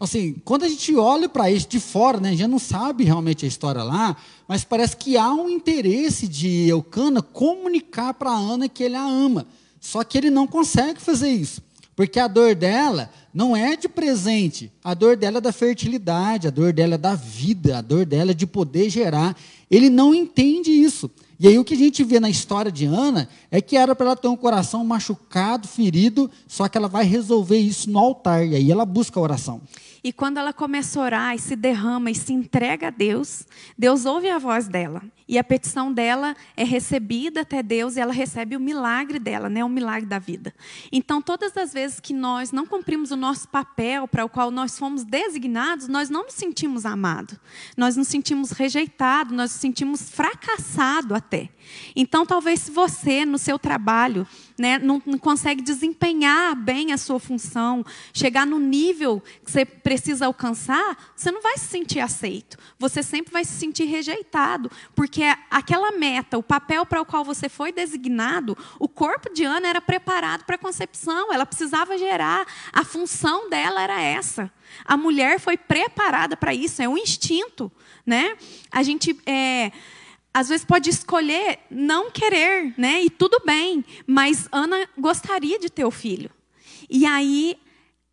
Assim, 0.00 0.34
quando 0.44 0.64
a 0.64 0.68
gente 0.68 0.96
olha 0.96 1.28
para 1.28 1.48
isso 1.48 1.68
de 1.68 1.78
fora, 1.78 2.18
né, 2.18 2.30
a 2.30 2.32
gente 2.32 2.48
não 2.48 2.58
sabe 2.58 3.04
realmente 3.04 3.44
a 3.44 3.48
história 3.48 3.84
lá, 3.84 4.16
mas 4.48 4.64
parece 4.64 4.96
que 4.96 5.16
há 5.16 5.32
um 5.32 5.48
interesse 5.48 6.26
de 6.26 6.68
Eucana 6.68 7.22
comunicar 7.22 8.14
para 8.14 8.30
Ana 8.30 8.68
que 8.68 8.82
ele 8.82 8.96
a 8.96 9.04
ama. 9.04 9.46
Só 9.84 10.02
que 10.02 10.16
ele 10.16 10.30
não 10.30 10.46
consegue 10.46 10.98
fazer 10.98 11.28
isso, 11.28 11.62
porque 11.94 12.18
a 12.18 12.26
dor 12.26 12.54
dela 12.54 13.10
não 13.34 13.54
é 13.54 13.76
de 13.76 13.86
presente, 13.86 14.72
a 14.82 14.94
dor 14.94 15.14
dela 15.14 15.36
é 15.36 15.40
da 15.42 15.52
fertilidade, 15.52 16.48
a 16.48 16.50
dor 16.50 16.72
dela 16.72 16.94
é 16.94 16.98
da 16.98 17.14
vida, 17.14 17.76
a 17.76 17.80
dor 17.82 18.06
dela 18.06 18.30
é 18.30 18.34
de 18.34 18.46
poder 18.46 18.88
gerar. 18.88 19.36
Ele 19.70 19.90
não 19.90 20.14
entende 20.14 20.70
isso. 20.70 21.10
E 21.38 21.46
aí 21.46 21.58
o 21.58 21.64
que 21.64 21.74
a 21.74 21.76
gente 21.76 22.02
vê 22.02 22.18
na 22.18 22.30
história 22.30 22.72
de 22.72 22.86
Ana 22.86 23.28
é 23.50 23.60
que 23.60 23.76
era 23.76 23.94
para 23.94 24.06
ela 24.06 24.16
ter 24.16 24.28
um 24.28 24.36
coração 24.36 24.82
machucado, 24.82 25.68
ferido, 25.68 26.30
só 26.48 26.66
que 26.66 26.78
ela 26.78 26.88
vai 26.88 27.04
resolver 27.04 27.58
isso 27.58 27.90
no 27.90 27.98
altar, 27.98 28.46
e 28.46 28.54
aí 28.54 28.72
ela 28.72 28.86
busca 28.86 29.20
a 29.20 29.22
oração. 29.22 29.60
E 30.02 30.14
quando 30.14 30.38
ela 30.38 30.52
começa 30.52 30.98
a 30.98 31.02
orar 31.02 31.34
e 31.34 31.38
se 31.38 31.56
derrama 31.56 32.10
e 32.10 32.14
se 32.14 32.32
entrega 32.32 32.86
a 32.86 32.90
Deus, 32.90 33.46
Deus 33.76 34.06
ouve 34.06 34.30
a 34.30 34.38
voz 34.38 34.66
dela. 34.66 35.02
E 35.26 35.38
a 35.38 35.44
petição 35.44 35.90
dela 35.90 36.36
é 36.54 36.64
recebida 36.64 37.40
até 37.40 37.62
Deus 37.62 37.96
e 37.96 38.00
ela 38.00 38.12
recebe 38.12 38.56
o 38.56 38.60
milagre 38.60 39.18
dela, 39.18 39.48
né? 39.48 39.64
o 39.64 39.68
milagre 39.68 40.06
da 40.06 40.18
vida. 40.18 40.54
Então, 40.92 41.22
todas 41.22 41.56
as 41.56 41.72
vezes 41.72 41.98
que 41.98 42.12
nós 42.12 42.52
não 42.52 42.66
cumprimos 42.66 43.10
o 43.10 43.16
nosso 43.16 43.48
papel 43.48 44.06
para 44.06 44.24
o 44.24 44.28
qual 44.28 44.50
nós 44.50 44.78
fomos 44.78 45.02
designados, 45.02 45.88
nós 45.88 46.10
não 46.10 46.24
nos 46.24 46.34
sentimos 46.34 46.84
amados, 46.84 47.38
nós 47.74 47.96
nos 47.96 48.08
sentimos 48.08 48.50
rejeitados, 48.50 49.32
nós 49.34 49.50
nos 49.52 49.60
sentimos 49.60 50.10
fracassados 50.10 51.12
até. 51.12 51.48
Então, 51.96 52.26
talvez 52.26 52.60
se 52.60 52.70
você, 52.70 53.24
no 53.24 53.38
seu 53.38 53.58
trabalho, 53.58 54.26
né, 54.58 54.78
não, 54.78 55.02
não 55.06 55.18
consegue 55.18 55.62
desempenhar 55.62 56.54
bem 56.54 56.92
a 56.92 56.98
sua 56.98 57.18
função, 57.18 57.84
chegar 58.12 58.46
no 58.46 58.58
nível 58.58 59.22
que 59.44 59.50
você 59.50 59.64
precisa 59.64 60.26
alcançar, 60.26 61.12
você 61.16 61.30
não 61.30 61.42
vai 61.42 61.56
se 61.56 61.66
sentir 61.66 62.00
aceito. 62.00 62.56
Você 62.78 63.02
sempre 63.02 63.32
vai 63.32 63.44
se 63.44 63.52
sentir 63.52 63.84
rejeitado, 63.84 64.70
porque 64.94 65.13
aquela 65.50 65.92
meta, 65.92 66.36
o 66.36 66.42
papel 66.42 66.84
para 66.84 67.00
o 67.00 67.04
qual 67.04 67.24
você 67.24 67.48
foi 67.48 67.72
designado, 67.72 68.56
o 68.78 68.88
corpo 68.88 69.32
de 69.32 69.44
Ana 69.44 69.68
era 69.68 69.80
preparado 69.80 70.44
para 70.44 70.56
a 70.56 70.58
concepção, 70.58 71.32
ela 71.32 71.46
precisava 71.46 71.96
gerar, 71.96 72.46
a 72.72 72.84
função 72.84 73.48
dela 73.48 73.82
era 73.82 74.00
essa. 74.00 74.50
A 74.84 74.96
mulher 74.96 75.38
foi 75.38 75.56
preparada 75.56 76.36
para 76.36 76.52
isso, 76.52 76.82
é 76.82 76.88
um 76.88 76.98
instinto, 76.98 77.70
né? 78.04 78.36
A 78.72 78.82
gente 78.82 79.16
é, 79.26 79.70
às 80.32 80.48
vezes 80.48 80.64
pode 80.64 80.90
escolher 80.90 81.60
não 81.70 82.10
querer, 82.10 82.74
né? 82.76 83.02
E 83.02 83.10
tudo 83.10 83.40
bem, 83.46 83.84
mas 84.06 84.48
Ana 84.50 84.88
gostaria 84.98 85.58
de 85.60 85.70
ter 85.70 85.84
o 85.84 85.90
filho. 85.92 86.30
E 86.90 87.06
aí 87.06 87.56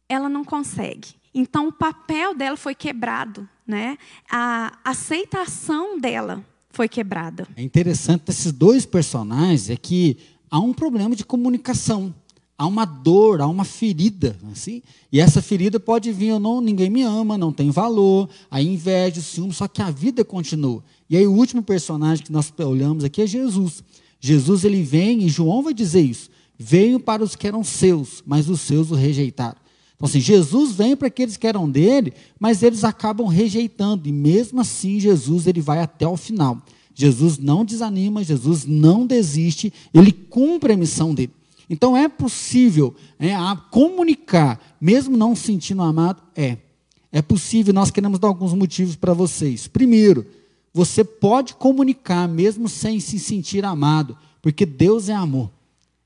ela 0.08 0.30
não 0.30 0.44
consegue. 0.44 1.16
Então 1.34 1.68
o 1.68 1.74
papel 1.74 2.36
dela 2.36 2.58
foi 2.58 2.76
quebrado, 2.76 3.50
né? 3.66 3.98
A 4.30 4.78
aceitação 4.84 5.98
dela 5.98 6.46
foi 6.72 6.88
quebrada. 6.88 7.48
É 7.56 7.62
interessante 7.62 8.26
desses 8.26 8.52
dois 8.52 8.86
personagens 8.86 9.70
é 9.70 9.76
que 9.76 10.18
há 10.50 10.60
um 10.60 10.74
problema 10.74 11.16
de 11.16 11.26
comunicação 11.26 12.14
há 12.62 12.68
uma 12.68 12.86
dor, 12.86 13.42
há 13.42 13.48
uma 13.48 13.64
ferida, 13.64 14.38
assim. 14.52 14.84
E 15.12 15.20
essa 15.20 15.42
ferida 15.42 15.80
pode 15.80 16.12
vir 16.12 16.34
ou 16.34 16.40
não, 16.40 16.62
ninguém 16.62 16.92
me 16.92 17.02
ama, 17.02 17.36
não 17.36 17.52
tem 17.52 17.72
valor, 17.72 18.30
a 18.52 18.62
inveja, 18.62 19.20
o 19.20 19.24
ciúme, 19.24 19.52
só 19.52 19.68
que 19.68 19.82
a 19.82 19.90
vida 19.90 20.24
continua. 20.24 20.84
E 21.10 21.18
aí 21.18 21.26
o 21.26 21.34
último 21.34 21.64
personagem 21.64 22.24
que 22.24 22.32
nós 22.32 22.54
olhamos 22.60 23.04
aqui 23.04 23.24
é 23.24 23.26
Jesus. 23.26 23.84
Jesus 24.20 24.64
ele 24.64 24.84
vem 24.84 25.24
e 25.24 25.28
João 25.28 25.64
vai 25.64 25.74
dizer 25.74 26.02
isso. 26.02 26.30
Veio 26.56 27.00
para 27.00 27.24
os 27.24 27.36
que 27.36 27.48
eram 27.48 27.64
seus, 27.64 28.22
mas 28.28 28.48
os 28.48 28.62
seus 28.62 28.92
o 28.92 28.96
rejeitaram. 28.96 29.58
Então 30.02 30.10
assim, 30.10 30.20
Jesus 30.20 30.72
vem 30.72 30.96
para 30.96 31.10
aqueles 31.10 31.38
que 31.38 31.46
eram 31.46 31.70
dele, 31.70 32.12
mas 32.40 32.64
eles 32.64 32.84
acabam 32.84 33.28
rejeitando 33.28 34.10
e 34.10 34.12
mesmo 34.12 34.60
assim 34.60 35.00
Jesus 35.00 35.46
ele 35.46 35.62
vai 35.62 35.78
até 35.78 36.08
o 36.08 36.18
final. 36.18 36.60
Jesus 36.96 37.38
não 37.38 37.64
desanima, 37.64 38.24
Jesus 38.24 38.66
não 38.66 39.06
desiste, 39.06 39.72
ele 39.94 40.12
cumpre 40.12 40.74
a 40.74 40.78
missão 40.78 41.14
dele. 41.14 41.32
Então 41.70 41.96
é 41.96 42.10
possível 42.10 42.96
é, 43.20 43.30
comunicar, 43.70 44.60
mesmo 44.82 45.16
não 45.16 45.36
se 45.36 45.44
sentindo 45.44 45.84
amado? 45.84 46.20
É. 46.36 46.58
É 47.12 47.22
possível, 47.22 47.72
nós 47.72 47.92
queremos 47.92 48.18
dar 48.18 48.30
alguns 48.30 48.54
motivos 48.54 48.96
para 48.96 49.14
vocês. 49.14 49.68
Primeiro, 49.68 50.26
você 50.74 51.04
pode 51.04 51.54
comunicar 51.54 52.28
mesmo 52.28 52.68
sem 52.68 53.00
se 53.00 53.20
sentir 53.20 53.64
amado, 53.64 54.18
porque 54.42 54.66
Deus 54.66 55.10
é 55.10 55.14
amor. 55.14 55.52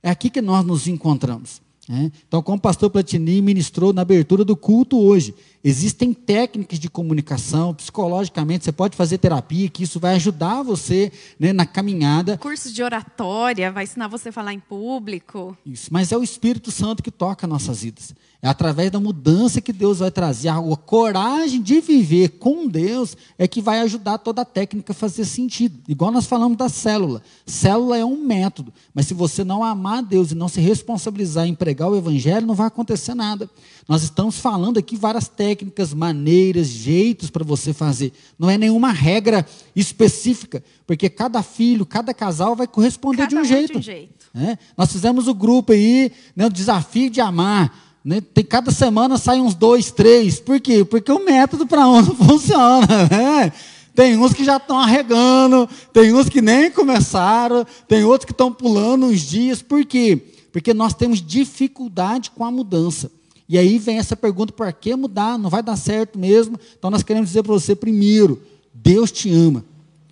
É 0.04 0.10
aqui 0.10 0.30
que 0.30 0.42
nós 0.42 0.66
nos 0.66 0.86
encontramos. 0.86 1.64
É? 1.88 2.12
Então, 2.28 2.42
como 2.42 2.58
o 2.58 2.62
pastor 2.62 2.90
Platini 2.90 3.42
ministrou 3.42 3.94
na 3.94 4.02
abertura 4.02 4.44
do 4.44 4.56
culto 4.56 5.00
hoje, 5.00 5.36
existem 5.64 6.14
técnicas 6.14 6.80
de 6.80 6.90
comunicação, 6.90 7.76
psicologicamente, 7.76 8.66
você 8.66 8.72
pode 8.72 8.98
fazer 8.98 9.20
terapia, 9.20 9.70
que 9.70 9.84
isso 9.84 10.00
vai 10.00 10.16
ajudar 10.16 10.64
você 10.64 11.12
né, 11.40 11.54
na 11.54 11.66
caminhada. 11.66 12.40
Cursos 12.40 12.74
de 12.74 12.82
oratória, 12.82 13.72
vai 13.72 13.84
ensinar 13.84 14.08
você 14.08 14.30
a 14.30 14.32
falar 14.32 14.54
em 14.54 14.60
público. 14.60 15.56
Isso, 15.64 15.94
mas 15.94 16.12
é 16.12 16.18
o 16.18 16.24
Espírito 16.24 16.72
Santo 16.72 17.04
que 17.04 17.12
toca 17.12 17.46
nossas 17.46 17.84
vidas. 17.84 18.16
É 18.46 18.48
através 18.48 18.92
da 18.92 19.00
mudança 19.00 19.60
que 19.60 19.74
Deus 19.74 19.98
vai 19.98 20.12
trazer. 20.12 20.50
A 20.50 20.62
coragem 20.86 21.60
de 21.60 21.82
viver 21.82 22.38
com 22.38 22.68
Deus 22.68 23.18
é 23.40 23.48
que 23.48 23.60
vai 23.60 23.80
ajudar 23.80 24.20
toda 24.20 24.44
a 24.44 24.46
técnica 24.46 24.92
a 24.92 24.96
fazer 24.96 25.26
sentido. 25.26 25.80
Igual 25.88 26.12
nós 26.12 26.28
falamos 26.28 26.56
da 26.56 26.70
célula. 26.70 27.24
Célula 27.44 27.98
é 27.98 28.06
um 28.06 28.24
método, 28.24 28.72
mas 28.94 29.08
se 29.08 29.16
você 29.16 29.44
não 29.44 29.64
amar 29.64 30.04
Deus 30.04 30.32
e 30.32 30.36
não 30.36 30.48
se 30.48 30.62
responsabilizar 30.62 31.48
em 31.48 31.56
pregar 31.56 31.90
o 31.90 31.98
Evangelho, 31.98 32.46
não 32.46 32.54
vai 32.54 32.68
acontecer 32.68 33.16
nada. 33.16 33.50
Nós 33.88 34.04
estamos 34.04 34.38
falando 34.38 34.78
aqui 34.78 34.96
várias 34.96 35.28
técnicas, 35.28 35.92
maneiras, 35.92 36.68
jeitos 36.68 37.32
para 37.32 37.44
você 37.44 37.74
fazer. 37.74 38.14
Não 38.38 38.48
é 38.48 38.60
nenhuma 38.60 38.92
regra 38.92 39.44
específica, 39.76 40.64
porque 40.86 41.10
cada 41.10 41.42
filho, 41.42 41.84
cada 41.84 42.14
casal 42.14 42.56
vai 42.56 42.68
corresponder 42.68 43.24
cada 43.24 43.30
de 43.30 43.38
um 43.38 43.44
jeito. 43.44 43.72
De 43.72 43.80
um 43.80 43.82
jeito. 43.82 44.26
É? 44.36 44.58
Nós 44.78 44.92
fizemos 44.92 45.28
o 45.28 45.34
grupo 45.34 45.72
aí, 45.72 46.12
né, 46.36 46.46
o 46.46 46.50
desafio 46.50 47.10
de 47.10 47.22
amar. 47.22 47.85
Né? 48.06 48.22
Tem, 48.22 48.44
cada 48.44 48.70
semana 48.70 49.18
sai 49.18 49.42
uns 49.42 49.56
dois, 49.56 49.90
três. 49.90 50.40
Por 50.40 50.62
quê? 50.62 50.86
Porque 50.86 51.12
o 51.12 51.26
método 51.26 51.66
para 51.66 51.88
um 51.88 52.04
não 52.04 52.16
funciona. 52.16 52.86
Né? 53.10 53.52
Tem 53.96 54.16
uns 54.16 54.32
que 54.34 54.44
já 54.44 54.58
estão 54.58 54.78
arregando, 54.78 55.68
tem 55.92 56.14
uns 56.14 56.30
que 56.30 56.42
nem 56.42 56.70
começaram, 56.70 57.66
tem 57.88 58.04
outros 58.04 58.26
que 58.26 58.32
estão 58.32 58.52
pulando 58.52 59.08
uns 59.08 59.22
dias. 59.22 59.62
Por 59.62 59.84
quê? 59.84 60.22
Porque 60.52 60.74
nós 60.74 60.94
temos 60.94 61.20
dificuldade 61.20 62.30
com 62.30 62.46
a 62.46 62.52
mudança. 62.52 63.10
E 63.50 63.58
aí 63.58 63.80
vem 63.80 63.98
essa 63.98 64.16
pergunta: 64.16 64.54
por 64.54 64.72
que 64.72 64.96
mudar? 64.96 65.40
Não 65.40 65.50
vai 65.50 65.64
dar 65.64 65.76
certo 65.76 66.20
mesmo? 66.20 66.60
Então 66.78 66.92
nós 66.92 67.02
queremos 67.02 67.30
dizer 67.30 67.42
para 67.42 67.54
você, 67.54 67.76
primeiro, 67.76 68.42
Deus 68.74 69.12
te 69.12 69.32
ama, 69.32 69.66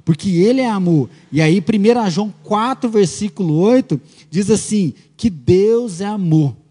porque 0.04 0.30
Ele 0.30 0.62
é 0.62 0.70
amor. 0.70 1.10
E 1.32 1.42
aí, 1.42 1.60
1 1.60 2.10
João 2.10 2.34
4, 2.44 2.90
versículo 2.90 3.56
8, 3.60 4.00
diz 4.32 4.50
assim: 4.50 4.94
que 5.16 5.30
Deus 5.30 6.02
é 6.02 6.06
amor. 6.06 6.63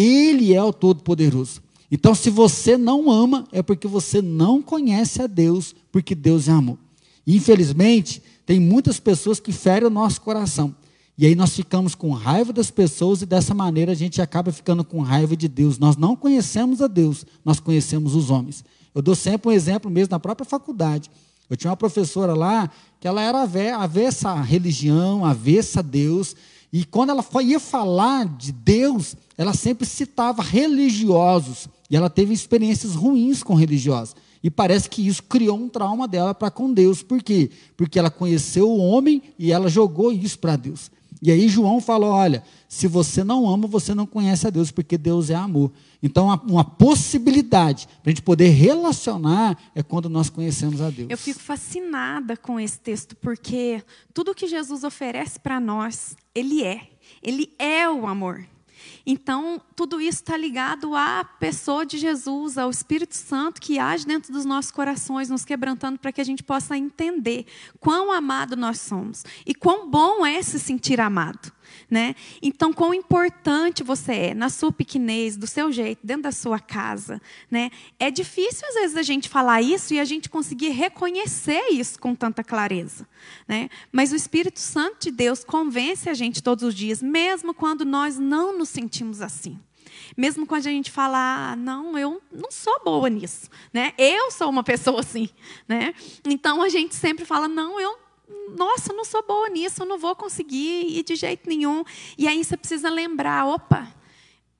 Ele 0.00 0.54
é 0.54 0.62
o 0.62 0.72
Todo-Poderoso. 0.72 1.60
Então, 1.90 2.14
se 2.14 2.30
você 2.30 2.78
não 2.78 3.10
ama, 3.10 3.48
é 3.50 3.62
porque 3.62 3.88
você 3.88 4.22
não 4.22 4.62
conhece 4.62 5.20
a 5.20 5.26
Deus, 5.26 5.74
porque 5.90 6.14
Deus 6.14 6.46
é 6.46 6.52
amor. 6.52 6.78
Infelizmente, 7.26 8.22
tem 8.46 8.60
muitas 8.60 9.00
pessoas 9.00 9.40
que 9.40 9.50
ferem 9.50 9.88
o 9.88 9.90
nosso 9.90 10.20
coração. 10.20 10.72
E 11.18 11.26
aí 11.26 11.34
nós 11.34 11.56
ficamos 11.56 11.96
com 11.96 12.12
raiva 12.12 12.52
das 12.52 12.70
pessoas 12.70 13.22
e 13.22 13.26
dessa 13.26 13.52
maneira 13.52 13.90
a 13.90 13.94
gente 13.94 14.22
acaba 14.22 14.52
ficando 14.52 14.84
com 14.84 15.00
raiva 15.00 15.36
de 15.36 15.48
Deus. 15.48 15.76
Nós 15.76 15.96
não 15.96 16.14
conhecemos 16.14 16.80
a 16.80 16.86
Deus, 16.86 17.26
nós 17.44 17.58
conhecemos 17.58 18.14
os 18.14 18.30
homens. 18.30 18.64
Eu 18.94 19.02
dou 19.02 19.16
sempre 19.16 19.48
um 19.48 19.52
exemplo 19.52 19.90
mesmo 19.90 20.12
na 20.12 20.20
própria 20.20 20.48
faculdade. 20.48 21.10
Eu 21.50 21.56
tinha 21.56 21.70
uma 21.70 21.76
professora 21.76 22.34
lá 22.34 22.70
que 23.00 23.08
ela 23.08 23.20
era 23.20 23.42
avessa 23.42 24.30
à 24.30 24.40
religião, 24.40 25.24
avessa 25.24 25.80
a 25.80 25.82
Deus, 25.82 26.36
e 26.72 26.84
quando 26.84 27.10
ela 27.10 27.24
ia 27.42 27.58
falar 27.58 28.26
de 28.26 28.52
Deus, 28.52 29.16
ela 29.36 29.54
sempre 29.54 29.86
citava 29.86 30.42
religiosos. 30.42 31.68
E 31.90 31.96
ela 31.96 32.10
teve 32.10 32.34
experiências 32.34 32.94
ruins 32.94 33.42
com 33.42 33.54
religiosos. 33.54 34.14
E 34.42 34.50
parece 34.50 34.88
que 34.88 35.06
isso 35.06 35.22
criou 35.22 35.56
um 35.56 35.68
trauma 35.68 36.06
dela 36.06 36.34
para 36.34 36.50
com 36.50 36.72
Deus. 36.72 37.02
Por 37.02 37.22
quê? 37.22 37.50
Porque 37.76 37.98
ela 37.98 38.10
conheceu 38.10 38.70
o 38.70 38.78
homem 38.78 39.22
e 39.38 39.50
ela 39.50 39.68
jogou 39.68 40.12
isso 40.12 40.38
para 40.38 40.56
Deus. 40.56 40.90
E 41.20 41.30
aí 41.30 41.48
João 41.48 41.80
falou: 41.80 42.10
olha, 42.10 42.42
se 42.68 42.86
você 42.86 43.24
não 43.24 43.48
ama, 43.48 43.66
você 43.66 43.94
não 43.94 44.06
conhece 44.06 44.46
a 44.46 44.50
Deus, 44.50 44.70
porque 44.70 44.96
Deus 44.96 45.30
é 45.30 45.34
amor. 45.34 45.72
Então, 46.02 46.26
uma 46.48 46.64
possibilidade 46.64 47.88
para 48.02 48.10
a 48.10 48.10
gente 48.10 48.22
poder 48.22 48.48
relacionar 48.50 49.58
é 49.74 49.82
quando 49.82 50.08
nós 50.08 50.30
conhecemos 50.30 50.80
a 50.80 50.90
Deus. 50.90 51.10
Eu 51.10 51.18
fico 51.18 51.40
fascinada 51.40 52.36
com 52.36 52.60
esse 52.60 52.78
texto, 52.78 53.16
porque 53.16 53.82
tudo 54.14 54.34
que 54.34 54.46
Jesus 54.46 54.84
oferece 54.84 55.40
para 55.40 55.58
nós, 55.58 56.16
Ele 56.34 56.62
é. 56.62 56.88
Ele 57.22 57.52
é 57.58 57.88
o 57.88 58.06
amor. 58.06 58.46
Então, 59.10 59.58
tudo 59.74 60.02
isso 60.02 60.18
está 60.18 60.36
ligado 60.36 60.94
à 60.94 61.24
pessoa 61.24 61.86
de 61.86 61.96
Jesus, 61.96 62.58
ao 62.58 62.68
Espírito 62.68 63.14
Santo 63.14 63.58
que 63.58 63.78
age 63.78 64.04
dentro 64.04 64.30
dos 64.30 64.44
nossos 64.44 64.70
corações, 64.70 65.30
nos 65.30 65.46
quebrantando 65.46 65.98
para 65.98 66.12
que 66.12 66.20
a 66.20 66.24
gente 66.24 66.42
possa 66.42 66.76
entender 66.76 67.46
quão 67.80 68.12
amado 68.12 68.54
nós 68.54 68.80
somos 68.80 69.24
e 69.46 69.54
quão 69.54 69.88
bom 69.88 70.26
é 70.26 70.42
se 70.42 70.60
sentir 70.60 71.00
amado. 71.00 71.50
Né? 71.90 72.14
Então, 72.42 72.72
quão 72.72 72.92
importante 72.92 73.82
você 73.82 74.12
é 74.12 74.34
na 74.34 74.48
sua 74.48 74.70
pequenez, 74.70 75.36
do 75.36 75.46
seu 75.46 75.72
jeito, 75.72 76.00
dentro 76.04 76.24
da 76.24 76.32
sua 76.32 76.58
casa. 76.58 77.20
Né? 77.50 77.70
É 77.98 78.10
difícil, 78.10 78.66
às 78.68 78.74
vezes, 78.74 78.96
a 78.96 79.02
gente 79.02 79.28
falar 79.28 79.62
isso 79.62 79.94
e 79.94 80.00
a 80.00 80.04
gente 80.04 80.28
conseguir 80.28 80.70
reconhecer 80.70 81.68
isso 81.70 81.98
com 81.98 82.14
tanta 82.14 82.44
clareza. 82.44 83.06
Né? 83.46 83.68
Mas 83.90 84.12
o 84.12 84.16
Espírito 84.16 84.60
Santo 84.60 85.04
de 85.04 85.10
Deus 85.10 85.44
convence 85.44 86.08
a 86.08 86.14
gente 86.14 86.42
todos 86.42 86.64
os 86.64 86.74
dias, 86.74 87.02
mesmo 87.02 87.54
quando 87.54 87.84
nós 87.84 88.18
não 88.18 88.56
nos 88.56 88.68
sentimos 88.68 89.20
assim. 89.20 89.58
Mesmo 90.16 90.46
quando 90.46 90.66
a 90.66 90.70
gente 90.70 90.90
fala, 90.90 91.52
ah, 91.52 91.56
não, 91.56 91.98
eu 91.98 92.22
não 92.32 92.50
sou 92.50 92.80
boa 92.84 93.08
nisso, 93.08 93.48
né? 93.72 93.92
Eu 93.98 94.30
sou 94.30 94.48
uma 94.48 94.62
pessoa 94.62 95.00
assim, 95.00 95.28
né? 95.66 95.94
Então 96.24 96.62
a 96.62 96.68
gente 96.68 96.94
sempre 96.94 97.24
fala, 97.24 97.48
não, 97.48 97.78
eu 97.78 97.98
nossa, 98.56 98.92
não 98.92 99.04
sou 99.04 99.24
boa 99.26 99.48
nisso, 99.48 99.82
eu 99.82 99.86
não 99.86 99.98
vou 99.98 100.14
conseguir 100.16 100.98
e 100.98 101.02
de 101.02 101.16
jeito 101.16 101.48
nenhum. 101.48 101.84
E 102.16 102.26
aí 102.26 102.42
você 102.42 102.56
precisa 102.56 102.88
lembrar, 102.90 103.46
opa, 103.46 103.88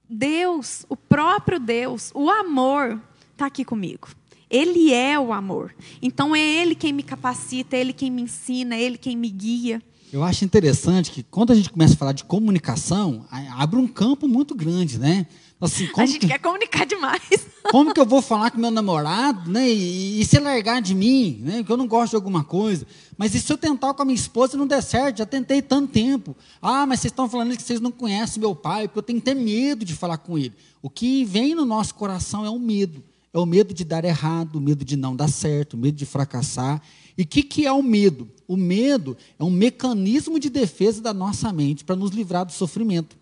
Deus, 0.08 0.86
o 0.88 0.96
próprio 0.96 1.58
Deus, 1.58 2.10
o 2.14 2.30
amor, 2.30 3.00
está 3.32 3.46
aqui 3.46 3.64
comigo. 3.64 4.08
Ele 4.50 4.92
é 4.92 5.18
o 5.18 5.32
amor. 5.32 5.74
Então 6.00 6.34
é 6.34 6.40
Ele 6.40 6.74
quem 6.74 6.92
me 6.92 7.02
capacita, 7.02 7.76
é 7.76 7.80
Ele 7.80 7.92
quem 7.92 8.10
me 8.10 8.22
ensina, 8.22 8.74
é 8.74 8.82
Ele 8.82 8.96
quem 8.96 9.16
me 9.16 9.28
guia. 9.28 9.82
Eu 10.10 10.24
acho 10.24 10.42
interessante 10.44 11.10
que 11.10 11.22
quando 11.22 11.52
a 11.52 11.54
gente 11.54 11.70
começa 11.70 11.92
a 11.92 11.96
falar 11.96 12.12
de 12.12 12.24
comunicação, 12.24 13.26
abre 13.58 13.78
um 13.78 13.86
campo 13.86 14.26
muito 14.26 14.54
grande, 14.54 14.98
né? 14.98 15.26
Assim, 15.60 15.88
a 15.96 16.06
gente 16.06 16.20
que, 16.20 16.28
quer 16.28 16.38
comunicar 16.38 16.86
demais. 16.86 17.20
Como 17.72 17.92
que 17.92 17.98
eu 17.98 18.06
vou 18.06 18.22
falar 18.22 18.52
com 18.52 18.58
meu 18.58 18.70
namorado, 18.70 19.50
né? 19.50 19.68
E, 19.68 20.20
e, 20.20 20.24
se 20.24 20.38
largar 20.38 20.80
de 20.80 20.94
mim, 20.94 21.40
né? 21.42 21.64
Que 21.64 21.72
eu 21.72 21.76
não 21.76 21.88
gosto 21.88 22.10
de 22.10 22.16
alguma 22.16 22.44
coisa. 22.44 22.86
Mas 23.16 23.34
e 23.34 23.40
se 23.40 23.52
eu 23.52 23.58
tentar 23.58 23.92
com 23.92 24.02
a 24.02 24.04
minha 24.04 24.14
esposa 24.14 24.56
não 24.56 24.68
der 24.68 24.82
certo? 24.82 25.18
Já 25.18 25.26
tentei 25.26 25.60
tanto 25.60 25.92
tempo. 25.92 26.36
Ah, 26.62 26.86
mas 26.86 27.00
vocês 27.00 27.10
estão 27.10 27.28
falando 27.28 27.56
que 27.56 27.62
vocês 27.62 27.80
não 27.80 27.90
conhecem 27.90 28.40
meu 28.40 28.54
pai, 28.54 28.86
porque 28.86 29.00
eu 29.00 29.02
tenho 29.02 29.18
que 29.18 29.24
ter 29.24 29.34
medo 29.34 29.84
de 29.84 29.94
falar 29.94 30.18
com 30.18 30.38
ele. 30.38 30.54
O 30.80 30.88
que 30.88 31.24
vem 31.24 31.56
no 31.56 31.64
nosso 31.64 31.92
coração 31.96 32.44
é 32.44 32.50
o 32.50 32.58
medo. 32.58 33.02
É 33.34 33.38
o 33.38 33.44
medo 33.44 33.74
de 33.74 33.84
dar 33.84 34.04
errado, 34.04 34.56
o 34.56 34.60
medo 34.60 34.84
de 34.84 34.96
não 34.96 35.14
dar 35.14 35.28
certo, 35.28 35.74
o 35.74 35.76
medo 35.76 35.96
de 35.96 36.06
fracassar. 36.06 36.80
E 37.16 37.22
o 37.22 37.26
que, 37.26 37.42
que 37.42 37.66
é 37.66 37.72
o 37.72 37.82
medo? 37.82 38.30
O 38.46 38.56
medo 38.56 39.16
é 39.36 39.42
um 39.42 39.50
mecanismo 39.50 40.38
de 40.38 40.48
defesa 40.48 41.02
da 41.02 41.12
nossa 41.12 41.52
mente 41.52 41.84
para 41.84 41.96
nos 41.96 42.12
livrar 42.12 42.46
do 42.46 42.52
sofrimento. 42.52 43.16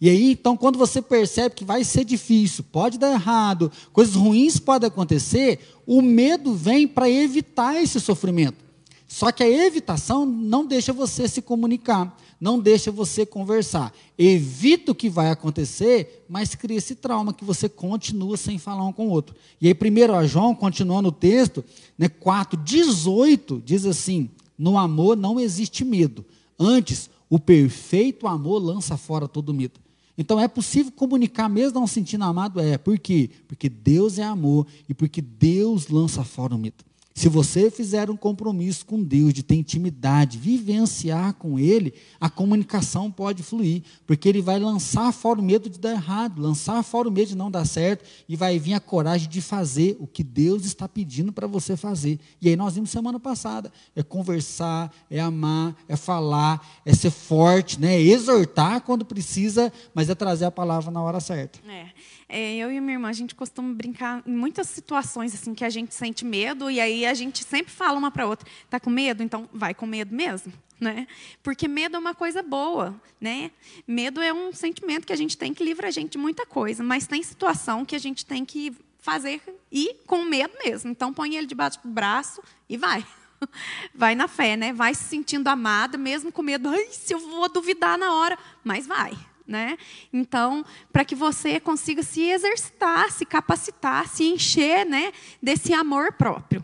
E 0.00 0.08
aí, 0.08 0.32
então, 0.32 0.56
quando 0.56 0.78
você 0.78 1.02
percebe 1.02 1.54
que 1.54 1.64
vai 1.64 1.84
ser 1.84 2.04
difícil, 2.04 2.64
pode 2.72 2.98
dar 2.98 3.12
errado, 3.12 3.70
coisas 3.92 4.14
ruins 4.14 4.58
podem 4.58 4.88
acontecer, 4.88 5.60
o 5.86 6.00
medo 6.00 6.54
vem 6.54 6.88
para 6.88 7.10
evitar 7.10 7.80
esse 7.82 8.00
sofrimento. 8.00 8.64
Só 9.06 9.30
que 9.30 9.42
a 9.42 9.66
evitação 9.66 10.24
não 10.24 10.64
deixa 10.64 10.92
você 10.92 11.28
se 11.28 11.42
comunicar, 11.42 12.16
não 12.40 12.58
deixa 12.58 12.90
você 12.90 13.26
conversar. 13.26 13.92
Evita 14.16 14.92
o 14.92 14.94
que 14.94 15.10
vai 15.10 15.30
acontecer, 15.30 16.24
mas 16.28 16.54
cria 16.54 16.78
esse 16.78 16.94
trauma 16.94 17.34
que 17.34 17.44
você 17.44 17.68
continua 17.68 18.36
sem 18.36 18.56
falar 18.56 18.86
um 18.86 18.92
com 18.92 19.08
o 19.08 19.10
outro. 19.10 19.34
E 19.60 19.66
aí, 19.66 19.74
primeiro, 19.74 20.26
João, 20.26 20.54
continuando 20.54 21.08
o 21.08 21.12
texto, 21.12 21.62
né, 21.98 22.08
4, 22.08 22.58
18, 22.58 23.60
diz 23.66 23.84
assim: 23.84 24.30
No 24.56 24.78
amor 24.78 25.16
não 25.16 25.40
existe 25.40 25.84
medo. 25.84 26.24
Antes, 26.58 27.10
o 27.28 27.38
perfeito 27.38 28.26
amor 28.28 28.62
lança 28.62 28.96
fora 28.96 29.26
todo 29.26 29.52
medo. 29.52 29.80
Então 30.20 30.38
é 30.38 30.46
possível 30.46 30.92
comunicar 30.92 31.48
mesmo 31.48 31.80
não 31.80 31.86
sentindo 31.86 32.24
amado? 32.24 32.60
É. 32.60 32.76
Por 32.76 32.98
quê? 32.98 33.30
Porque 33.48 33.70
Deus 33.70 34.18
é 34.18 34.22
amor 34.22 34.66
e 34.86 34.92
porque 34.92 35.22
Deus 35.22 35.88
lança 35.88 36.22
fora 36.22 36.54
o 36.54 36.58
mito. 36.58 36.84
Se 37.20 37.28
você 37.28 37.70
fizer 37.70 38.08
um 38.08 38.16
compromisso 38.16 38.86
com 38.86 39.02
Deus, 39.02 39.34
de 39.34 39.42
ter 39.42 39.54
intimidade, 39.54 40.38
vivenciar 40.38 41.34
com 41.34 41.58
Ele, 41.58 41.92
a 42.18 42.30
comunicação 42.30 43.10
pode 43.10 43.42
fluir, 43.42 43.82
porque 44.06 44.26
Ele 44.26 44.40
vai 44.40 44.58
lançar 44.58 45.12
fora 45.12 45.38
o 45.38 45.42
medo 45.42 45.68
de 45.68 45.78
dar 45.78 45.90
errado, 45.90 46.40
lançar 46.40 46.82
fora 46.82 47.10
o 47.10 47.12
medo 47.12 47.28
de 47.28 47.36
não 47.36 47.50
dar 47.50 47.66
certo, 47.66 48.06
e 48.26 48.34
vai 48.36 48.58
vir 48.58 48.72
a 48.72 48.80
coragem 48.80 49.28
de 49.28 49.42
fazer 49.42 49.98
o 50.00 50.06
que 50.06 50.24
Deus 50.24 50.64
está 50.64 50.88
pedindo 50.88 51.30
para 51.30 51.46
você 51.46 51.76
fazer. 51.76 52.18
E 52.40 52.48
aí 52.48 52.56
nós 52.56 52.76
vimos 52.76 52.88
semana 52.88 53.20
passada: 53.20 53.70
é 53.94 54.02
conversar, 54.02 54.90
é 55.10 55.20
amar, 55.20 55.76
é 55.86 55.96
falar, 55.96 56.80
é 56.86 56.94
ser 56.94 57.10
forte, 57.10 57.78
né? 57.78 57.96
é 57.96 58.00
exortar 58.00 58.80
quando 58.80 59.04
precisa, 59.04 59.70
mas 59.92 60.08
é 60.08 60.14
trazer 60.14 60.46
a 60.46 60.50
palavra 60.50 60.90
na 60.90 61.02
hora 61.02 61.20
certa. 61.20 61.60
É. 61.70 61.90
É, 62.32 62.54
eu 62.54 62.70
e 62.70 62.80
minha 62.80 62.92
irmã, 62.92 63.08
a 63.08 63.12
gente 63.12 63.34
costuma 63.34 63.74
brincar 63.74 64.22
em 64.24 64.30
muitas 64.30 64.68
situações 64.68 65.34
assim 65.34 65.52
que 65.52 65.64
a 65.64 65.68
gente 65.68 65.92
sente 65.92 66.24
medo 66.24 66.70
e 66.70 66.80
aí 66.80 67.04
a 67.04 67.12
gente 67.12 67.42
sempre 67.42 67.72
fala 67.72 67.98
uma 67.98 68.08
para 68.08 68.24
outra: 68.24 68.48
"Tá 68.70 68.78
com 68.78 68.88
medo? 68.88 69.20
Então 69.20 69.48
vai 69.52 69.74
com 69.74 69.84
medo 69.84 70.14
mesmo", 70.14 70.52
né? 70.78 71.08
Porque 71.42 71.66
medo 71.66 71.96
é 71.96 71.98
uma 71.98 72.14
coisa 72.14 72.40
boa, 72.40 72.94
né? 73.20 73.50
Medo 73.84 74.20
é 74.20 74.32
um 74.32 74.52
sentimento 74.52 75.08
que 75.08 75.12
a 75.12 75.16
gente 75.16 75.36
tem 75.36 75.52
que 75.52 75.64
livra 75.64 75.88
a 75.88 75.90
gente 75.90 76.12
de 76.12 76.18
muita 76.18 76.46
coisa, 76.46 76.84
mas 76.84 77.04
tem 77.04 77.20
situação 77.20 77.84
que 77.84 77.96
a 77.96 77.98
gente 77.98 78.24
tem 78.24 78.44
que 78.44 78.72
fazer 79.00 79.42
e 79.72 79.96
com 80.06 80.24
medo 80.24 80.54
mesmo. 80.64 80.88
Então 80.88 81.12
põe 81.12 81.34
ele 81.34 81.48
debaixo 81.48 81.80
do 81.82 81.88
braço 81.88 82.40
e 82.68 82.76
vai. 82.76 83.04
Vai 83.94 84.14
na 84.14 84.28
fé, 84.28 84.54
né? 84.54 84.70
Vai 84.70 84.94
se 84.94 85.04
sentindo 85.04 85.48
amada, 85.48 85.96
mesmo 85.96 86.30
com 86.30 86.42
medo. 86.42 86.68
Ai, 86.68 86.88
se 86.90 87.14
eu 87.14 87.18
vou 87.18 87.48
duvidar 87.48 87.96
na 87.96 88.12
hora, 88.12 88.38
mas 88.62 88.86
vai 88.86 89.16
né? 89.46 89.76
Então, 90.12 90.64
para 90.92 91.04
que 91.04 91.14
você 91.14 91.58
consiga 91.58 92.02
se 92.02 92.22
exercitar, 92.22 93.10
se 93.10 93.24
capacitar, 93.24 94.08
se 94.08 94.24
encher, 94.24 94.86
né, 94.86 95.12
desse 95.42 95.72
amor 95.72 96.12
próprio. 96.12 96.62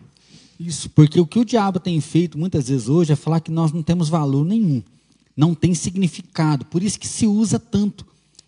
Isso, 0.58 0.88
porque 0.90 1.20
o 1.20 1.26
que 1.26 1.38
o 1.38 1.44
diabo 1.44 1.78
tem 1.78 2.00
feito 2.00 2.38
muitas 2.38 2.68
vezes 2.68 2.88
hoje 2.88 3.12
é 3.12 3.16
falar 3.16 3.40
que 3.40 3.50
nós 3.50 3.72
não 3.72 3.82
temos 3.82 4.08
valor 4.08 4.44
nenhum, 4.44 4.82
não 5.36 5.54
tem 5.54 5.74
significado, 5.74 6.64
por 6.64 6.82
isso 6.82 6.98
que 6.98 7.06
se 7.06 7.26
usa 7.26 7.58
tanto. 7.58 8.06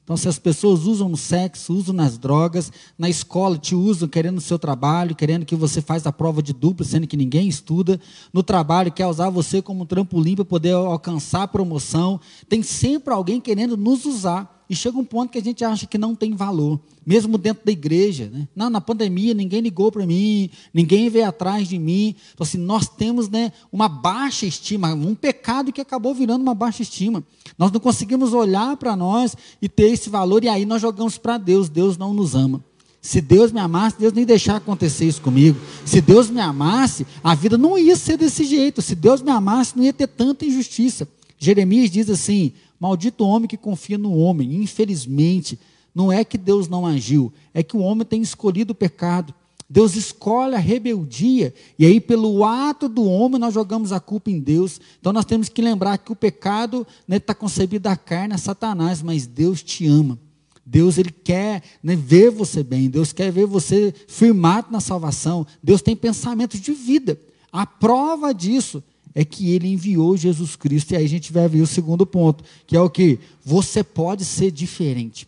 Então, 0.08 0.16
se 0.16 0.26
as 0.26 0.38
pessoas 0.38 0.86
usam 0.86 1.06
no 1.06 1.18
sexo, 1.18 1.74
usam 1.74 1.94
nas 1.94 2.16
drogas, 2.16 2.72
na 2.96 3.10
escola 3.10 3.58
te 3.58 3.74
usam 3.74 4.08
querendo 4.08 4.38
o 4.38 4.40
seu 4.40 4.58
trabalho, 4.58 5.14
querendo 5.14 5.44
que 5.44 5.54
você 5.54 5.82
faça 5.82 6.08
a 6.08 6.12
prova 6.12 6.42
de 6.42 6.54
dupla, 6.54 6.82
sendo 6.82 7.06
que 7.06 7.14
ninguém 7.14 7.46
estuda, 7.46 8.00
no 8.32 8.42
trabalho 8.42 8.90
quer 8.90 9.06
usar 9.06 9.28
você 9.28 9.60
como 9.60 9.82
um 9.82 9.86
trampolim 9.86 10.34
para 10.34 10.46
poder 10.46 10.72
alcançar 10.72 11.42
a 11.42 11.46
promoção, 11.46 12.18
tem 12.48 12.62
sempre 12.62 13.12
alguém 13.12 13.38
querendo 13.38 13.76
nos 13.76 14.06
usar. 14.06 14.57
E 14.68 14.76
chega 14.76 14.98
um 14.98 15.04
ponto 15.04 15.30
que 15.30 15.38
a 15.38 15.42
gente 15.42 15.64
acha 15.64 15.86
que 15.86 15.96
não 15.96 16.14
tem 16.14 16.34
valor, 16.34 16.78
mesmo 17.06 17.38
dentro 17.38 17.64
da 17.64 17.72
igreja. 17.72 18.30
Né? 18.30 18.46
Não, 18.54 18.68
na 18.68 18.80
pandemia 18.80 19.32
ninguém 19.32 19.60
ligou 19.60 19.90
para 19.90 20.06
mim, 20.06 20.50
ninguém 20.74 21.08
veio 21.08 21.26
atrás 21.26 21.68
de 21.68 21.78
mim. 21.78 22.14
Então, 22.34 22.44
assim, 22.44 22.58
nós 22.58 22.86
temos 22.86 23.30
né, 23.30 23.50
uma 23.72 23.88
baixa 23.88 24.44
estima, 24.44 24.92
um 24.92 25.14
pecado 25.14 25.72
que 25.72 25.80
acabou 25.80 26.14
virando 26.14 26.42
uma 26.42 26.54
baixa 26.54 26.82
estima. 26.82 27.24
Nós 27.56 27.72
não 27.72 27.80
conseguimos 27.80 28.34
olhar 28.34 28.76
para 28.76 28.94
nós 28.94 29.34
e 29.60 29.68
ter 29.68 29.90
esse 29.90 30.10
valor, 30.10 30.44
e 30.44 30.48
aí 30.48 30.66
nós 30.66 30.82
jogamos 30.82 31.16
para 31.16 31.38
Deus. 31.38 31.70
Deus 31.70 31.96
não 31.96 32.12
nos 32.12 32.34
ama. 32.34 32.62
Se 33.00 33.20
Deus 33.22 33.52
me 33.52 33.60
amasse, 33.60 33.98
Deus 33.98 34.12
nem 34.12 34.26
deixar 34.26 34.56
acontecer 34.56 35.06
isso 35.06 35.22
comigo. 35.22 35.58
Se 35.84 36.00
Deus 36.00 36.28
me 36.28 36.40
amasse, 36.40 37.06
a 37.24 37.34
vida 37.34 37.56
não 37.56 37.78
ia 37.78 37.96
ser 37.96 38.18
desse 38.18 38.44
jeito. 38.44 38.82
Se 38.82 38.94
Deus 38.94 39.22
me 39.22 39.30
amasse, 39.30 39.76
não 39.76 39.84
ia 39.84 39.92
ter 39.92 40.08
tanta 40.08 40.44
injustiça. 40.44 41.08
Jeremias 41.38 41.90
diz 41.90 42.10
assim: 42.10 42.52
Maldito 42.78 43.24
homem 43.24 43.48
que 43.48 43.56
confia 43.56 43.98
no 43.98 44.16
homem. 44.16 44.56
Infelizmente, 44.56 45.58
não 45.94 46.12
é 46.12 46.24
que 46.24 46.38
Deus 46.38 46.68
não 46.68 46.86
agiu, 46.86 47.32
é 47.52 47.62
que 47.62 47.76
o 47.76 47.80
homem 47.80 48.06
tem 48.06 48.22
escolhido 48.22 48.72
o 48.72 48.76
pecado. 48.76 49.34
Deus 49.70 49.96
escolhe 49.96 50.54
a 50.54 50.58
rebeldia, 50.58 51.52
e 51.78 51.84
aí, 51.84 52.00
pelo 52.00 52.42
ato 52.42 52.88
do 52.88 53.04
homem, 53.04 53.38
nós 53.38 53.52
jogamos 53.52 53.92
a 53.92 54.00
culpa 54.00 54.30
em 54.30 54.40
Deus. 54.40 54.80
Então, 54.98 55.12
nós 55.12 55.26
temos 55.26 55.50
que 55.50 55.60
lembrar 55.60 55.98
que 55.98 56.10
o 56.10 56.16
pecado 56.16 56.86
está 56.88 57.04
né, 57.06 57.18
tá 57.18 57.34
concebido 57.34 57.82
da 57.82 57.94
carne, 57.94 58.32
é 58.32 58.38
Satanás, 58.38 59.02
mas 59.02 59.26
Deus 59.26 59.62
te 59.62 59.86
ama. 59.86 60.18
Deus 60.64 60.96
ele 60.98 61.10
quer 61.10 61.62
né, 61.82 61.96
ver 61.96 62.30
você 62.30 62.62
bem, 62.62 62.88
Deus 62.88 63.12
quer 63.12 63.30
ver 63.30 63.46
você 63.46 63.92
firmado 64.06 64.68
na 64.70 64.80
salvação. 64.80 65.46
Deus 65.62 65.82
tem 65.82 65.96
pensamentos 65.96 66.60
de 66.60 66.72
vida. 66.72 67.18
A 67.52 67.66
prova 67.66 68.32
disso 68.32 68.82
é 69.14 69.24
que 69.24 69.52
ele 69.52 69.68
enviou 69.68 70.16
Jesus 70.16 70.56
Cristo. 70.56 70.92
E 70.92 70.96
aí 70.96 71.04
a 71.04 71.08
gente 71.08 71.32
vai 71.32 71.48
ver 71.48 71.60
o 71.60 71.66
segundo 71.66 72.06
ponto, 72.06 72.44
que 72.66 72.76
é 72.76 72.80
o 72.80 72.90
que? 72.90 73.18
Você 73.44 73.82
pode 73.82 74.24
ser 74.24 74.50
diferente. 74.50 75.26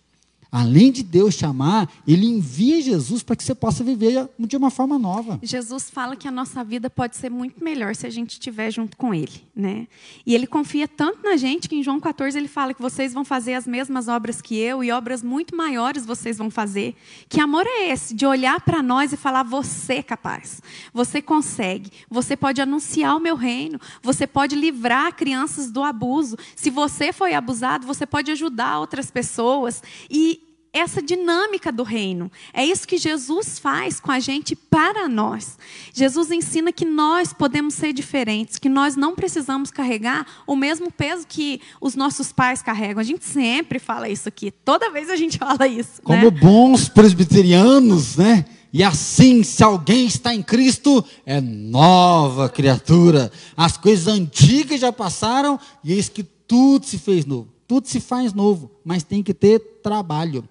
Além 0.53 0.91
de 0.91 1.03
Deus 1.03 1.35
chamar, 1.35 1.89
Ele 2.07 2.27
envia 2.27 2.81
Jesus 2.81 3.23
para 3.23 3.37
que 3.37 3.45
você 3.45 3.55
possa 3.55 3.85
viver 3.85 4.29
de 4.39 4.57
uma 4.57 4.71
forma 4.71 4.99
nova. 4.99 5.39
Jesus 5.43 5.89
fala 5.89 6.17
que 6.17 6.27
a 6.27 6.31
nossa 6.31 6.65
vida 6.65 6.91
pode 6.91 7.17
ser 7.17 7.31
muito 7.31 7.63
melhor 7.63 7.95
se 7.95 8.07
a 8.07 8.11
gente 8.11 8.31
estiver 8.31 8.71
junto 8.71 8.97
com 8.97 9.15
Ele. 9.15 9.45
Né? 9.55 9.87
E 10.27 10.35
Ele 10.35 10.47
confia 10.47 10.89
tanto 10.89 11.23
na 11.23 11.37
gente 11.37 11.69
que 11.69 11.77
em 11.77 11.83
João 11.83 12.01
14 12.01 12.37
Ele 12.37 12.49
fala 12.49 12.75
que 12.75 12.83
vocês 12.83 13.13
vão 13.13 13.25
fazer 13.25 13.55
as 13.55 13.67
mesmas 13.67 14.09
obras 14.09 14.43
que 14.43 14.57
eu 14.57 14.83
e 14.83 14.91
obras 14.91 15.23
muito 15.23 15.55
maiores 15.55 16.05
vocês 16.05 16.37
vão 16.37 16.51
fazer. 16.51 16.97
Que 17.29 17.41
amor 17.41 17.65
é 17.67 17.91
esse? 17.91 18.15
De 18.15 18.27
olhar 18.27 18.61
para 18.61 18.83
nós 18.83 19.13
e 19.13 19.17
falar: 19.17 19.45
você 19.45 19.95
é 19.95 20.03
capaz, 20.03 20.61
você 20.93 21.23
consegue, 21.23 21.91
você 22.11 22.37
pode 22.37 22.61
anunciar 22.61 23.17
o 23.17 23.21
meu 23.21 23.37
reino, 23.37 23.81
você 24.03 24.27
pode 24.27 24.57
livrar 24.57 25.15
crianças 25.15 25.71
do 25.71 25.85
abuso. 25.85 26.37
Se 26.57 26.71
você 26.71 27.13
foi 27.13 27.35
abusado, 27.35 27.87
você 27.87 28.05
pode 28.05 28.31
ajudar 28.33 28.81
outras 28.81 29.11
pessoas. 29.11 29.83
E 30.11 30.40
essa 30.73 31.03
dinâmica 31.03 31.73
do 31.73 31.83
reino. 31.83 32.31
É 32.53 32.65
isso 32.65 32.87
que 32.87 32.97
Jesus 32.97 33.59
faz 33.59 33.99
com 33.99 34.13
a 34.13 34.21
gente 34.21 34.55
para 34.55 35.09
nós. 35.09 35.59
Jesus 35.93 36.31
ensina 36.31 36.73
que 36.73 36.85
nós 36.85 37.33
podemos 37.33 37.75
ser 37.75 37.93
diferentes, 37.93 38.59
que 38.59 38.69
nós 38.69 38.95
não 38.95 39.15
precisamos 39.15 39.71
carregar 39.71 40.27
o 40.47 40.55
mesmo 40.55 40.91
peso 40.93 41.27
que 41.27 41.61
os 41.81 41.95
nossos 41.95 42.33
pais 42.33 42.63
carregam. 42.63 43.01
A 43.01 43.05
gente 43.05 43.25
sempre 43.25 43.79
fala 43.79 44.09
isso 44.09 44.29
aqui, 44.29 44.51
toda 44.51 44.91
vez 44.91 45.11
a 45.11 45.17
gente 45.17 45.39
fala 45.39 45.67
isso. 45.67 46.01
Como 46.03 46.31
né? 46.31 46.41
bons 46.41 46.89
presbiterianos, 46.89 48.17
né? 48.17 48.45
E 48.73 48.85
assim, 48.85 49.43
se 49.43 49.65
alguém 49.65 50.07
está 50.07 50.33
em 50.33 50.43
Cristo, 50.43 51.05
é 51.27 51.41
nova 51.41 52.49
criatura. 52.49 53.33
As 53.57 53.77
coisas 53.77 54.07
antigas 54.07 54.81
já 54.81 54.93
passaram 54.93 55.59
e 55.83 55.93
eis 55.93 56.09
que 56.09 56.23
tudo 56.23 56.87
se 56.87 56.97
fez 56.97 57.27
novo. 57.27 57.49
Tudo 57.67 57.89
se 57.89 58.01
faz 58.01 58.33
novo, 58.33 58.71
mas 58.85 59.03
tem 59.03 59.23
que 59.25 59.35
ter 59.35 59.59
trabalho. 59.83 60.49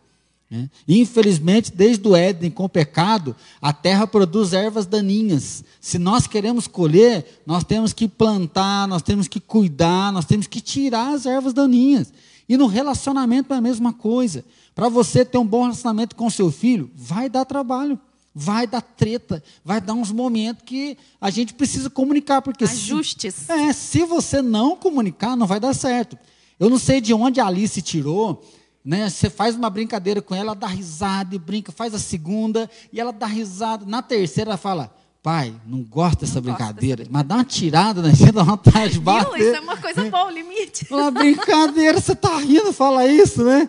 Né? 0.50 0.70
Infelizmente, 0.88 1.72
desde 1.72 2.08
o 2.08 2.16
Éden 2.16 2.50
com 2.50 2.64
o 2.64 2.70
pecado, 2.70 3.36
a 3.62 3.72
terra 3.72 4.08
produz 4.08 4.52
ervas 4.54 4.86
daninhas. 4.86 5.64
Se 5.80 6.00
nós 6.00 6.26
queremos 6.26 6.68
colher, 6.68 7.42
nós 7.46 7.64
temos 7.64 7.94
que 7.94 8.08
plantar, 8.08 8.88
nós 8.88 9.02
temos 9.02 9.28
que 9.28 9.40
cuidar, 9.40 10.12
nós 10.12 10.26
temos 10.26 10.48
que 10.48 10.60
tirar 10.60 11.14
as 11.14 11.26
ervas 11.26 11.54
daninhas. 11.54 12.12
E 12.48 12.58
no 12.58 12.66
relacionamento 12.66 13.54
é 13.54 13.58
a 13.58 13.62
mesma 13.62 13.94
coisa. 13.94 14.44
Para 14.74 14.90
você 14.90 15.24
ter 15.24 15.38
um 15.38 15.46
bom 15.46 15.64
relacionamento 15.64 16.16
com 16.16 16.30
seu 16.30 16.52
filho, 16.52 16.90
vai 16.96 17.30
dar 17.30 17.46
trabalho. 17.46 18.00
Vai 18.34 18.66
dar 18.66 18.82
treta, 18.82 19.44
vai 19.66 19.82
dar 19.82 19.94
uns 19.94 20.12
momentos 20.12 20.64
que 20.64 20.98
a 21.20 21.30
gente 21.30 21.54
precisa 21.54 21.90
comunicar. 21.90 22.42
Porque 22.42 22.64
Ajustes. 22.64 23.34
Se, 23.36 23.52
é, 23.52 23.74
se 23.74 24.06
você 24.06 24.42
não 24.42 24.76
comunicar, 24.76 25.36
não 25.36 25.46
vai 25.46 25.60
dar 25.60 25.74
certo. 25.74 26.18
Eu 26.60 26.70
não 26.70 26.78
sei 26.78 27.02
de 27.02 27.14
onde 27.14 27.40
a 27.40 27.48
Alice 27.48 27.82
tirou 27.82 28.44
né? 28.84 29.10
Você 29.10 29.30
faz 29.30 29.56
uma 29.56 29.70
brincadeira 29.70 30.22
com 30.22 30.34
ela, 30.34 30.52
ela 30.52 30.56
dá 30.56 30.68
risada 30.68 31.36
e 31.36 31.40
brinca, 31.40 31.72
faz 31.72 31.94
a 31.94 32.00
segunda 32.00 32.70
e 32.92 33.00
ela 33.00 33.12
dá 33.12 33.26
risada. 33.26 33.86
Na 33.86 34.02
terceira 34.02 34.52
ela 34.52 34.58
fala: 34.58 34.94
Pai, 35.22 35.54
não 35.66 35.84
gosto 35.84 36.22
dessa 36.22 36.36
não 36.36 36.44
brincadeira, 36.44 36.98
dessa... 36.98 37.10
mas 37.12 37.28
dá 37.28 37.36
uma 37.36 37.44
tirada, 37.44 38.02
né? 38.02 38.14
Você 38.16 38.32
dá 38.32 38.44
vontade 38.44 38.94
de 38.94 39.00
bater. 39.00 39.38
Viu? 39.38 39.48
Isso 39.48 39.56
é 39.56 39.60
uma 39.60 39.78
coisa 39.78 40.10
boa, 40.10 40.26
o 40.26 40.30
limite. 40.30 40.88
Uma 40.90 41.12
brincadeira, 41.12 42.00
você 42.00 42.16
tá 42.16 42.38
rindo, 42.38 42.72
fala 42.72 43.06
isso, 43.06 43.44
né? 43.44 43.68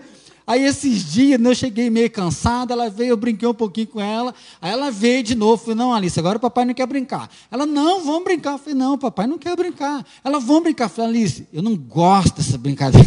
Aí 0.51 0.65
esses 0.65 1.13
dias, 1.13 1.39
né, 1.41 1.51
eu 1.51 1.55
cheguei 1.55 1.89
meio 1.89 2.11
cansado, 2.11 2.73
ela 2.73 2.91
veio, 2.91 3.11
eu 3.11 3.17
brinquei 3.17 3.47
um 3.47 3.55
pouquinho 3.55 3.87
com 3.87 4.01
ela, 4.01 4.35
aí 4.61 4.73
ela 4.73 4.91
veio 4.91 5.23
de 5.23 5.37
novo, 5.37 5.63
falei, 5.63 5.77
não, 5.77 5.95
Alice, 5.95 6.19
agora 6.19 6.39
o 6.39 6.41
papai 6.41 6.65
não 6.65 6.75
quer 6.75 6.89
brincar. 6.89 7.31
Ela, 7.53 7.65
não, 7.65 8.03
vamos 8.03 8.25
brincar. 8.25 8.55
Eu 8.55 8.59
falei, 8.59 8.75
não, 8.75 8.99
papai 8.99 9.29
não 9.29 9.39
quer 9.39 9.55
brincar. 9.55 10.05
Ela, 10.25 10.41
vamos 10.41 10.65
brincar. 10.65 10.87
Eu 10.87 10.89
falei, 10.89 11.11
Alice, 11.11 11.47
eu 11.53 11.63
não 11.63 11.77
gosto 11.77 12.39
dessa 12.39 12.59
brincadeira. 12.59 13.07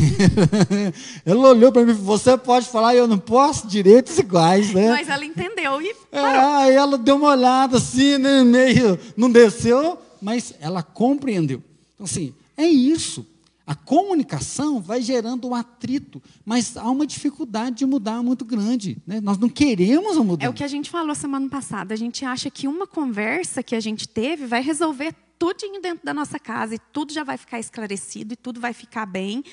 ela 1.25 1.49
olhou 1.49 1.69
para 1.69 1.85
mim, 1.85 1.91
você 1.91 2.37
pode 2.37 2.69
falar, 2.69 2.95
eu 2.95 3.09
não 3.09 3.17
posso, 3.17 3.67
direitos 3.67 4.17
iguais, 4.17 4.73
né? 4.73 4.91
Mas 4.91 5.09
ela 5.09 5.25
entendeu 5.25 5.81
e 5.81 5.93
é, 6.13 6.19
aí 6.21 6.73
ela 6.73 6.97
deu 6.97 7.17
uma 7.17 7.31
olhada 7.31 7.75
assim, 7.75 8.17
né, 8.19 8.41
meio, 8.45 8.97
não 9.17 9.29
desceu, 9.29 9.97
mas 10.21 10.53
ela 10.61 10.81
compreendeu. 10.81 11.61
Então, 11.93 12.05
assim, 12.05 12.33
é 12.55 12.65
isso. 12.65 13.32
A 13.65 13.75
comunicação 13.75 14.81
vai 14.81 15.01
gerando 15.01 15.47
um 15.47 15.55
atrito, 15.55 16.21
mas 16.45 16.75
há 16.75 16.89
uma 16.89 17.07
dificuldade 17.07 17.77
de 17.77 17.85
mudar 17.85 18.21
muito 18.21 18.43
grande. 18.43 18.97
Né? 19.07 19.21
Nós 19.21 19.37
não 19.37 19.47
queremos 19.47 20.17
mudar. 20.17 20.45
É 20.45 20.49
o 20.49 20.53
que 20.53 20.63
a 20.63 20.67
gente 20.67 20.89
falou 20.89 21.15
semana 21.15 21.47
passada. 21.49 21.93
A 21.93 21.97
gente 21.97 22.25
acha 22.25 22.49
que 22.51 22.67
uma 22.67 22.85
conversa 22.85 23.63
que 23.63 23.75
a 23.75 23.79
gente 23.79 24.07
teve 24.07 24.45
vai 24.45 24.61
resolver 24.61 25.15
tudinho 25.39 25.81
dentro 25.81 26.05
da 26.05 26.13
nossa 26.13 26.39
casa 26.39 26.75
e 26.75 26.79
tudo 26.79 27.11
já 27.11 27.23
vai 27.23 27.37
ficar 27.37 27.59
esclarecido 27.59 28.33
e 28.33 28.37
tudo 28.37 28.59
vai 28.59 28.73
ficar 28.73 29.05
bem 29.05 29.43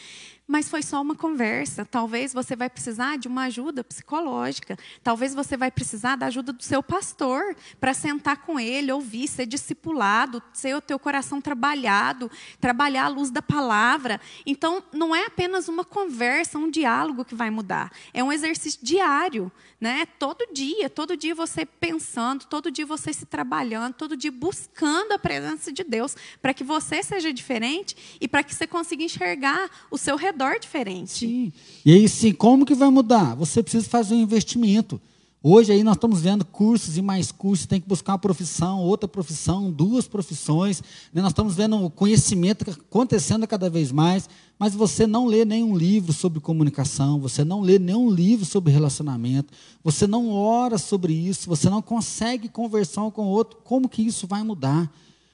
mas 0.51 0.68
foi 0.68 0.82
só 0.82 1.01
uma 1.01 1.14
conversa. 1.14 1.84
Talvez 1.84 2.32
você 2.32 2.57
vai 2.57 2.68
precisar 2.68 3.16
de 3.16 3.28
uma 3.28 3.44
ajuda 3.44 3.84
psicológica. 3.84 4.76
Talvez 5.01 5.32
você 5.32 5.57
vai 5.57 5.70
precisar 5.70 6.16
da 6.16 6.26
ajuda 6.26 6.53
do 6.53 6.64
seu 6.64 6.82
pastor 6.82 7.55
para 7.78 7.94
sentar 7.94 8.38
com 8.38 8.59
ele, 8.59 8.90
ouvir, 8.90 9.28
ser 9.28 9.46
discipulado, 9.46 10.42
ser 10.53 10.74
o 10.74 10.80
teu 10.80 10.98
coração 10.98 11.40
trabalhado, 11.40 12.28
trabalhar 12.61 13.05
à 13.05 13.09
luz 13.09 13.30
da 13.30 13.40
palavra. 13.40 14.20
Então, 14.44 14.82
não 14.92 15.14
é 15.14 15.26
apenas 15.26 15.68
uma 15.68 15.84
conversa, 15.84 16.59
um 16.59 16.68
diálogo 16.68 17.24
que 17.24 17.36
vai 17.36 17.48
mudar. 17.48 17.92
É 18.12 18.24
um 18.24 18.32
exercício 18.32 18.80
diário, 18.82 19.53
né? 19.80 20.05
Todo 20.18 20.53
dia, 20.53 20.90
todo 20.90 21.16
dia 21.16 21.32
você 21.34 21.64
pensando, 21.64 22.44
todo 22.46 22.72
dia 22.72 22.84
você 22.84 23.12
se 23.12 23.24
trabalhando, 23.24 23.94
todo 23.94 24.16
dia 24.16 24.32
buscando 24.32 25.12
a 25.12 25.18
presença 25.18 25.72
de 25.72 25.84
Deus 25.84 26.16
para 26.42 26.53
que 26.53 26.64
você 26.64 27.05
seja 27.05 27.32
diferente 27.32 28.18
e 28.20 28.26
para 28.26 28.42
que 28.42 28.53
você 28.53 28.66
consiga 28.66 29.05
enxergar 29.05 29.70
o 29.92 29.96
seu 29.96 30.16
redor 30.16 30.39
diferente. 30.59 31.11
Sim. 31.11 31.53
E 31.84 31.93
aí, 31.93 32.09
sim, 32.09 32.32
como 32.32 32.64
que 32.64 32.74
vai 32.74 32.91
mudar? 32.91 33.34
Você 33.36 33.62
precisa 33.62 33.88
fazer 33.88 34.14
um 34.14 34.20
investimento. 34.20 35.01
Hoje 35.43 35.72
aí 35.72 35.82
nós 35.82 35.97
estamos 35.97 36.20
vendo 36.20 36.45
cursos 36.45 36.99
e 36.99 37.03
mais 37.03 37.32
cursos, 37.32 37.64
tem 37.64 37.80
que 37.80 37.88
buscar 37.88 38.12
uma 38.12 38.18
profissão, 38.18 38.80
outra 38.80 39.09
profissão, 39.09 39.70
duas 39.70 40.07
profissões. 40.07 40.82
Né? 41.14 41.22
Nós 41.22 41.30
estamos 41.30 41.55
vendo 41.55 41.82
o 41.82 41.88
conhecimento 41.88 42.70
acontecendo 42.70 43.47
cada 43.47 43.70
vez 43.70 43.91
mais, 43.91 44.28
mas 44.59 44.74
você 44.74 45.07
não 45.07 45.24
lê 45.24 45.47
nenhum 45.47 45.74
livro 45.74 46.12
sobre 46.12 46.41
comunicação, 46.41 47.18
você 47.18 47.43
não 47.43 47.62
lê 47.62 47.78
nenhum 47.78 48.11
livro 48.11 48.45
sobre 48.45 48.70
relacionamento, 48.70 49.51
você 49.82 50.07
não 50.07 50.28
ora 50.28 50.76
sobre 50.76 51.14
isso, 51.14 51.49
você 51.49 51.70
não 51.70 51.80
consegue 51.80 52.47
conversar 52.47 53.05
um 53.05 53.11
com 53.11 53.22
o 53.22 53.28
outro. 53.28 53.61
Como 53.64 53.88
que 53.88 54.03
isso 54.03 54.26
vai 54.26 54.43
mudar? 54.43 54.93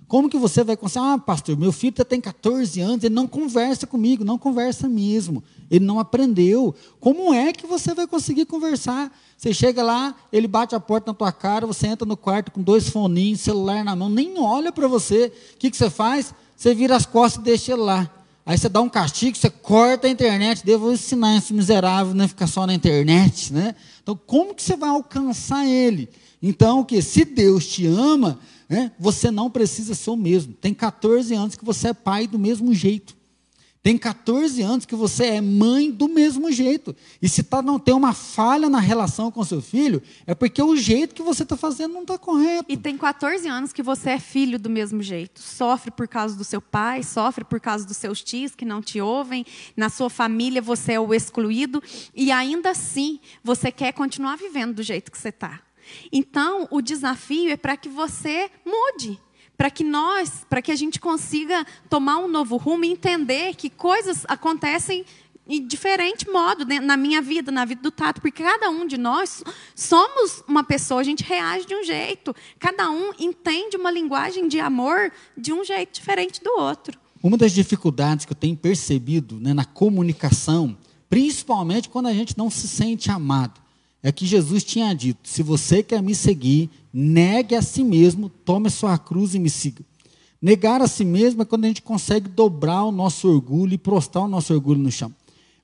Como 0.08 0.28
que 0.28 0.38
você 0.38 0.62
vai 0.62 0.76
conseguir? 0.76 1.04
Ah, 1.04 1.18
pastor, 1.18 1.56
meu 1.56 1.72
filho 1.72 1.92
tem 2.04 2.20
14 2.20 2.80
anos, 2.80 3.02
ele 3.02 3.14
não 3.14 3.26
conversa 3.26 3.86
comigo, 3.86 4.24
não 4.24 4.38
conversa 4.38 4.88
mesmo. 4.88 5.42
Ele 5.68 5.84
não 5.84 5.98
aprendeu. 5.98 6.74
Como 7.00 7.34
é 7.34 7.52
que 7.52 7.66
você 7.66 7.92
vai 7.92 8.06
conseguir 8.06 8.44
conversar? 8.46 9.10
Você 9.36 9.52
chega 9.52 9.82
lá, 9.82 10.14
ele 10.32 10.46
bate 10.46 10.76
a 10.76 10.80
porta 10.80 11.10
na 11.10 11.14
tua 11.14 11.32
cara, 11.32 11.66
você 11.66 11.88
entra 11.88 12.06
no 12.06 12.16
quarto 12.16 12.52
com 12.52 12.62
dois 12.62 12.88
foninhos, 12.88 13.40
celular 13.40 13.84
na 13.84 13.96
mão, 13.96 14.08
nem 14.08 14.38
olha 14.38 14.70
para 14.70 14.86
você. 14.86 15.32
O 15.54 15.58
que, 15.58 15.70
que 15.70 15.76
você 15.76 15.90
faz? 15.90 16.32
Você 16.56 16.72
vira 16.72 16.94
as 16.94 17.04
costas 17.04 17.42
e 17.42 17.44
deixa 17.44 17.72
ele 17.72 17.82
lá. 17.82 18.08
Aí 18.46 18.56
você 18.56 18.68
dá 18.68 18.80
um 18.80 18.88
castigo, 18.88 19.36
você 19.36 19.50
corta 19.50 20.06
a 20.06 20.10
internet, 20.10 20.64
devo 20.64 20.92
ensinar 20.92 21.36
esse 21.36 21.52
miserável, 21.52 22.14
né, 22.14 22.28
ficar 22.28 22.46
só 22.46 22.64
na 22.64 22.72
internet, 22.72 23.52
né? 23.52 23.74
Então, 24.00 24.16
como 24.24 24.54
que 24.54 24.62
você 24.62 24.76
vai 24.76 24.88
alcançar 24.88 25.66
ele? 25.66 26.08
Então, 26.40 26.78
o 26.78 26.84
que? 26.84 27.02
Se 27.02 27.24
Deus 27.24 27.66
te 27.66 27.88
ama, 27.88 28.38
né, 28.68 28.92
você 28.98 29.30
não 29.30 29.50
precisa 29.50 29.94
ser 29.94 30.10
o 30.10 30.16
mesmo. 30.16 30.52
Tem 30.54 30.74
14 30.74 31.34
anos 31.34 31.56
que 31.56 31.64
você 31.64 31.88
é 31.88 31.94
pai 31.94 32.26
do 32.26 32.38
mesmo 32.38 32.74
jeito. 32.74 33.16
Tem 33.86 33.96
14 33.96 34.60
anos 34.62 34.84
que 34.84 34.96
você 34.96 35.26
é 35.26 35.40
mãe 35.40 35.92
do 35.92 36.08
mesmo 36.08 36.50
jeito. 36.50 36.92
E 37.22 37.28
se 37.28 37.44
tá, 37.44 37.62
não 37.62 37.78
tem 37.78 37.94
uma 37.94 38.12
falha 38.12 38.68
na 38.68 38.80
relação 38.80 39.30
com 39.30 39.44
seu 39.44 39.62
filho, 39.62 40.02
é 40.26 40.34
porque 40.34 40.60
o 40.60 40.76
jeito 40.76 41.14
que 41.14 41.22
você 41.22 41.44
está 41.44 41.56
fazendo 41.56 41.94
não 41.94 42.02
está 42.02 42.18
correto. 42.18 42.64
E 42.68 42.76
tem 42.76 42.98
14 42.98 43.46
anos 43.46 43.72
que 43.72 43.84
você 43.84 44.10
é 44.10 44.18
filho 44.18 44.58
do 44.58 44.68
mesmo 44.68 45.04
jeito. 45.04 45.40
Sofre 45.40 45.92
por 45.92 46.08
causa 46.08 46.34
do 46.34 46.42
seu 46.42 46.60
pai, 46.60 47.04
sofre 47.04 47.44
por 47.44 47.60
causa 47.60 47.86
dos 47.86 47.96
seus 47.96 48.24
tios 48.24 48.56
que 48.56 48.64
não 48.64 48.82
te 48.82 49.00
ouvem. 49.00 49.46
Na 49.76 49.88
sua 49.88 50.10
família 50.10 50.60
você 50.60 50.94
é 50.94 51.00
o 51.00 51.14
excluído. 51.14 51.80
E 52.12 52.32
ainda 52.32 52.70
assim, 52.70 53.20
você 53.44 53.70
quer 53.70 53.92
continuar 53.92 54.34
vivendo 54.34 54.74
do 54.74 54.82
jeito 54.82 55.12
que 55.12 55.18
você 55.18 55.28
está. 55.28 55.60
Então, 56.12 56.66
o 56.70 56.80
desafio 56.80 57.50
é 57.50 57.56
para 57.56 57.76
que 57.76 57.88
você 57.88 58.50
mude, 58.64 59.20
para 59.56 59.70
que 59.70 59.82
nós, 59.82 60.44
para 60.48 60.60
que 60.60 60.70
a 60.70 60.76
gente 60.76 61.00
consiga 61.00 61.66
tomar 61.88 62.18
um 62.18 62.28
novo 62.28 62.56
rumo 62.56 62.84
e 62.84 62.90
entender 62.90 63.54
que 63.54 63.70
coisas 63.70 64.24
acontecem 64.28 65.04
de 65.48 65.60
diferente 65.60 66.28
modo 66.28 66.66
na 66.82 66.96
minha 66.96 67.22
vida, 67.22 67.52
na 67.52 67.64
vida 67.64 67.80
do 67.80 67.90
Tato, 67.90 68.20
porque 68.20 68.42
cada 68.42 68.68
um 68.68 68.86
de 68.86 68.98
nós 68.98 69.44
somos 69.74 70.42
uma 70.46 70.64
pessoa, 70.64 71.00
a 71.00 71.04
gente 71.04 71.22
reage 71.22 71.66
de 71.66 71.74
um 71.74 71.84
jeito, 71.84 72.34
cada 72.58 72.90
um 72.90 73.12
entende 73.18 73.76
uma 73.76 73.90
linguagem 73.90 74.48
de 74.48 74.58
amor 74.58 75.12
de 75.36 75.52
um 75.52 75.64
jeito 75.64 75.94
diferente 75.94 76.42
do 76.42 76.50
outro. 76.58 76.98
Uma 77.22 77.36
das 77.36 77.52
dificuldades 77.52 78.26
que 78.26 78.32
eu 78.32 78.36
tenho 78.36 78.56
percebido 78.56 79.38
né, 79.40 79.54
na 79.54 79.64
comunicação, 79.64 80.76
principalmente 81.08 81.88
quando 81.88 82.06
a 82.06 82.12
gente 82.12 82.36
não 82.36 82.50
se 82.50 82.66
sente 82.66 83.10
amado, 83.10 83.60
é 84.06 84.12
que 84.12 84.24
Jesus 84.24 84.62
tinha 84.62 84.94
dito: 84.94 85.28
se 85.28 85.42
você 85.42 85.82
quer 85.82 86.00
me 86.00 86.14
seguir, 86.14 86.70
negue 86.94 87.56
a 87.56 87.60
si 87.60 87.82
mesmo, 87.82 88.28
tome 88.28 88.70
sua 88.70 88.96
cruz 88.96 89.34
e 89.34 89.38
me 89.40 89.50
siga. 89.50 89.84
Negar 90.40 90.80
a 90.80 90.86
si 90.86 91.04
mesmo 91.04 91.42
é 91.42 91.44
quando 91.44 91.64
a 91.64 91.66
gente 91.66 91.82
consegue 91.82 92.28
dobrar 92.28 92.84
o 92.84 92.92
nosso 92.92 93.28
orgulho 93.28 93.74
e 93.74 93.78
prostrar 93.78 94.22
o 94.22 94.28
nosso 94.28 94.54
orgulho 94.54 94.78
no 94.78 94.92
chão. 94.92 95.12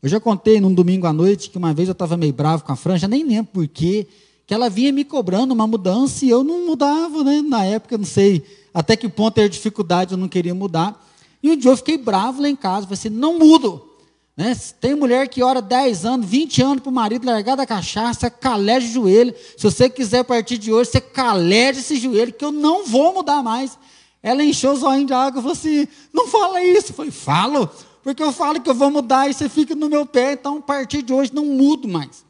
Eu 0.03 0.09
já 0.09 0.19
contei 0.19 0.61
num 0.61 0.75
domingo 0.75 1.07
à 1.07 1.13
noite 1.13 1.51
que 1.51 1.57
uma 1.57 1.73
vez 1.73 1.89
eu 1.89 1.93
estava 1.93 2.17
meio 2.17 2.33
bravo 2.33 2.65
com 2.65 2.73
a 2.73 2.77
Franja, 2.77 3.07
nem 3.07 3.23
lembro 3.23 3.53
porquê, 3.53 4.09
que 4.45 4.53
ela 4.53 4.69
vinha 4.69 4.91
me 4.91 5.05
cobrando 5.05 5.55
uma 5.55 5.69
mudança 5.69 6.25
e 6.25 6.29
eu 6.29 6.43
não 6.43 6.67
mudava, 6.67 7.23
né? 7.23 7.43
Na 7.43 7.65
época, 7.65 7.97
não 7.97 8.05
sei 8.05 8.43
até 8.75 8.97
que 8.97 9.09
ponto 9.09 9.39
era 9.39 9.49
dificuldade, 9.49 10.15
eu 10.15 10.19
não 10.19 10.27
queria 10.27 10.53
mudar. 10.53 11.01
E 11.41 11.49
um 11.49 11.57
dia 11.57 11.71
eu 11.71 11.77
fiquei 11.77 11.97
bravo 11.97 12.43
lá 12.43 12.49
em 12.49 12.57
casa, 12.57 12.89
falei 12.89 12.95
assim, 12.95 13.09
não 13.09 13.39
mudo. 13.39 13.92
Né? 14.37 14.57
Tem 14.81 14.95
mulher 14.95 15.29
que 15.29 15.43
ora 15.43 15.61
10 15.61 16.07
anos, 16.07 16.27
20 16.27 16.63
anos 16.63 16.83
para 16.83 16.91
o 16.91 16.93
marido 16.93 17.27
largar 17.27 17.57
da 17.57 17.67
cachaça, 17.67 18.31
caleja 18.31 18.87
o 18.87 18.93
joelho. 18.93 19.35
Se 19.57 19.63
você 19.63 19.91
quiser 19.91 20.21
a 20.21 20.25
partir 20.25 20.57
de 20.57 20.73
hoje, 20.73 20.91
você 20.91 21.01
caleja 21.01 21.81
esse 21.81 21.97
joelho, 21.97 22.33
que 22.33 22.45
eu 22.45 22.53
não 22.53 22.87
vou 22.87 23.13
mudar 23.13 23.43
mais. 23.43 23.79
Ela 24.23 24.43
encheu 24.43 24.73
os 24.73 24.83
olhos 24.83 25.07
de 25.07 25.13
água 25.13 25.41
e 25.41 25.43
falou 25.43 25.53
assim: 25.53 25.87
não 26.13 26.29
fala 26.29 26.63
isso. 26.63 26.93
Eu 26.93 26.95
falei, 26.95 27.11
falo, 27.11 27.69
porque 28.03 28.23
eu 28.23 28.33
falo 28.33 28.61
que 28.61 28.71
eu 28.71 28.75
vou 28.75 28.91
mudar 28.91 29.29
e 29.29 29.35
você 29.35 29.49
fica 29.49 29.75
no 29.75 29.89
meu 29.89 30.07
pé, 30.07 30.33
então 30.33 30.59
a 30.59 30.63
partir 30.63 31.03
de 31.03 31.13
hoje 31.13 31.33
não 31.35 31.45
mudo 31.45 31.87
mais. 31.87 32.25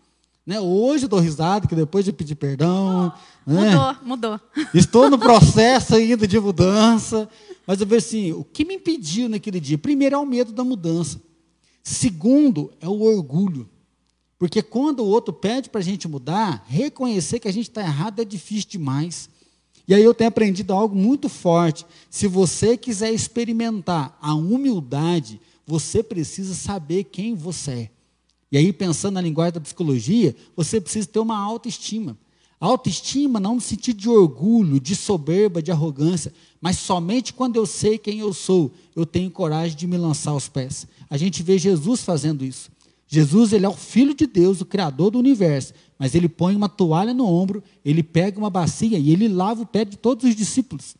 Né? 0.44 0.58
Hoje 0.58 1.04
eu 1.04 1.08
dou 1.08 1.20
risada, 1.20 1.68
que 1.68 1.74
depois 1.74 2.04
de 2.04 2.12
pedir 2.12 2.34
perdão. 2.34 3.12
Né? 3.46 3.70
Mudou, 3.70 3.96
mudou. 4.02 4.40
Estou 4.74 5.08
no 5.08 5.18
processo 5.18 5.94
ainda 5.94 6.26
de 6.26 6.40
mudança. 6.40 7.28
Mas 7.64 7.80
eu 7.80 7.86
vejo 7.86 8.04
assim: 8.04 8.32
o 8.32 8.42
que 8.42 8.64
me 8.64 8.74
impediu 8.74 9.28
naquele 9.28 9.60
dia? 9.60 9.78
Primeiro 9.78 10.16
é 10.16 10.18
o 10.18 10.26
medo 10.26 10.52
da 10.52 10.64
mudança. 10.64 11.20
Segundo, 11.82 12.72
é 12.80 12.88
o 12.88 13.00
orgulho. 13.00 13.68
Porque 14.38 14.62
quando 14.62 15.00
o 15.00 15.06
outro 15.06 15.32
pede 15.32 15.70
para 15.70 15.80
a 15.80 15.84
gente 15.84 16.08
mudar, 16.08 16.64
reconhecer 16.68 17.38
que 17.38 17.48
a 17.48 17.52
gente 17.52 17.68
está 17.68 17.80
errado 17.80 18.20
é 18.20 18.24
difícil 18.24 18.70
demais. 18.70 19.28
E 19.86 19.94
aí 19.94 20.02
eu 20.02 20.14
tenho 20.14 20.28
aprendido 20.28 20.72
algo 20.72 20.94
muito 20.94 21.28
forte. 21.28 21.84
Se 22.08 22.26
você 22.26 22.76
quiser 22.76 23.12
experimentar 23.12 24.16
a 24.20 24.34
humildade, 24.34 25.40
você 25.66 26.02
precisa 26.02 26.54
saber 26.54 27.04
quem 27.04 27.34
você 27.34 27.70
é. 27.70 27.90
E 28.50 28.58
aí, 28.58 28.72
pensando 28.72 29.14
na 29.14 29.20
linguagem 29.20 29.54
da 29.54 29.60
psicologia, 29.60 30.36
você 30.54 30.80
precisa 30.80 31.08
ter 31.08 31.18
uma 31.18 31.38
autoestima. 31.38 32.18
Autoestima 32.62 33.40
não 33.40 33.56
no 33.56 33.60
sentido 33.60 33.96
de 33.96 34.08
orgulho, 34.08 34.78
de 34.78 34.94
soberba, 34.94 35.60
de 35.60 35.72
arrogância, 35.72 36.32
mas 36.60 36.78
somente 36.78 37.32
quando 37.32 37.56
eu 37.56 37.66
sei 37.66 37.98
quem 37.98 38.20
eu 38.20 38.32
sou, 38.32 38.70
eu 38.94 39.04
tenho 39.04 39.32
coragem 39.32 39.76
de 39.76 39.84
me 39.84 39.96
lançar 39.96 40.30
aos 40.30 40.48
pés. 40.48 40.86
A 41.10 41.16
gente 41.16 41.42
vê 41.42 41.58
Jesus 41.58 42.02
fazendo 42.02 42.44
isso. 42.44 42.70
Jesus, 43.08 43.52
ele 43.52 43.66
é 43.66 43.68
o 43.68 43.76
filho 43.76 44.14
de 44.14 44.28
Deus, 44.28 44.60
o 44.60 44.64
criador 44.64 45.10
do 45.10 45.18
universo, 45.18 45.74
mas 45.98 46.14
ele 46.14 46.28
põe 46.28 46.54
uma 46.54 46.68
toalha 46.68 47.12
no 47.12 47.26
ombro, 47.26 47.64
ele 47.84 48.00
pega 48.00 48.38
uma 48.38 48.48
bacia 48.48 48.96
e 48.96 49.10
ele 49.10 49.26
lava 49.26 49.62
o 49.62 49.66
pé 49.66 49.84
de 49.84 49.96
todos 49.96 50.24
os 50.24 50.36
discípulos. 50.36 50.94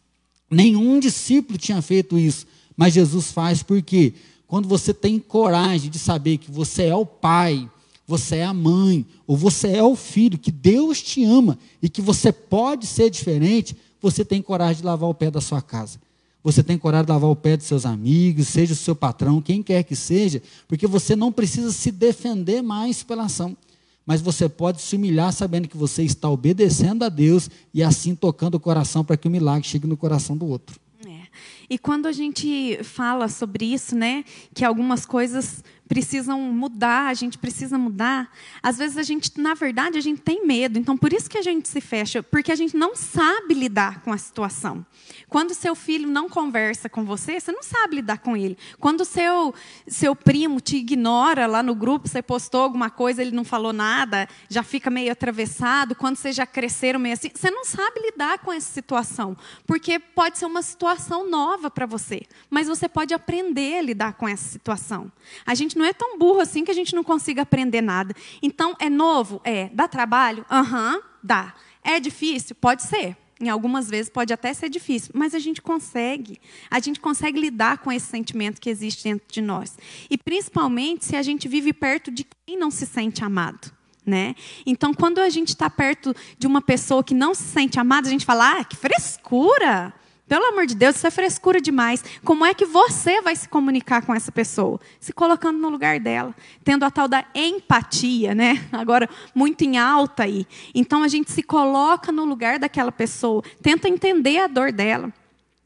Nenhum 0.51 0.99
discípulo 0.99 1.57
tinha 1.57 1.81
feito 1.81 2.19
isso, 2.19 2.45
mas 2.77 2.93
Jesus 2.93 3.31
faz 3.31 3.63
porque 3.63 4.15
quando 4.49 4.67
você 4.67 4.93
tem 4.93 5.17
coragem 5.21 5.89
de 5.89 6.01
saber 6.01 6.39
que 6.39 6.51
você 6.51 6.87
é 6.87 6.97
o 6.97 7.07
pai, 7.07 7.71
você 8.07 8.37
é 8.37 8.45
a 8.45 8.55
mãe, 8.55 9.07
ou 9.27 9.37
você 9.37 9.69
é 9.69 9.83
o 9.83 9.97
filho, 9.97 10.39
que 10.39 10.51
Deus 10.51 11.01
te 11.01 11.25
ama 11.25 11.59
e 11.81 11.89
que 11.89 12.03
você 12.03 12.33
pode 12.33 12.87
ser 12.87 13.11
diferente, 13.11 13.77
você 14.01 14.25
tem 14.25 14.43
coragem 14.43 14.77
de 14.81 14.87
lavar 14.87 15.09
o 15.09 15.15
pé 15.15 15.31
da 15.31 15.41
sua 15.41 15.63
casa. 15.63 16.01
Você 16.45 16.63
tem 16.63 16.77
coragem 16.77 17.07
de 17.07 17.13
lavar 17.13 17.31
o 17.31 17.37
pé 17.37 17.57
dos 17.57 17.67
seus 17.67 17.87
amigos, 17.87 18.49
seja 18.49 18.73
o 18.73 18.77
seu 18.77 18.97
patrão, 18.97 19.41
quem 19.41 19.63
quer 19.63 19.85
que 19.85 19.95
seja, 19.95 20.43
porque 20.67 20.87
você 20.87 21.15
não 21.15 21.31
precisa 21.31 21.71
se 21.71 21.93
defender 21.93 22.63
mais 22.63 23.03
pela 23.03 23.25
ação. 23.25 23.57
Mas 24.05 24.21
você 24.21 24.49
pode 24.49 24.83
se 24.83 24.97
humilhar 24.97 25.33
sabendo 25.33 25.69
que 25.69 25.77
você 25.77 26.03
está 26.03 26.29
obedecendo 26.29 27.05
a 27.05 27.09
Deus 27.09 27.49
e 27.73 27.83
assim 27.83 28.17
tocando 28.17 28.57
o 28.57 28.61
coração 28.61 29.05
para 29.05 29.17
que 29.17 29.29
o 29.29 29.31
milagre 29.31 29.69
chegue 29.69 29.87
no 29.87 29.97
coração 29.97 30.37
do 30.37 30.47
outro. 30.47 30.81
É. 31.07 31.27
E 31.71 31.79
quando 31.79 32.07
a 32.07 32.13
gente 32.13 32.81
fala 32.83 33.29
sobre 33.29 33.65
isso, 33.65 33.95
né, 33.95 34.25
que 34.53 34.65
algumas 34.65 35.07
coisas 35.07 35.63
precisam 35.93 36.41
mudar, 36.41 37.09
a 37.09 37.13
gente 37.13 37.37
precisa 37.37 37.77
mudar. 37.77 38.33
Às 38.63 38.79
vezes 38.79 38.97
a 38.97 39.03
gente, 39.03 39.39
na 39.39 39.53
verdade, 39.53 39.99
a 39.99 40.01
gente 40.01 40.23
tem 40.23 40.47
medo. 40.47 40.79
Então, 40.79 40.97
por 40.97 41.13
isso 41.13 41.29
que 41.29 41.37
a 41.37 41.43
gente 41.43 41.69
se 41.69 41.83
fecha, 41.83 42.23
porque 42.23 42.51
a 42.51 42.55
gente 42.57 42.75
não 42.75 42.97
sabe 42.97 43.53
lidar 43.53 44.01
com 44.01 44.11
a 44.11 44.17
situação. 44.17 44.87
Quando 45.29 45.53
seu 45.53 45.75
filho 45.75 46.09
não 46.09 46.31
conversa 46.31 46.89
com 46.89 47.05
você, 47.05 47.39
você 47.39 47.53
não 47.53 47.63
sabe 47.63 47.97
lidar 47.97 48.19
com 48.19 48.35
ele. 48.35 48.57
Quando 48.79 49.05
seu 49.05 49.55
seu 49.87 50.17
primo 50.17 50.61
te 50.61 50.77
ignora 50.77 51.47
lá 51.47 51.63
no 51.63 51.75
grupo, 51.75 52.09
você 52.09 52.23
postou 52.23 52.63
alguma 52.63 52.89
coisa, 52.89 53.21
ele 53.21 53.33
não 53.33 53.45
falou 53.45 53.73
nada, 53.73 54.29
já 54.49 54.63
fica 54.63 54.91
meio 54.91 55.13
atravessado. 55.13 55.95
Quando 55.95 56.17
vocês 56.17 56.35
já 56.35 56.47
cresceram 56.47 56.99
meio 57.01 57.15
assim, 57.15 57.31
você 57.35 57.51
não 57.51 57.65
sabe 57.65 58.01
lidar 58.01 58.39
com 58.39 58.53
essa 58.53 58.73
situação, 58.73 59.37
porque 59.67 59.99
pode 59.99 60.39
ser 60.39 60.47
uma 60.47 60.63
situação 60.63 61.29
nova 61.29 61.71
para 61.71 61.85
você, 61.85 62.23
mas 62.49 62.69
você 62.69 62.89
pode 62.89 63.13
aprender 63.13 63.79
a 63.79 63.83
lidar 63.83 64.13
com 64.15 64.29
essa 64.29 64.49
situação. 64.49 65.11
A 65.47 65.55
gente 65.55 65.77
não 65.77 65.82
é 65.85 65.93
tão 65.93 66.19
burro 66.19 66.41
assim 66.41 66.65
que 66.65 66.71
a 66.71 66.75
gente 66.75 66.95
não 66.95 67.05
consiga 67.05 67.43
aprender 67.43 67.81
nada. 67.81 68.15
Então, 68.43 68.75
é 68.79 68.89
novo? 68.89 69.41
É. 69.45 69.69
Dá 69.73 69.89
trabalho? 69.89 70.45
Aham, 70.51 70.95
uhum, 70.95 71.03
dá. 71.23 71.55
É 71.83 71.99
difícil? 71.99 72.55
Pode 72.57 72.83
ser. 72.83 73.17
Em 73.43 73.49
algumas 73.49 73.91
vezes 73.91 74.09
pode 74.09 74.33
até 74.33 74.55
ser 74.55 74.69
difícil, 74.69 75.11
mas 75.15 75.35
a 75.35 75.39
gente 75.41 75.61
consegue. 75.61 76.41
A 76.71 76.79
gente 76.79 77.01
consegue 77.01 77.41
lidar 77.41 77.79
com 77.79 77.91
esse 77.91 78.07
sentimento 78.07 78.61
que 78.61 78.71
existe 78.71 79.03
dentro 79.03 79.27
de 79.29 79.43
nós. 79.43 79.77
E 80.09 80.17
principalmente 80.17 81.05
se 81.05 81.17
a 81.17 81.23
gente 81.23 81.49
vive 81.49 81.73
perto 81.73 82.13
de 82.13 82.25
quem 82.47 82.57
não 82.57 82.71
se 82.71 82.87
sente 82.87 83.25
amado. 83.25 83.73
Né? 84.07 84.37
Então, 84.65 84.95
quando 84.95 85.21
a 85.21 85.29
gente 85.29 85.49
está 85.49 85.69
perto 85.69 86.15
de 86.39 86.47
uma 86.47 86.61
pessoa 86.61 87.03
que 87.03 87.15
não 87.15 87.35
se 87.35 87.45
sente 87.45 87.81
amada, 87.81 88.07
a 88.07 88.11
gente 88.11 88.27
fala: 88.27 88.59
ah, 88.59 88.65
que 88.65 88.77
frescura! 88.77 89.93
Pelo 90.33 90.47
amor 90.47 90.65
de 90.65 90.75
Deus, 90.75 90.97
isso 90.97 91.07
é 91.07 91.11
frescura 91.11 91.61
demais. 91.61 92.03
Como 92.25 92.43
é 92.43 92.55
que 92.55 92.65
você 92.65 93.21
vai 93.21 93.37
se 93.37 93.47
comunicar 93.47 94.01
com 94.01 94.15
essa 94.15 94.33
pessoa? 94.33 94.81
Se 94.99 95.13
colocando 95.13 95.59
no 95.59 95.69
lugar 95.69 96.01
dela, 96.01 96.35
tendo 96.65 96.87
a 96.87 96.91
tal 96.91 97.07
da 97.07 97.23
empatia, 97.35 98.35
né? 98.35 98.67
Agora, 98.73 99.11
muito 99.35 99.63
em 99.63 99.77
alta 99.77 100.23
aí. 100.23 100.47
Então, 100.75 101.03
a 101.03 101.09
gente 101.09 101.31
se 101.31 101.43
coloca 101.43 102.11
no 102.11 102.25
lugar 102.25 102.59
daquela 102.59 102.91
pessoa, 102.91 103.45
tenta 103.61 103.91
entender 103.91 104.39
a 104.39 104.47
dor 104.47 104.73
dela, 104.73 105.13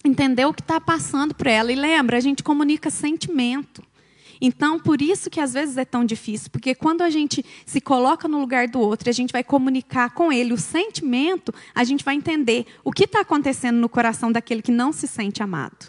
entender 0.05 0.45
o 0.47 0.53
que 0.53 0.63
está 0.63 0.81
passando 0.81 1.33
por 1.33 1.47
ela. 1.47 1.71
E 1.71 1.77
lembra, 1.77 2.17
a 2.17 2.21
gente 2.21 2.43
comunica 2.43 2.91
sentimento. 2.91 3.85
Então, 4.41 4.79
por 4.79 5.01
isso 5.01 5.31
que 5.31 5.41
às 5.41 5.53
vezes 5.53 5.77
é 5.77 5.85
tão 5.85 6.05
difícil, 6.05 6.51
porque 6.51 6.75
quando 6.75 7.03
a 7.03 7.11
gente 7.11 7.45
se 7.65 7.81
coloca 7.81 8.29
no 8.29 8.41
lugar 8.41 8.69
do 8.69 8.81
outro 8.81 9.09
a 9.09 9.13
gente 9.13 9.33
vai 9.33 9.45
comunicar 9.45 10.11
com 10.11 10.33
ele 10.33 10.53
o 10.53 10.59
sentimento, 10.59 11.53
a 11.75 11.85
gente 11.85 12.05
vai 12.05 12.15
entender 12.15 12.67
o 12.85 12.93
que 12.93 13.05
está 13.05 13.21
acontecendo 13.21 13.77
no 13.77 13.89
coração 13.89 14.31
daquele 14.33 14.63
que 14.63 14.73
não 14.73 14.93
se 14.93 15.07
sente 15.07 15.43
amado. 15.43 15.87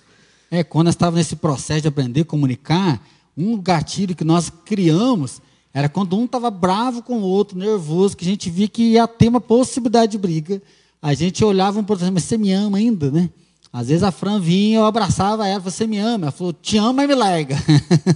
É, 0.50 0.64
quando 0.64 0.88
eu 0.88 0.92
estava 0.92 1.18
nesse 1.18 1.36
processo 1.36 1.82
de 1.82 1.88
aprender 1.88 2.22
a 2.22 2.26
comunicar, 2.26 3.02
um 3.36 3.58
gatilho 3.62 4.16
que 4.16 4.24
nós 4.24 4.50
criamos 4.50 5.42
era 5.74 5.88
quando 5.88 6.18
um 6.18 6.26
estava 6.26 6.50
bravo 6.50 7.04
com 7.04 7.20
o 7.20 7.22
outro, 7.22 7.58
nervoso, 7.58 8.18
que 8.18 8.26
a 8.26 8.28
gente 8.28 8.50
via 8.50 8.68
que 8.68 8.94
ia 8.94 9.08
ter 9.08 9.28
uma 9.28 9.42
possibilidade 9.42 10.14
de 10.14 10.18
briga. 10.18 10.62
A 11.00 11.14
gente 11.14 11.46
olhava 11.46 11.80
um 11.80 11.84
para 11.84 11.94
o 11.94 11.96
outro, 11.98 12.12
mas 12.12 12.24
você 12.24 12.36
me 12.36 12.52
ama 12.52 12.80
ainda, 12.80 13.12
né? 13.12 13.30
Às 13.72 13.90
vezes 13.90 14.04
a 14.04 14.12
Fran 14.12 14.40
vinha, 14.40 14.80
eu 14.80 14.86
abraçava 14.86 15.48
ela, 15.48 15.60
você 15.60 15.86
me 15.86 15.98
ama? 15.98 16.26
Ela 16.26 16.32
falou, 16.32 16.54
te 16.54 16.78
amo, 16.78 16.94
mas 16.94 17.08
me 17.08 17.16
larga. 17.16 17.56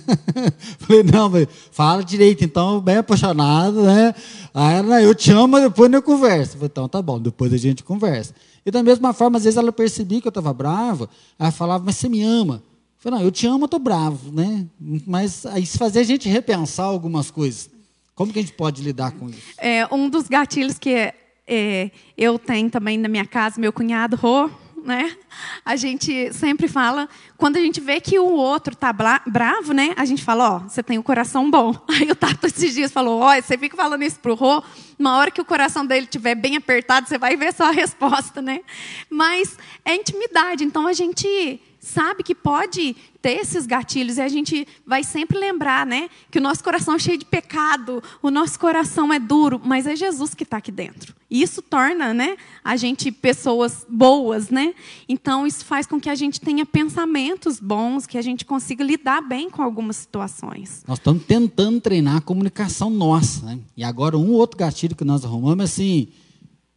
falei, 0.79 1.03
não, 1.03 1.31
fala 1.71 2.03
direito, 2.03 2.43
então, 2.43 2.79
bem 2.79 2.97
apaixonado, 2.97 3.83
né? 3.83 4.15
Aí 4.53 4.75
ela, 4.77 5.01
eu 5.01 5.13
te 5.13 5.31
amo, 5.31 5.59
depois 5.59 5.91
eu 5.91 6.01
converso. 6.01 6.53
falei, 6.53 6.69
então, 6.71 6.87
tá 6.87 7.01
bom, 7.01 7.19
depois 7.19 7.53
a 7.53 7.57
gente 7.57 7.83
conversa. 7.83 8.33
E 8.65 8.71
da 8.71 8.81
mesma 8.81 9.13
forma, 9.13 9.37
às 9.37 9.43
vezes 9.43 9.57
ela 9.57 9.71
percebia 9.71 10.21
que 10.21 10.27
eu 10.27 10.31
estava 10.31 10.53
bravo, 10.53 11.09
ela 11.37 11.51
falava, 11.51 11.83
mas 11.83 11.97
você 11.97 12.07
me 12.07 12.21
ama? 12.21 12.55
Eu 12.55 12.61
falei, 12.97 13.19
não, 13.19 13.25
eu 13.25 13.31
te 13.31 13.45
amo, 13.45 13.63
eu 13.63 13.65
estou 13.65 13.79
bravo, 13.79 14.31
né? 14.31 14.65
Mas 15.05 15.43
isso 15.57 15.77
fazia 15.77 16.01
a 16.01 16.05
gente 16.05 16.29
repensar 16.29 16.85
algumas 16.85 17.29
coisas. 17.29 17.69
Como 18.15 18.31
que 18.31 18.39
a 18.39 18.41
gente 18.41 18.53
pode 18.53 18.81
lidar 18.83 19.11
com 19.11 19.29
isso? 19.29 19.41
É, 19.57 19.87
um 19.93 20.09
dos 20.09 20.27
gatilhos 20.27 20.77
que 20.77 21.11
é, 21.47 21.91
eu 22.17 22.37
tenho 22.37 22.69
também 22.69 22.97
na 22.97 23.07
minha 23.07 23.25
casa, 23.25 23.59
meu 23.59 23.73
cunhado, 23.73 24.15
Rô, 24.15 24.49
né? 24.83 25.15
A 25.63 25.75
gente 25.75 26.33
sempre 26.33 26.67
fala, 26.67 27.07
quando 27.37 27.57
a 27.57 27.59
gente 27.59 27.79
vê 27.79 27.99
que 27.99 28.17
o 28.19 28.31
outro 28.31 28.75
tá 28.75 28.91
bravo, 28.91 29.73
né? 29.73 29.93
A 29.95 30.05
gente 30.05 30.23
fala, 30.23 30.51
ó, 30.51 30.57
oh, 30.57 30.69
você 30.69 30.81
tem 30.81 30.97
o 30.97 31.01
um 31.01 31.03
coração 31.03 31.49
bom. 31.49 31.75
Aí 31.89 32.09
o 32.11 32.15
Tato 32.15 32.47
esses 32.47 32.73
dias 32.73 32.91
falou, 32.91 33.21
ó, 33.21 33.37
oh, 33.37 33.41
você 33.41 33.57
fica 33.57 33.75
falando 33.75 34.03
isso 34.03 34.19
pro 34.19 34.35
Rô, 34.35 34.63
uma 34.97 35.17
hora 35.17 35.31
que 35.31 35.41
o 35.41 35.45
coração 35.45 35.85
dele 35.85 36.05
estiver 36.05 36.35
bem 36.35 36.55
apertado, 36.55 37.07
você 37.07 37.17
vai 37.17 37.35
ver 37.35 37.53
só 37.53 37.65
a 37.65 37.71
resposta, 37.71 38.41
né? 38.41 38.61
Mas 39.09 39.57
é 39.85 39.95
intimidade, 39.95 40.63
então 40.63 40.87
a 40.87 40.93
gente 40.93 41.59
sabe 41.81 42.23
que 42.23 42.35
pode 42.35 42.95
ter 43.21 43.31
esses 43.31 43.65
gatilhos 43.65 44.17
e 44.17 44.21
a 44.21 44.29
gente 44.29 44.67
vai 44.85 45.03
sempre 45.03 45.37
lembrar, 45.37 45.85
né, 45.85 46.09
que 46.29 46.37
o 46.37 46.41
nosso 46.41 46.63
coração 46.63 46.93
é 46.93 46.99
cheio 46.99 47.17
de 47.17 47.25
pecado, 47.25 48.01
o 48.21 48.29
nosso 48.29 48.59
coração 48.59 49.11
é 49.11 49.19
duro, 49.19 49.59
mas 49.63 49.87
é 49.87 49.95
Jesus 49.95 50.35
que 50.35 50.43
está 50.43 50.57
aqui 50.57 50.71
dentro. 50.71 51.15
E 51.29 51.41
isso 51.41 51.61
torna, 51.61 52.13
né, 52.13 52.37
a 52.63 52.75
gente 52.75 53.11
pessoas 53.11 53.85
boas, 53.89 54.49
né? 54.49 54.75
Então 55.09 55.47
isso 55.47 55.65
faz 55.65 55.87
com 55.87 55.99
que 55.99 56.09
a 56.09 56.15
gente 56.15 56.39
tenha 56.39 56.65
pensamentos 56.65 57.59
bons, 57.59 58.05
que 58.05 58.17
a 58.17 58.21
gente 58.21 58.45
consiga 58.45 58.83
lidar 58.83 59.21
bem 59.21 59.49
com 59.49 59.63
algumas 59.63 59.95
situações. 59.95 60.83
Nós 60.87 60.99
estamos 60.99 61.23
tentando 61.23 61.81
treinar 61.81 62.17
a 62.17 62.21
comunicação 62.21 62.89
nossa, 62.89 63.45
né? 63.45 63.59
E 63.75 63.83
agora 63.83 64.17
um 64.17 64.31
outro 64.33 64.57
gatilho 64.57 64.95
que 64.95 65.05
nós 65.05 65.25
arrumamos 65.25 65.61
é 65.61 65.63
assim, 65.63 66.09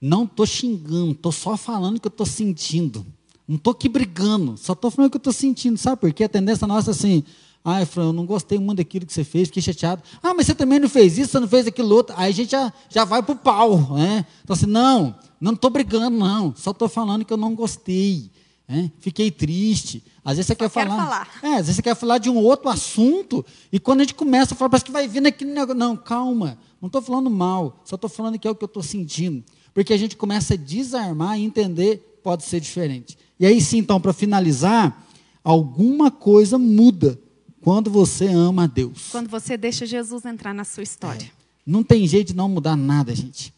não 0.00 0.24
estou 0.24 0.46
xingando, 0.46 1.12
estou 1.12 1.32
só 1.32 1.56
falando 1.56 1.96
o 1.96 2.00
que 2.00 2.06
eu 2.06 2.10
estou 2.10 2.26
sentindo. 2.26 3.04
Não 3.46 3.56
estou 3.56 3.72
aqui 3.72 3.88
brigando, 3.88 4.56
só 4.56 4.72
estou 4.72 4.90
falando 4.90 5.08
o 5.08 5.10
que 5.10 5.16
eu 5.16 5.18
estou 5.18 5.32
sentindo. 5.32 5.76
Sabe 5.76 6.00
por 6.00 6.12
quê? 6.12 6.24
A 6.24 6.28
tendência 6.28 6.66
nossa 6.66 6.90
é 6.90 6.92
assim, 6.92 7.22
ai, 7.62 7.84
Fran, 7.84 8.06
eu 8.06 8.12
não 8.12 8.24
gostei 8.24 8.58
muito 8.58 8.78
daquilo 8.78 9.04
que 9.04 9.12
você 9.12 9.22
fez, 9.22 9.48
fiquei 9.48 9.62
chateado. 9.62 10.02
Ah, 10.22 10.32
mas 10.32 10.46
você 10.46 10.54
também 10.54 10.78
não 10.78 10.88
fez 10.88 11.18
isso, 11.18 11.32
você 11.32 11.40
não 11.40 11.48
fez 11.48 11.66
aquilo 11.66 11.94
outro. 11.94 12.14
Aí 12.16 12.30
a 12.30 12.34
gente 12.34 12.52
já, 12.52 12.72
já 12.88 13.04
vai 13.04 13.22
para 13.22 13.34
o 13.34 13.36
pau. 13.36 13.94
Né? 13.94 14.24
Então 14.42 14.54
assim, 14.54 14.66
não, 14.66 15.14
não 15.38 15.52
estou 15.52 15.70
brigando, 15.70 16.16
não. 16.16 16.54
Só 16.56 16.70
estou 16.70 16.88
falando 16.88 17.24
que 17.24 17.32
eu 17.32 17.36
não 17.36 17.54
gostei. 17.54 18.30
Né? 18.66 18.90
Fiquei 18.98 19.30
triste. 19.30 20.02
Às 20.24 20.38
vezes 20.38 20.46
você 20.46 20.54
quer 20.54 20.70
falar, 20.70 20.96
falar. 20.96 21.28
É, 21.42 21.48
às 21.56 21.66
vezes 21.66 21.76
você 21.76 21.82
quer 21.82 21.94
falar 21.94 22.16
de 22.16 22.30
um 22.30 22.38
outro 22.38 22.70
assunto, 22.70 23.44
e 23.70 23.78
quando 23.78 24.00
a 24.00 24.04
gente 24.04 24.14
começa 24.14 24.54
a 24.54 24.56
falar, 24.56 24.70
parece 24.70 24.86
que 24.86 24.92
vai 24.92 25.06
vir 25.06 25.26
aquele 25.26 25.52
negócio. 25.52 25.74
Não, 25.74 25.94
calma, 25.94 26.56
não 26.80 26.86
estou 26.86 27.02
falando 27.02 27.28
mal, 27.28 27.82
só 27.84 27.96
estou 27.96 28.08
falando 28.08 28.38
que 28.38 28.48
é 28.48 28.50
o 28.50 28.54
que 28.54 28.64
eu 28.64 28.66
estou 28.66 28.82
sentindo. 28.82 29.44
Porque 29.74 29.92
a 29.92 29.98
gente 29.98 30.16
começa 30.16 30.54
a 30.54 30.56
desarmar 30.56 31.38
e 31.38 31.44
entender 31.44 32.14
pode 32.22 32.44
ser 32.44 32.58
diferente. 32.58 33.18
E 33.44 33.46
aí 33.46 33.60
sim, 33.60 33.76
então, 33.76 34.00
para 34.00 34.14
finalizar, 34.14 35.06
alguma 35.44 36.10
coisa 36.10 36.56
muda 36.56 37.20
quando 37.60 37.90
você 37.90 38.26
ama 38.26 38.64
a 38.64 38.66
Deus. 38.66 39.08
Quando 39.12 39.28
você 39.28 39.54
deixa 39.54 39.84
Jesus 39.84 40.24
entrar 40.24 40.54
na 40.54 40.64
sua 40.64 40.82
história. 40.82 41.26
É. 41.26 41.30
Não 41.66 41.82
tem 41.82 42.06
jeito 42.06 42.28
de 42.28 42.34
não 42.34 42.48
mudar 42.48 42.74
nada, 42.74 43.14
gente. 43.14 43.52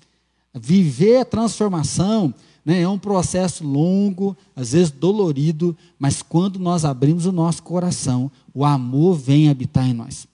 Viver 0.53 1.19
a 1.19 1.25
transformação 1.25 2.35
né, 2.65 2.81
é 2.81 2.89
um 2.89 2.99
processo 2.99 3.63
longo, 3.63 4.37
às 4.57 4.73
vezes 4.73 4.91
dolorido, 4.91 5.77
mas 6.01 6.21
quando 6.21 6.59
nós 6.59 6.85
abrimos 6.85 7.25
o 7.25 7.31
nosso 7.31 7.63
coração, 7.63 8.29
o 8.53 8.65
amor 8.65 9.15
vem 9.15 9.49
habitar 9.49 9.89
em 9.89 9.95
nós. 9.95 10.27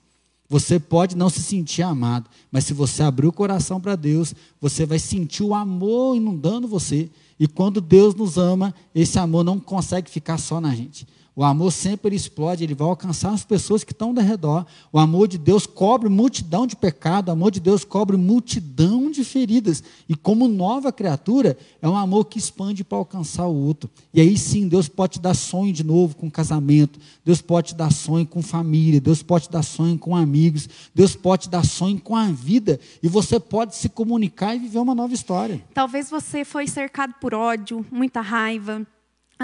Você 0.49 0.79
pode 0.79 1.15
não 1.15 1.29
se 1.29 1.43
sentir 1.43 1.83
amado, 1.83 2.27
mas 2.51 2.65
se 2.65 2.73
você 2.73 3.03
abrir 3.03 3.27
o 3.27 3.31
coração 3.31 3.79
para 3.79 3.95
Deus, 3.95 4.33
você 4.59 4.83
vai 4.83 4.97
sentir 4.97 5.43
o 5.43 5.53
amor 5.53 6.17
inundando 6.17 6.67
você. 6.67 7.07
E 7.43 7.47
quando 7.47 7.81
Deus 7.81 8.15
nos 8.15 8.37
ama, 8.37 8.73
esse 8.95 9.19
amor 9.19 9.43
não 9.43 9.59
consegue 9.59 10.09
ficar 10.09 10.37
só 10.37 10.61
na 10.61 10.73
gente. 10.73 11.05
O 11.35 11.43
amor 11.43 11.71
sempre 11.71 12.15
explode, 12.15 12.63
ele 12.63 12.75
vai 12.75 12.87
alcançar 12.87 13.31
as 13.31 13.43
pessoas 13.43 13.83
que 13.83 13.91
estão 13.91 14.09
ao 14.09 14.23
redor. 14.23 14.67
O 14.91 14.99
amor 14.99 15.27
de 15.27 15.39
Deus 15.39 15.65
cobre 15.65 16.07
multidão 16.07 16.67
de 16.67 16.75
pecado, 16.75 17.29
o 17.29 17.31
amor 17.31 17.49
de 17.49 17.59
Deus 17.59 17.83
cobre 17.83 18.15
multidão 18.17 19.09
de 19.09 19.23
feridas. 19.23 19.83
E 20.07 20.15
como 20.15 20.47
nova 20.47 20.91
criatura, 20.91 21.57
é 21.81 21.89
um 21.89 21.97
amor 21.97 22.25
que 22.25 22.37
expande 22.37 22.83
para 22.83 22.99
alcançar 22.99 23.47
o 23.47 23.55
outro. 23.55 23.89
E 24.13 24.21
aí 24.21 24.37
sim, 24.37 24.67
Deus 24.67 24.87
pode 24.87 25.13
te 25.13 25.19
dar 25.19 25.33
sonho 25.33 25.73
de 25.73 25.83
novo 25.83 26.15
com 26.15 26.29
casamento, 26.29 26.99
Deus 27.25 27.41
pode 27.41 27.69
te 27.69 27.75
dar 27.75 27.91
sonho 27.91 28.27
com 28.27 28.43
família, 28.43 29.01
Deus 29.01 29.23
pode 29.23 29.45
te 29.45 29.51
dar 29.51 29.63
sonho 29.63 29.97
com 29.97 30.15
amigos, 30.15 30.69
Deus 30.93 31.15
pode 31.15 31.43
te 31.43 31.49
dar 31.49 31.65
sonho 31.65 31.99
com 31.99 32.15
a 32.15 32.27
vida. 32.27 32.79
E 33.01 33.07
você 33.07 33.39
pode 33.39 33.75
se 33.75 33.89
comunicar 33.89 34.55
e 34.55 34.59
viver 34.59 34.79
uma 34.79 34.93
nova 34.93 35.13
história. 35.15 35.63
Talvez 35.73 36.11
você 36.11 36.45
foi 36.45 36.67
cercado 36.67 37.15
por 37.19 37.33
ódio, 37.33 37.83
muita 37.91 38.21
raiva 38.21 38.85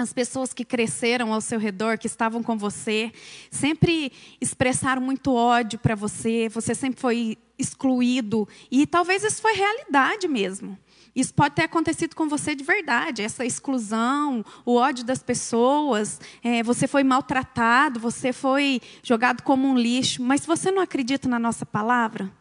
as 0.00 0.12
pessoas 0.12 0.52
que 0.52 0.64
cresceram 0.64 1.32
ao 1.32 1.40
seu 1.40 1.58
redor, 1.58 1.98
que 1.98 2.06
estavam 2.06 2.42
com 2.42 2.56
você, 2.56 3.12
sempre 3.50 4.12
expressaram 4.40 5.00
muito 5.02 5.32
ódio 5.34 5.78
para 5.78 5.94
você, 5.94 6.48
você 6.48 6.74
sempre 6.74 7.00
foi 7.00 7.38
excluído, 7.58 8.48
e 8.70 8.86
talvez 8.86 9.22
isso 9.22 9.40
foi 9.42 9.52
realidade 9.52 10.26
mesmo. 10.26 10.78
Isso 11.14 11.34
pode 11.34 11.56
ter 11.56 11.64
acontecido 11.64 12.14
com 12.14 12.28
você 12.28 12.54
de 12.54 12.62
verdade, 12.62 13.22
essa 13.22 13.44
exclusão, 13.44 14.44
o 14.64 14.76
ódio 14.76 15.04
das 15.04 15.22
pessoas, 15.22 16.20
é, 16.42 16.62
você 16.62 16.86
foi 16.86 17.02
maltratado, 17.02 17.98
você 17.98 18.32
foi 18.32 18.80
jogado 19.02 19.42
como 19.42 19.68
um 19.68 19.76
lixo, 19.76 20.22
mas 20.22 20.42
se 20.42 20.46
você 20.46 20.70
não 20.70 20.82
acredita 20.82 21.28
na 21.28 21.38
nossa 21.38 21.66
palavra, 21.66 22.32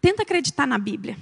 tenta 0.00 0.22
acreditar 0.22 0.66
na 0.66 0.78
Bíblia. 0.78 1.16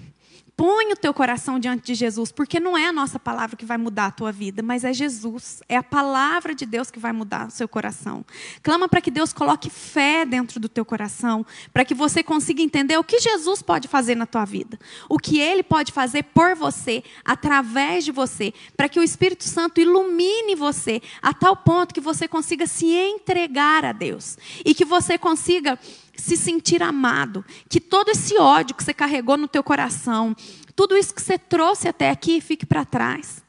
Põe 0.63 0.93
o 0.93 0.97
teu 0.97 1.13
coração 1.13 1.59
diante 1.59 1.87
de 1.87 1.95
Jesus, 1.97 2.31
porque 2.31 2.61
não 2.61 2.79
é 2.79 2.87
a 2.87 2.93
nossa 2.93 3.19
palavra 3.19 3.57
que 3.57 3.65
vai 3.65 3.77
mudar 3.77 4.07
a 4.07 4.11
tua 4.13 4.31
vida, 4.31 4.63
mas 4.63 4.85
é 4.85 4.93
Jesus. 4.93 5.61
É 5.69 5.77
a 5.77 5.83
palavra 5.83 6.55
de 6.55 6.65
Deus 6.65 6.89
que 6.89 7.01
vai 7.01 7.11
mudar 7.11 7.49
o 7.49 7.51
seu 7.51 7.67
coração. 7.67 8.25
Clama 8.63 8.89
para 8.89 9.01
que 9.01 9.11
Deus 9.11 9.33
coloque 9.33 9.69
fé 9.69 10.25
dentro 10.25 10.61
do 10.61 10.69
teu 10.69 10.85
coração, 10.85 11.45
para 11.73 11.85
que 11.85 11.95
você 11.95 12.23
consiga 12.23 12.63
entender 12.63 12.97
o 12.97 13.03
que 13.03 13.19
Jesus 13.19 13.61
pode 13.61 13.89
fazer 13.89 14.15
na 14.15 14.25
tua 14.25 14.45
vida, 14.45 14.79
o 15.09 15.19
que 15.19 15.41
Ele 15.41 15.65
pode 15.65 15.91
fazer 15.91 16.23
por 16.33 16.55
você, 16.55 17.03
através 17.25 18.05
de 18.05 18.13
você, 18.13 18.55
para 18.77 18.89
que 18.89 19.01
o 19.01 19.03
Espírito 19.03 19.43
Santo 19.43 19.81
ilumine 19.81 20.55
você 20.55 21.03
a 21.21 21.35
tal 21.35 21.57
ponto 21.57 21.93
que 21.93 22.01
você 22.01 22.29
consiga 22.29 22.69
se 22.69 22.87
entregar 22.87 23.85
a 23.85 23.91
Deus 23.91 24.39
e 24.65 24.77
que 24.77 24.85
você 24.85 25.19
consiga 25.19 25.77
se 26.23 26.37
sentir 26.37 26.85
amado, 26.85 27.45
que 27.69 27.81
todo 27.81 28.11
esse 28.11 28.39
ódio 28.39 28.77
que 28.77 28.85
você 28.85 28.95
carregou 28.95 29.37
no 29.37 29.49
teu 29.49 29.61
coração, 29.61 30.37
tudo 30.77 30.97
isso 30.97 31.13
que 31.13 31.21
você 31.21 31.37
trouxe 31.37 31.89
até 31.89 32.11
aqui 32.11 32.41
fique 32.41 32.65
para 32.65 32.85
trás. 32.85 33.43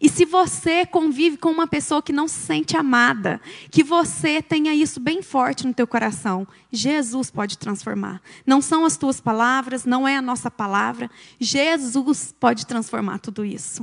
E 0.00 0.08
se 0.08 0.24
você 0.24 0.86
convive 0.86 1.36
com 1.36 1.48
uma 1.48 1.66
pessoa 1.66 2.00
que 2.00 2.12
não 2.12 2.28
se 2.28 2.38
sente 2.38 2.76
amada, 2.76 3.40
que 3.68 3.82
você 3.82 4.40
tenha 4.40 4.72
isso 4.72 5.00
bem 5.00 5.22
forte 5.22 5.66
no 5.66 5.74
teu 5.74 5.88
coração, 5.88 6.46
Jesus 6.70 7.32
pode 7.32 7.58
transformar. 7.58 8.22
Não 8.46 8.62
são 8.62 8.84
as 8.84 8.96
tuas 8.96 9.20
palavras, 9.20 9.84
não 9.84 10.06
é 10.06 10.16
a 10.16 10.22
nossa 10.22 10.48
palavra, 10.52 11.10
Jesus 11.40 12.32
pode 12.38 12.64
transformar 12.64 13.18
tudo 13.18 13.44
isso. 13.44 13.82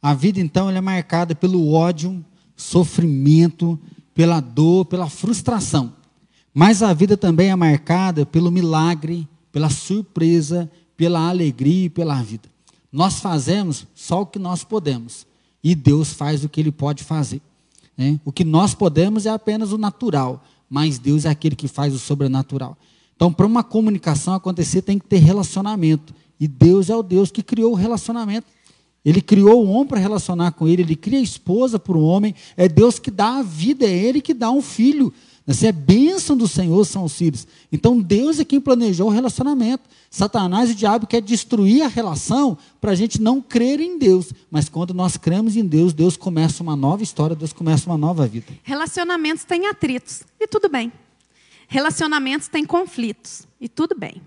A 0.00 0.14
vida 0.14 0.40
então 0.40 0.70
é 0.70 0.80
marcada 0.80 1.34
pelo 1.34 1.74
ódio, 1.74 2.24
sofrimento, 2.56 3.78
pela 4.14 4.40
dor, 4.40 4.86
pela 4.86 5.10
frustração. 5.10 5.99
Mas 6.52 6.82
a 6.82 6.92
vida 6.92 7.16
também 7.16 7.50
é 7.50 7.56
marcada 7.56 8.26
pelo 8.26 8.50
milagre, 8.50 9.28
pela 9.52 9.70
surpresa, 9.70 10.70
pela 10.96 11.28
alegria 11.28 11.86
e 11.86 11.90
pela 11.90 12.20
vida. 12.22 12.48
Nós 12.92 13.20
fazemos 13.20 13.86
só 13.94 14.22
o 14.22 14.26
que 14.26 14.38
nós 14.38 14.64
podemos. 14.64 15.26
E 15.62 15.74
Deus 15.74 16.12
faz 16.12 16.44
o 16.44 16.48
que 16.48 16.60
Ele 16.60 16.72
pode 16.72 17.04
fazer. 17.04 17.40
Né? 17.96 18.18
O 18.24 18.32
que 18.32 18.44
nós 18.44 18.74
podemos 18.74 19.26
é 19.26 19.30
apenas 19.30 19.72
o 19.72 19.78
natural, 19.78 20.42
mas 20.68 20.98
Deus 20.98 21.24
é 21.24 21.28
aquele 21.28 21.54
que 21.54 21.68
faz 21.68 21.94
o 21.94 21.98
sobrenatural. 21.98 22.76
Então, 23.14 23.32
para 23.32 23.46
uma 23.46 23.62
comunicação 23.62 24.34
acontecer, 24.34 24.82
tem 24.82 24.98
que 24.98 25.06
ter 25.06 25.18
relacionamento. 25.18 26.14
E 26.40 26.48
Deus 26.48 26.88
é 26.88 26.96
o 26.96 27.02
Deus 27.02 27.30
que 27.30 27.42
criou 27.42 27.72
o 27.72 27.76
relacionamento. 27.76 28.46
Ele 29.04 29.20
criou 29.20 29.64
o 29.64 29.70
homem 29.70 29.86
para 29.86 29.98
relacionar 29.98 30.52
com 30.52 30.66
ele, 30.68 30.82
ele 30.82 30.96
cria 30.96 31.18
a 31.18 31.22
esposa 31.22 31.78
para 31.78 31.96
o 31.96 32.02
homem. 32.02 32.34
É 32.56 32.68
Deus 32.68 32.98
que 32.98 33.10
dá 33.10 33.38
a 33.38 33.42
vida, 33.42 33.86
é 33.86 33.90
Ele 33.90 34.20
que 34.20 34.34
dá 34.34 34.50
um 34.50 34.60
filho. 34.60 35.12
Se 35.48 35.66
é 35.66 35.72
bênção 35.72 36.36
do 36.36 36.46
Senhor 36.46 36.84
são 36.84 37.04
os 37.04 37.16
filhos. 37.16 37.46
Então 37.72 38.00
Deus 38.00 38.38
é 38.38 38.44
quem 38.44 38.60
planejou 38.60 39.08
o 39.08 39.10
relacionamento. 39.10 39.82
Satanás 40.08 40.70
e 40.70 40.72
o 40.72 40.76
diabo 40.76 41.06
quer 41.06 41.20
destruir 41.20 41.82
a 41.82 41.88
relação 41.88 42.56
para 42.80 42.92
a 42.92 42.94
gente 42.94 43.20
não 43.20 43.40
crer 43.40 43.80
em 43.80 43.98
Deus. 43.98 44.32
Mas 44.50 44.68
quando 44.68 44.94
nós 44.94 45.16
cremos 45.16 45.56
em 45.56 45.64
Deus, 45.64 45.92
Deus 45.92 46.16
começa 46.16 46.62
uma 46.62 46.76
nova 46.76 47.02
história, 47.02 47.34
Deus 47.34 47.52
começa 47.52 47.88
uma 47.88 47.98
nova 47.98 48.26
vida. 48.26 48.46
Relacionamentos 48.62 49.44
têm 49.44 49.66
atritos, 49.66 50.22
e 50.38 50.46
tudo 50.46 50.68
bem. 50.68 50.92
Relacionamentos 51.66 52.48
têm 52.48 52.64
conflitos, 52.64 53.46
e 53.60 53.68
tudo 53.68 53.96
bem. 53.98 54.22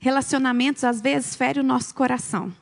Relacionamentos 0.00 0.84
às 0.84 1.00
vezes 1.00 1.36
ferem 1.36 1.62
o 1.62 1.66
nosso 1.66 1.94
coração. 1.94 2.52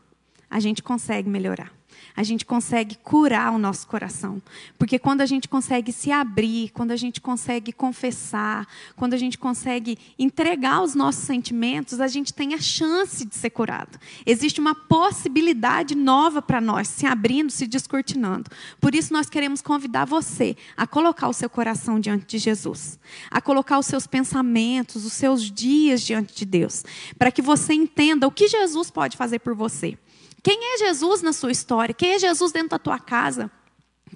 A 0.51 0.61
gente 0.61 0.83
consegue 0.83 1.29
melhorar 1.29 1.82
a 2.17 2.23
gente 2.23 2.45
consegue 2.45 2.97
curar 2.97 3.53
o 3.53 3.59
nosso 3.59 3.87
coração. 3.87 4.41
Porque 4.79 4.99
quando 4.99 5.21
a 5.21 5.27
gente 5.27 5.49
consegue 5.49 5.93
se 5.93 6.11
abrir, 6.11 6.71
quando 6.71 6.91
a 6.91 6.97
gente 6.97 7.21
consegue 7.21 7.73
confessar, 7.73 8.67
quando 8.97 9.15
a 9.15 9.17
gente 9.17 9.39
consegue 9.39 9.99
entregar 10.19 10.83
os 10.83 10.95
nossos 10.95 11.25
sentimentos, 11.25 12.01
a 12.01 12.09
gente 12.09 12.33
tem 12.33 12.55
a 12.55 12.61
chance 12.61 13.25
de 13.25 13.35
ser 13.35 13.51
curado. 13.51 13.99
Existe 14.27 14.61
uma 14.61 14.75
possibilidade 14.75 15.95
nova 15.95 16.43
para 16.43 16.61
nós, 16.61 16.89
se 16.89 17.07
abrindo, 17.07 17.51
se 17.51 17.67
descortinando. 17.67 18.51
Por 18.81 18.95
isso 18.95 19.13
nós 19.13 19.29
queremos 19.29 19.63
convidar 19.63 20.05
você 20.05 20.57
a 20.77 20.87
colocar 20.87 21.29
o 21.29 21.33
seu 21.33 21.49
coração 21.49 21.99
diante 21.99 22.27
de 22.27 22.39
Jesus, 22.39 22.99
a 23.31 23.41
colocar 23.41 23.79
os 23.79 23.87
seus 23.87 24.07
pensamentos, 24.07 25.05
os 25.05 25.13
seus 25.13 25.51
dias 25.51 26.03
diante 26.03 26.35
de 26.35 26.45
Deus, 26.45 26.85
para 27.19 27.31
que 27.31 27.43
você 27.43 27.73
entenda 27.73 28.27
o 28.27 28.31
que 28.31 28.49
Jesus 28.49 28.91
pode 28.91 29.17
fazer 29.17 29.39
por 29.39 29.55
você. 29.55 29.97
Quem 30.43 30.75
é 30.75 30.79
Jesus 30.79 31.23
na 31.23 31.33
sua 31.33 31.53
história? 31.53 31.95
Quem 31.95 32.15
é 32.15 32.19
Jesus 32.19 32.51
dentro 32.51 32.71
da 32.71 32.79
tua 32.79 32.99
casa? 32.99 33.51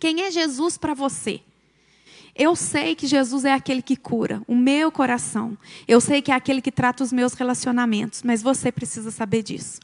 Quem 0.01 0.23
é 0.23 0.31
Jesus 0.31 0.77
para 0.77 0.93
você? 0.93 1.41
Eu 2.35 2.55
sei 2.55 2.95
que 2.95 3.07
Jesus 3.07 3.45
é 3.45 3.53
aquele 3.53 3.81
que 3.81 3.97
cura 3.97 4.43
o 4.47 4.55
meu 4.55 4.93
coração. 4.93 5.57
Eu 5.89 6.01
sei 6.01 6.21
que 6.21 6.31
é 6.31 6.35
aquele 6.35 6.61
que 6.61 6.73
trata 6.73 7.03
os 7.03 7.13
meus 7.13 7.33
relacionamentos, 7.33 8.23
mas 8.23 8.43
você 8.43 8.71
precisa 8.71 9.11
saber 9.11 9.43
disso. 9.43 9.81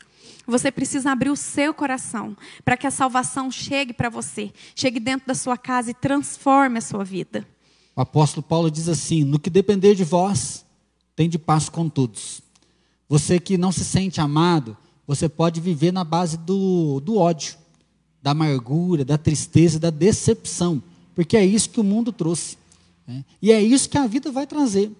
Você 0.46 0.70
precisa 0.70 1.12
abrir 1.12 1.30
o 1.30 1.36
seu 1.36 1.72
coração 1.72 2.36
para 2.64 2.76
que 2.76 2.86
a 2.86 2.90
salvação 2.90 3.50
chegue 3.50 3.92
para 3.92 4.10
você, 4.10 4.52
chegue 4.74 4.98
dentro 4.98 5.28
da 5.28 5.34
sua 5.34 5.56
casa 5.56 5.92
e 5.92 5.94
transforme 5.94 6.78
a 6.78 6.82
sua 6.82 7.04
vida. 7.04 7.46
O 7.94 8.00
apóstolo 8.00 8.42
Paulo 8.42 8.70
diz 8.70 8.88
assim: 8.88 9.24
No 9.24 9.38
que 9.38 9.48
depender 9.48 9.94
de 9.94 10.04
vós, 10.04 10.66
tem 11.14 11.28
de 11.28 11.38
paz 11.38 11.68
com 11.68 11.88
todos. 11.88 12.42
Você 13.08 13.38
que 13.38 13.56
não 13.56 13.70
se 13.70 13.84
sente 13.84 14.20
amado, 14.20 14.76
você 15.06 15.28
pode 15.28 15.60
viver 15.60 15.92
na 15.92 16.04
base 16.04 16.36
do, 16.36 17.00
do 17.00 17.16
ódio, 17.16 17.56
da 18.22 18.30
amargura, 18.30 19.04
da 19.04 19.18
tristeza, 19.18 19.78
da 19.78 19.90
decepção, 19.90 20.82
porque 21.14 21.36
é 21.36 21.44
isso 21.44 21.70
que 21.70 21.80
o 21.80 21.84
mundo 21.84 22.12
trouxe. 22.12 22.56
Né? 23.06 23.24
E 23.40 23.50
é 23.50 23.60
isso 23.60 23.88
que 23.88 23.98
a 23.98 24.06
vida 24.06 24.30
vai 24.30 24.46
trazer. 24.46 24.90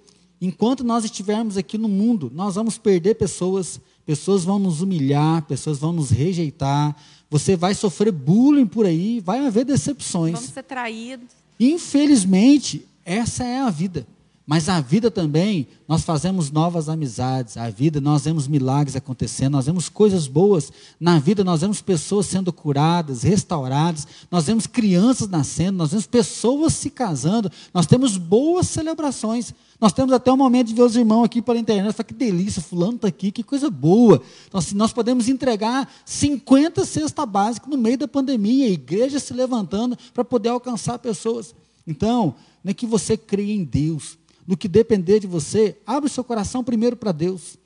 Enquanto 0.41 0.83
nós 0.83 1.05
estivermos 1.05 1.57
aqui 1.57 1.79
no 1.79 1.89
mundo, 1.89 2.31
nós 2.35 2.57
vamos 2.57 2.77
perder 2.77 3.15
pessoas, 3.15 3.81
pessoas 4.05 4.45
vão 4.45 4.59
nos 4.59 4.81
humilhar, 4.81 5.43
pessoas 5.43 5.79
vão 5.79 5.93
nos 5.93 6.11
rejeitar, 6.11 6.97
você 7.31 7.55
vai 7.55 7.75
sofrer 7.75 8.13
bullying 8.13 8.67
por 8.67 8.85
aí, 8.85 9.21
vai 9.21 9.47
haver 9.47 9.65
decepções. 9.65 10.35
Vamos 10.35 10.51
ser 10.51 10.65
traídos. 10.65 11.29
Infelizmente, 11.59 12.85
essa 13.05 13.45
é 13.45 13.61
a 13.61 13.71
vida. 13.71 14.07
Mas 14.45 14.69
a 14.69 14.81
vida 14.81 15.09
também, 15.09 15.69
nós 15.87 16.03
fazemos 16.03 16.51
novas 16.51 16.89
amizades, 16.89 17.57
a 17.57 17.71
vida, 17.71 18.01
nós 18.01 18.25
vemos 18.25 18.49
milagres 18.49 18.97
acontecendo, 18.97 19.53
nós 19.53 19.67
vemos 19.67 19.89
coisas 19.89 20.27
boas. 20.27 20.73
Na 20.99 21.21
vida, 21.21 21.45
nós 21.45 21.61
vemos 21.61 21.81
pessoas 21.81 22.27
sendo 22.27 22.53
curadas, 22.53 23.23
restauradas, 23.23 24.07
nós 24.31 24.47
vemos 24.47 24.67
crianças 24.67 25.29
nascendo, 25.29 25.79
nós 25.79 25.91
vemos 25.91 26.07
pessoas 26.07 26.75
se 26.75 26.91
casando, 26.91 27.51
nós 27.73 27.87
temos 27.87 28.17
boas 28.17 28.67
celebrações. 28.67 29.55
Nós 29.81 29.93
temos 29.93 30.13
até 30.13 30.31
o 30.31 30.37
momento 30.37 30.69
de 30.69 30.75
ver 30.75 30.83
os 30.83 30.95
irmãos 30.95 31.25
aqui 31.25 31.43
pela 31.43 31.59
internet, 31.59 31.93
fala 31.93 32.05
que 32.05 32.15
delícia, 32.15 32.63
fulano 32.63 32.95
está 32.95 33.09
aqui, 33.09 33.33
que 33.33 33.43
coisa 33.43 33.69
boa. 33.69 34.23
Então, 34.47 34.59
assim, 34.59 34.77
nós 34.77 34.93
podemos 34.93 35.29
entregar 35.29 35.93
50 36.05 36.85
cestas 36.85 37.29
básicas 37.29 37.69
no 37.69 37.77
meio 37.77 37.99
da 37.99 38.07
pandemia, 38.07 38.67
a 38.67 38.71
igreja 38.71 39.19
se 39.19 39.33
levantando 39.33 39.99
para 40.15 40.25
poder 40.25 40.51
alcançar 40.51 40.99
pessoas. 41.01 41.53
Então, 41.85 42.35
não 42.63 42.71
é 42.71 42.75
que 42.75 42.87
você 42.87 43.17
creia 43.17 43.53
em 43.53 43.65
Deus, 43.65 44.17
no 44.47 44.57
que 44.57 44.69
depender 44.69 45.21
de 45.21 45.27
você, 45.27 45.77
abre 45.87 46.09
o 46.09 46.13
seu 46.13 46.25
coração 46.25 46.65
primeiro 46.65 46.97
para 46.97 47.13
Deus. 47.13 47.59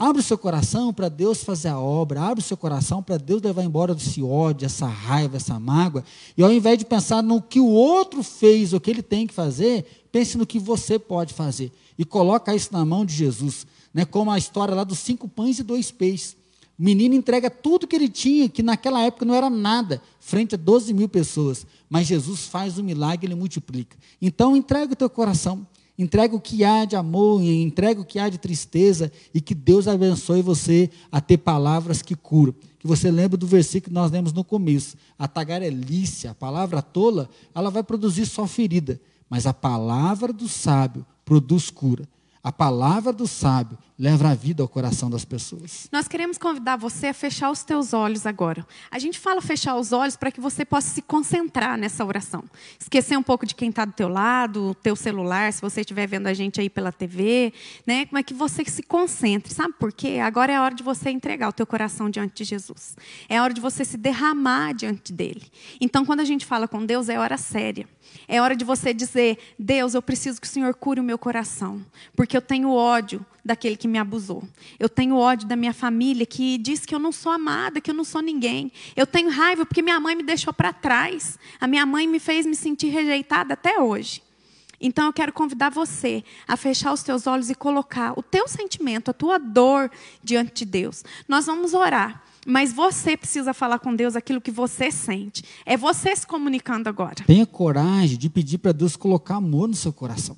Abre 0.00 0.20
o 0.20 0.24
seu 0.24 0.38
coração 0.38 0.94
para 0.94 1.08
Deus 1.08 1.42
fazer 1.42 1.68
a 1.68 1.80
obra, 1.80 2.22
abre 2.22 2.38
o 2.38 2.46
seu 2.46 2.56
coração 2.56 3.02
para 3.02 3.16
Deus 3.16 3.42
levar 3.42 3.64
embora 3.64 3.92
esse 3.92 4.22
ódio, 4.22 4.64
essa 4.64 4.86
raiva, 4.86 5.36
essa 5.36 5.58
mágoa. 5.58 6.04
E 6.36 6.42
ao 6.42 6.52
invés 6.52 6.78
de 6.78 6.84
pensar 6.84 7.20
no 7.20 7.42
que 7.42 7.58
o 7.58 7.66
outro 7.66 8.22
fez, 8.22 8.72
o 8.72 8.78
que 8.78 8.90
ele 8.90 9.02
tem 9.02 9.26
que 9.26 9.34
fazer, 9.34 10.06
pense 10.12 10.38
no 10.38 10.46
que 10.46 10.60
você 10.60 11.00
pode 11.00 11.34
fazer. 11.34 11.72
E 11.98 12.04
coloca 12.04 12.54
isso 12.54 12.68
na 12.72 12.84
mão 12.84 13.04
de 13.04 13.12
Jesus. 13.12 13.66
Né? 13.92 14.04
Como 14.04 14.30
a 14.30 14.38
história 14.38 14.72
lá 14.72 14.84
dos 14.84 15.00
cinco 15.00 15.26
pães 15.26 15.58
e 15.58 15.64
dois 15.64 15.90
peixes. 15.90 16.36
O 16.78 16.82
menino 16.84 17.16
entrega 17.16 17.50
tudo 17.50 17.88
que 17.88 17.96
ele 17.96 18.08
tinha, 18.08 18.48
que 18.48 18.62
naquela 18.62 19.02
época 19.02 19.24
não 19.24 19.34
era 19.34 19.50
nada, 19.50 20.00
frente 20.20 20.54
a 20.54 20.58
12 20.58 20.94
mil 20.94 21.08
pessoas. 21.08 21.66
Mas 21.90 22.06
Jesus 22.06 22.46
faz 22.46 22.78
o 22.78 22.84
milagre, 22.84 23.26
ele 23.26 23.34
multiplica. 23.34 23.96
Então 24.22 24.56
entrega 24.56 24.92
o 24.92 24.96
teu 24.96 25.10
coração, 25.10 25.66
entrega 25.98 26.36
o 26.36 26.40
que 26.40 26.62
há 26.62 26.84
de 26.84 26.94
amor, 26.94 27.42
entrega 27.42 28.00
o 28.00 28.04
que 28.04 28.18
há 28.18 28.28
de 28.28 28.38
tristeza, 28.38 29.10
e 29.34 29.40
que 29.40 29.54
Deus 29.54 29.88
abençoe 29.88 30.40
você 30.40 30.88
a 31.10 31.20
ter 31.20 31.38
palavras 31.38 32.00
que 32.00 32.14
curam. 32.14 32.54
Que 32.78 32.86
você 32.86 33.10
lembre 33.10 33.36
do 33.36 33.46
versículo 33.46 33.90
que 33.90 33.94
nós 33.94 34.10
lemos 34.10 34.32
no 34.32 34.44
começo. 34.44 34.96
A 35.18 35.26
tagarelice, 35.26 36.28
a 36.28 36.34
palavra 36.34 36.80
tola, 36.80 37.28
ela 37.52 37.70
vai 37.70 37.82
produzir 37.82 38.24
só 38.26 38.46
ferida, 38.46 39.00
mas 39.28 39.46
a 39.46 39.52
palavra 39.52 40.32
do 40.32 40.48
sábio 40.48 41.04
produz 41.24 41.70
cura. 41.70 42.08
A 42.48 42.52
palavra 42.52 43.12
do 43.12 43.26
sábio 43.26 43.76
leva 43.98 44.30
a 44.30 44.34
vida 44.34 44.62
ao 44.62 44.68
coração 44.68 45.10
das 45.10 45.22
pessoas. 45.22 45.86
Nós 45.92 46.08
queremos 46.08 46.38
convidar 46.38 46.76
você 46.76 47.08
a 47.08 47.12
fechar 47.12 47.50
os 47.50 47.62
teus 47.62 47.92
olhos 47.92 48.24
agora. 48.24 48.66
A 48.90 48.98
gente 48.98 49.18
fala 49.18 49.42
fechar 49.42 49.74
os 49.74 49.92
olhos 49.92 50.16
para 50.16 50.30
que 50.30 50.40
você 50.40 50.64
possa 50.64 50.88
se 50.88 51.02
concentrar 51.02 51.76
nessa 51.76 52.02
oração. 52.02 52.42
Esquecer 52.80 53.18
um 53.18 53.22
pouco 53.22 53.44
de 53.44 53.54
quem 53.54 53.68
está 53.68 53.84
do 53.84 53.92
teu 53.92 54.08
lado, 54.08 54.70
o 54.70 54.74
teu 54.74 54.96
celular, 54.96 55.52
se 55.52 55.60
você 55.60 55.80
estiver 55.80 56.06
vendo 56.06 56.26
a 56.26 56.32
gente 56.32 56.58
aí 56.58 56.70
pela 56.70 56.90
TV, 56.90 57.52
né? 57.86 58.06
Como 58.06 58.18
é 58.18 58.22
que 58.22 58.32
você 58.32 58.64
se 58.64 58.82
concentre, 58.82 59.52
sabe 59.52 59.74
por 59.78 59.92
quê? 59.92 60.18
Agora 60.22 60.50
é 60.50 60.56
a 60.56 60.62
hora 60.62 60.74
de 60.74 60.82
você 60.82 61.10
entregar 61.10 61.50
o 61.50 61.52
teu 61.52 61.66
coração 61.66 62.08
diante 62.08 62.34
de 62.34 62.44
Jesus. 62.44 62.96
É 63.28 63.36
a 63.36 63.42
hora 63.42 63.52
de 63.52 63.60
você 63.60 63.84
se 63.84 63.98
derramar 63.98 64.72
diante 64.72 65.12
dele. 65.12 65.42
Então, 65.82 66.06
quando 66.06 66.20
a 66.20 66.24
gente 66.24 66.46
fala 66.46 66.66
com 66.66 66.86
Deus, 66.86 67.10
é 67.10 67.18
hora 67.18 67.36
séria. 67.36 67.86
É 68.26 68.40
hora 68.40 68.56
de 68.56 68.64
você 68.64 68.94
dizer: 68.94 69.38
Deus, 69.58 69.92
eu 69.92 70.00
preciso 70.00 70.40
que 70.40 70.46
o 70.46 70.50
Senhor 70.50 70.72
cure 70.74 71.00
o 71.00 71.04
meu 71.04 71.18
coração, 71.18 71.84
porque 72.16 72.37
eu 72.38 72.42
tenho 72.42 72.70
ódio 72.70 73.24
daquele 73.44 73.76
que 73.76 73.88
me 73.88 73.98
abusou. 73.98 74.42
Eu 74.78 74.88
tenho 74.88 75.16
ódio 75.16 75.48
da 75.48 75.56
minha 75.56 75.72
família 75.72 76.24
que 76.24 76.56
diz 76.56 76.86
que 76.86 76.94
eu 76.94 76.98
não 76.98 77.10
sou 77.10 77.32
amada, 77.32 77.80
que 77.80 77.90
eu 77.90 77.94
não 77.94 78.04
sou 78.04 78.22
ninguém. 78.22 78.70
Eu 78.94 79.06
tenho 79.06 79.28
raiva 79.28 79.66
porque 79.66 79.82
minha 79.82 79.98
mãe 79.98 80.14
me 80.14 80.22
deixou 80.22 80.52
para 80.52 80.72
trás. 80.72 81.38
A 81.60 81.66
minha 81.66 81.84
mãe 81.84 82.06
me 82.06 82.20
fez 82.20 82.46
me 82.46 82.54
sentir 82.54 82.88
rejeitada 82.88 83.54
até 83.54 83.80
hoje. 83.80 84.22
Então 84.80 85.06
eu 85.06 85.12
quero 85.12 85.32
convidar 85.32 85.70
você 85.70 86.22
a 86.46 86.56
fechar 86.56 86.92
os 86.92 87.02
teus 87.02 87.26
olhos 87.26 87.50
e 87.50 87.54
colocar 87.54 88.16
o 88.16 88.22
teu 88.22 88.46
sentimento, 88.46 89.10
a 89.10 89.14
tua 89.14 89.36
dor 89.36 89.90
diante 90.22 90.64
de 90.64 90.64
Deus. 90.64 91.04
Nós 91.26 91.46
vamos 91.46 91.74
orar. 91.74 92.22
Mas 92.46 92.72
você 92.72 93.14
precisa 93.16 93.52
falar 93.52 93.78
com 93.78 93.94
Deus 93.94 94.16
aquilo 94.16 94.40
que 94.40 94.50
você 94.50 94.90
sente. 94.90 95.44
É 95.66 95.76
você 95.76 96.14
se 96.16 96.26
comunicando 96.26 96.88
agora. 96.88 97.16
Tenha 97.26 97.44
coragem 97.44 98.16
de 98.16 98.30
pedir 98.30 98.56
para 98.56 98.72
Deus 98.72 98.96
colocar 98.96 99.34
amor 99.34 99.68
no 99.68 99.74
seu 99.74 99.92
coração. 99.92 100.36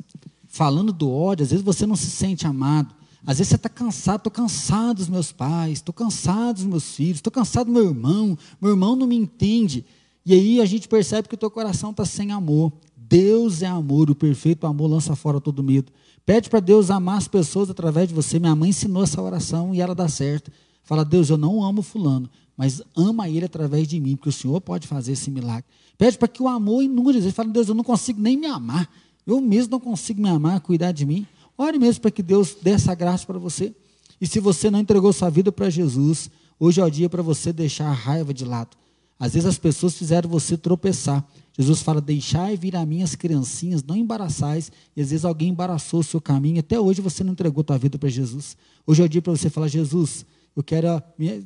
Falando 0.53 0.92
do 0.92 1.09
ódio, 1.09 1.44
às 1.44 1.51
vezes 1.51 1.64
você 1.64 1.86
não 1.86 1.94
se 1.94 2.11
sente 2.11 2.44
amado. 2.44 2.92
Às 3.24 3.38
vezes 3.38 3.51
você 3.51 3.57
está 3.57 3.68
cansado, 3.68 4.18
estou 4.18 4.32
cansado 4.32 4.96
dos 4.96 5.09
meus 5.09 5.30
pais, 5.30 5.74
estou 5.74 5.92
cansado 5.92 6.57
dos 6.57 6.64
meus 6.64 6.96
filhos, 6.96 7.18
estou 7.18 7.30
cansado 7.30 7.66
do 7.66 7.72
meu 7.72 7.84
irmão, 7.84 8.36
meu 8.61 8.72
irmão 8.72 8.96
não 8.96 9.07
me 9.07 9.14
entende. 9.14 9.84
E 10.26 10.34
aí 10.34 10.61
a 10.61 10.64
gente 10.64 10.88
percebe 10.88 11.28
que 11.28 11.36
o 11.36 11.38
teu 11.38 11.53
coração 11.53 11.92
está 11.92 12.05
sem 12.05 12.32
amor. 12.32 12.72
Deus 12.96 13.62
é 13.62 13.66
amor, 13.66 14.11
o 14.11 14.14
perfeito 14.14 14.66
amor 14.66 14.88
lança 14.88 15.14
fora 15.14 15.40
todo 15.40 15.62
medo. 15.62 15.92
Pede 16.26 16.51
para 16.51 16.59
Deus 16.59 16.90
amar 16.90 17.18
as 17.18 17.28
pessoas 17.28 17.70
através 17.70 18.09
de 18.09 18.14
você. 18.14 18.40
Minha 18.40 18.57
mãe 18.57 18.70
ensinou 18.70 19.05
essa 19.05 19.22
oração 19.22 19.72
e 19.72 19.80
ela 19.80 19.94
dá 19.94 20.09
certo. 20.09 20.51
Fala, 20.82 21.05
Deus, 21.05 21.30
eu 21.30 21.38
não 21.38 21.62
amo 21.62 21.82
fulano, 21.82 22.28
mas 22.57 22.82
ama 22.96 23.28
ele 23.28 23.44
através 23.44 23.86
de 23.86 24.01
mim, 24.01 24.16
porque 24.16 24.30
o 24.30 24.32
Senhor 24.32 24.61
pode 24.61 24.88
fazer 24.88 25.12
esse 25.12 25.30
milagre. 25.30 25.64
Pede 25.96 26.18
para 26.18 26.26
que 26.26 26.42
o 26.42 26.48
amor 26.48 26.82
inunde. 26.82 27.18
Ele 27.18 27.30
fala, 27.30 27.51
Deus, 27.51 27.68
eu 27.68 27.74
não 27.74 27.84
consigo 27.84 28.20
nem 28.20 28.36
me 28.36 28.46
amar. 28.46 28.90
Eu 29.30 29.40
mesmo 29.40 29.70
não 29.70 29.80
consigo 29.80 30.20
me 30.20 30.28
amar, 30.28 30.60
cuidar 30.60 30.90
de 30.90 31.06
mim. 31.06 31.24
Ore 31.56 31.78
mesmo 31.78 32.02
para 32.02 32.10
que 32.10 32.22
Deus 32.22 32.56
dê 32.60 32.70
essa 32.70 32.94
graça 32.96 33.24
para 33.24 33.38
você. 33.38 33.72
E 34.20 34.26
se 34.26 34.40
você 34.40 34.70
não 34.70 34.80
entregou 34.80 35.12
sua 35.12 35.30
vida 35.30 35.52
para 35.52 35.70
Jesus, 35.70 36.28
hoje 36.58 36.80
é 36.80 36.84
o 36.84 36.90
dia 36.90 37.08
para 37.08 37.22
você 37.22 37.52
deixar 37.52 37.86
a 37.88 37.92
raiva 37.92 38.34
de 38.34 38.44
lado. 38.44 38.76
Às 39.20 39.34
vezes 39.34 39.46
as 39.46 39.56
pessoas 39.56 39.94
fizeram 39.96 40.28
você 40.28 40.56
tropeçar. 40.56 41.24
Jesus 41.56 41.80
fala: 41.80 42.00
Deixai 42.00 42.56
vir 42.56 42.74
a 42.74 42.84
mim 42.84 43.02
as 43.02 43.14
criancinhas, 43.14 43.84
não 43.84 43.94
embaraçais. 43.94 44.72
E 44.96 45.00
às 45.00 45.10
vezes 45.10 45.24
alguém 45.24 45.50
embaraçou 45.50 46.00
o 46.00 46.04
seu 46.04 46.20
caminho. 46.20 46.58
Até 46.58 46.80
hoje 46.80 47.00
você 47.00 47.22
não 47.22 47.32
entregou 47.32 47.64
sua 47.64 47.78
vida 47.78 47.98
para 47.98 48.08
Jesus. 48.08 48.56
Hoje 48.84 49.00
é 49.00 49.04
o 49.04 49.08
dia 49.08 49.22
para 49.22 49.30
você 49.30 49.48
falar: 49.48 49.68
Jesus, 49.68 50.26
eu 50.56 50.62
quero 50.62 50.88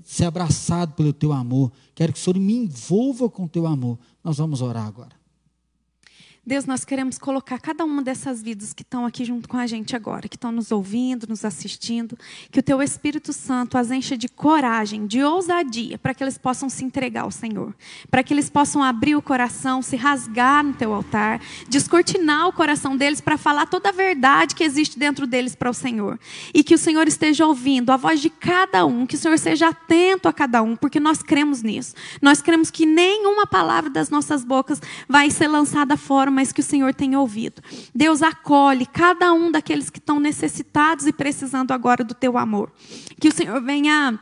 ser 0.06 0.24
abraçado 0.24 0.94
pelo 0.94 1.12
teu 1.12 1.32
amor. 1.32 1.70
Quero 1.94 2.14
que 2.14 2.18
o 2.18 2.22
Senhor 2.22 2.38
me 2.38 2.54
envolva 2.54 3.28
com 3.28 3.44
o 3.44 3.48
teu 3.48 3.66
amor. 3.66 3.98
Nós 4.22 4.38
vamos 4.38 4.62
orar 4.62 4.86
agora. 4.86 5.23
Deus, 6.46 6.66
nós 6.66 6.84
queremos 6.84 7.16
colocar 7.16 7.58
cada 7.58 7.86
uma 7.86 8.02
dessas 8.02 8.42
vidas 8.42 8.74
que 8.74 8.82
estão 8.82 9.06
aqui 9.06 9.24
junto 9.24 9.48
com 9.48 9.56
a 9.56 9.66
gente 9.66 9.96
agora, 9.96 10.28
que 10.28 10.36
estão 10.36 10.52
nos 10.52 10.70
ouvindo, 10.70 11.26
nos 11.26 11.42
assistindo, 11.42 12.18
que 12.50 12.60
o 12.60 12.62
Teu 12.62 12.82
Espírito 12.82 13.32
Santo 13.32 13.78
as 13.78 13.90
encha 13.90 14.14
de 14.14 14.28
coragem, 14.28 15.06
de 15.06 15.22
ousadia, 15.22 15.96
para 15.96 16.12
que 16.12 16.22
eles 16.22 16.36
possam 16.36 16.68
se 16.68 16.84
entregar 16.84 17.22
ao 17.22 17.30
Senhor, 17.30 17.74
para 18.10 18.22
que 18.22 18.34
eles 18.34 18.50
possam 18.50 18.82
abrir 18.82 19.16
o 19.16 19.22
coração, 19.22 19.80
se 19.80 19.96
rasgar 19.96 20.62
no 20.62 20.74
Teu 20.74 20.92
altar, 20.92 21.40
descortinar 21.66 22.46
o 22.46 22.52
coração 22.52 22.94
deles 22.94 23.22
para 23.22 23.38
falar 23.38 23.64
toda 23.64 23.88
a 23.88 23.92
verdade 23.92 24.54
que 24.54 24.64
existe 24.64 24.98
dentro 24.98 25.26
deles 25.26 25.54
para 25.54 25.70
o 25.70 25.74
Senhor. 25.74 26.20
E 26.52 26.62
que 26.62 26.74
o 26.74 26.78
Senhor 26.78 27.08
esteja 27.08 27.46
ouvindo 27.46 27.90
a 27.90 27.96
voz 27.96 28.20
de 28.20 28.28
cada 28.28 28.84
um, 28.84 29.06
que 29.06 29.14
o 29.14 29.18
Senhor 29.18 29.38
seja 29.38 29.68
atento 29.68 30.28
a 30.28 30.32
cada 30.32 30.62
um, 30.62 30.76
porque 30.76 31.00
nós 31.00 31.22
cremos 31.22 31.62
nisso. 31.62 31.94
Nós 32.20 32.42
cremos 32.42 32.70
que 32.70 32.84
nenhuma 32.84 33.46
palavra 33.46 33.88
das 33.88 34.10
nossas 34.10 34.44
bocas 34.44 34.78
vai 35.08 35.30
ser 35.30 35.48
lançada 35.48 35.96
fora 35.96 36.33
mas 36.34 36.52
que 36.52 36.60
o 36.60 36.64
Senhor 36.64 36.92
tem 36.92 37.16
ouvido. 37.16 37.62
Deus 37.94 38.22
acolhe 38.22 38.84
cada 38.84 39.32
um 39.32 39.50
daqueles 39.50 39.88
que 39.88 39.98
estão 39.98 40.18
necessitados 40.18 41.06
e 41.06 41.12
precisando 41.12 41.72
agora 41.72 42.02
do 42.02 42.12
teu 42.12 42.36
amor. 42.36 42.72
Que 43.20 43.28
o 43.28 43.32
Senhor 43.32 43.62
venha 43.62 44.18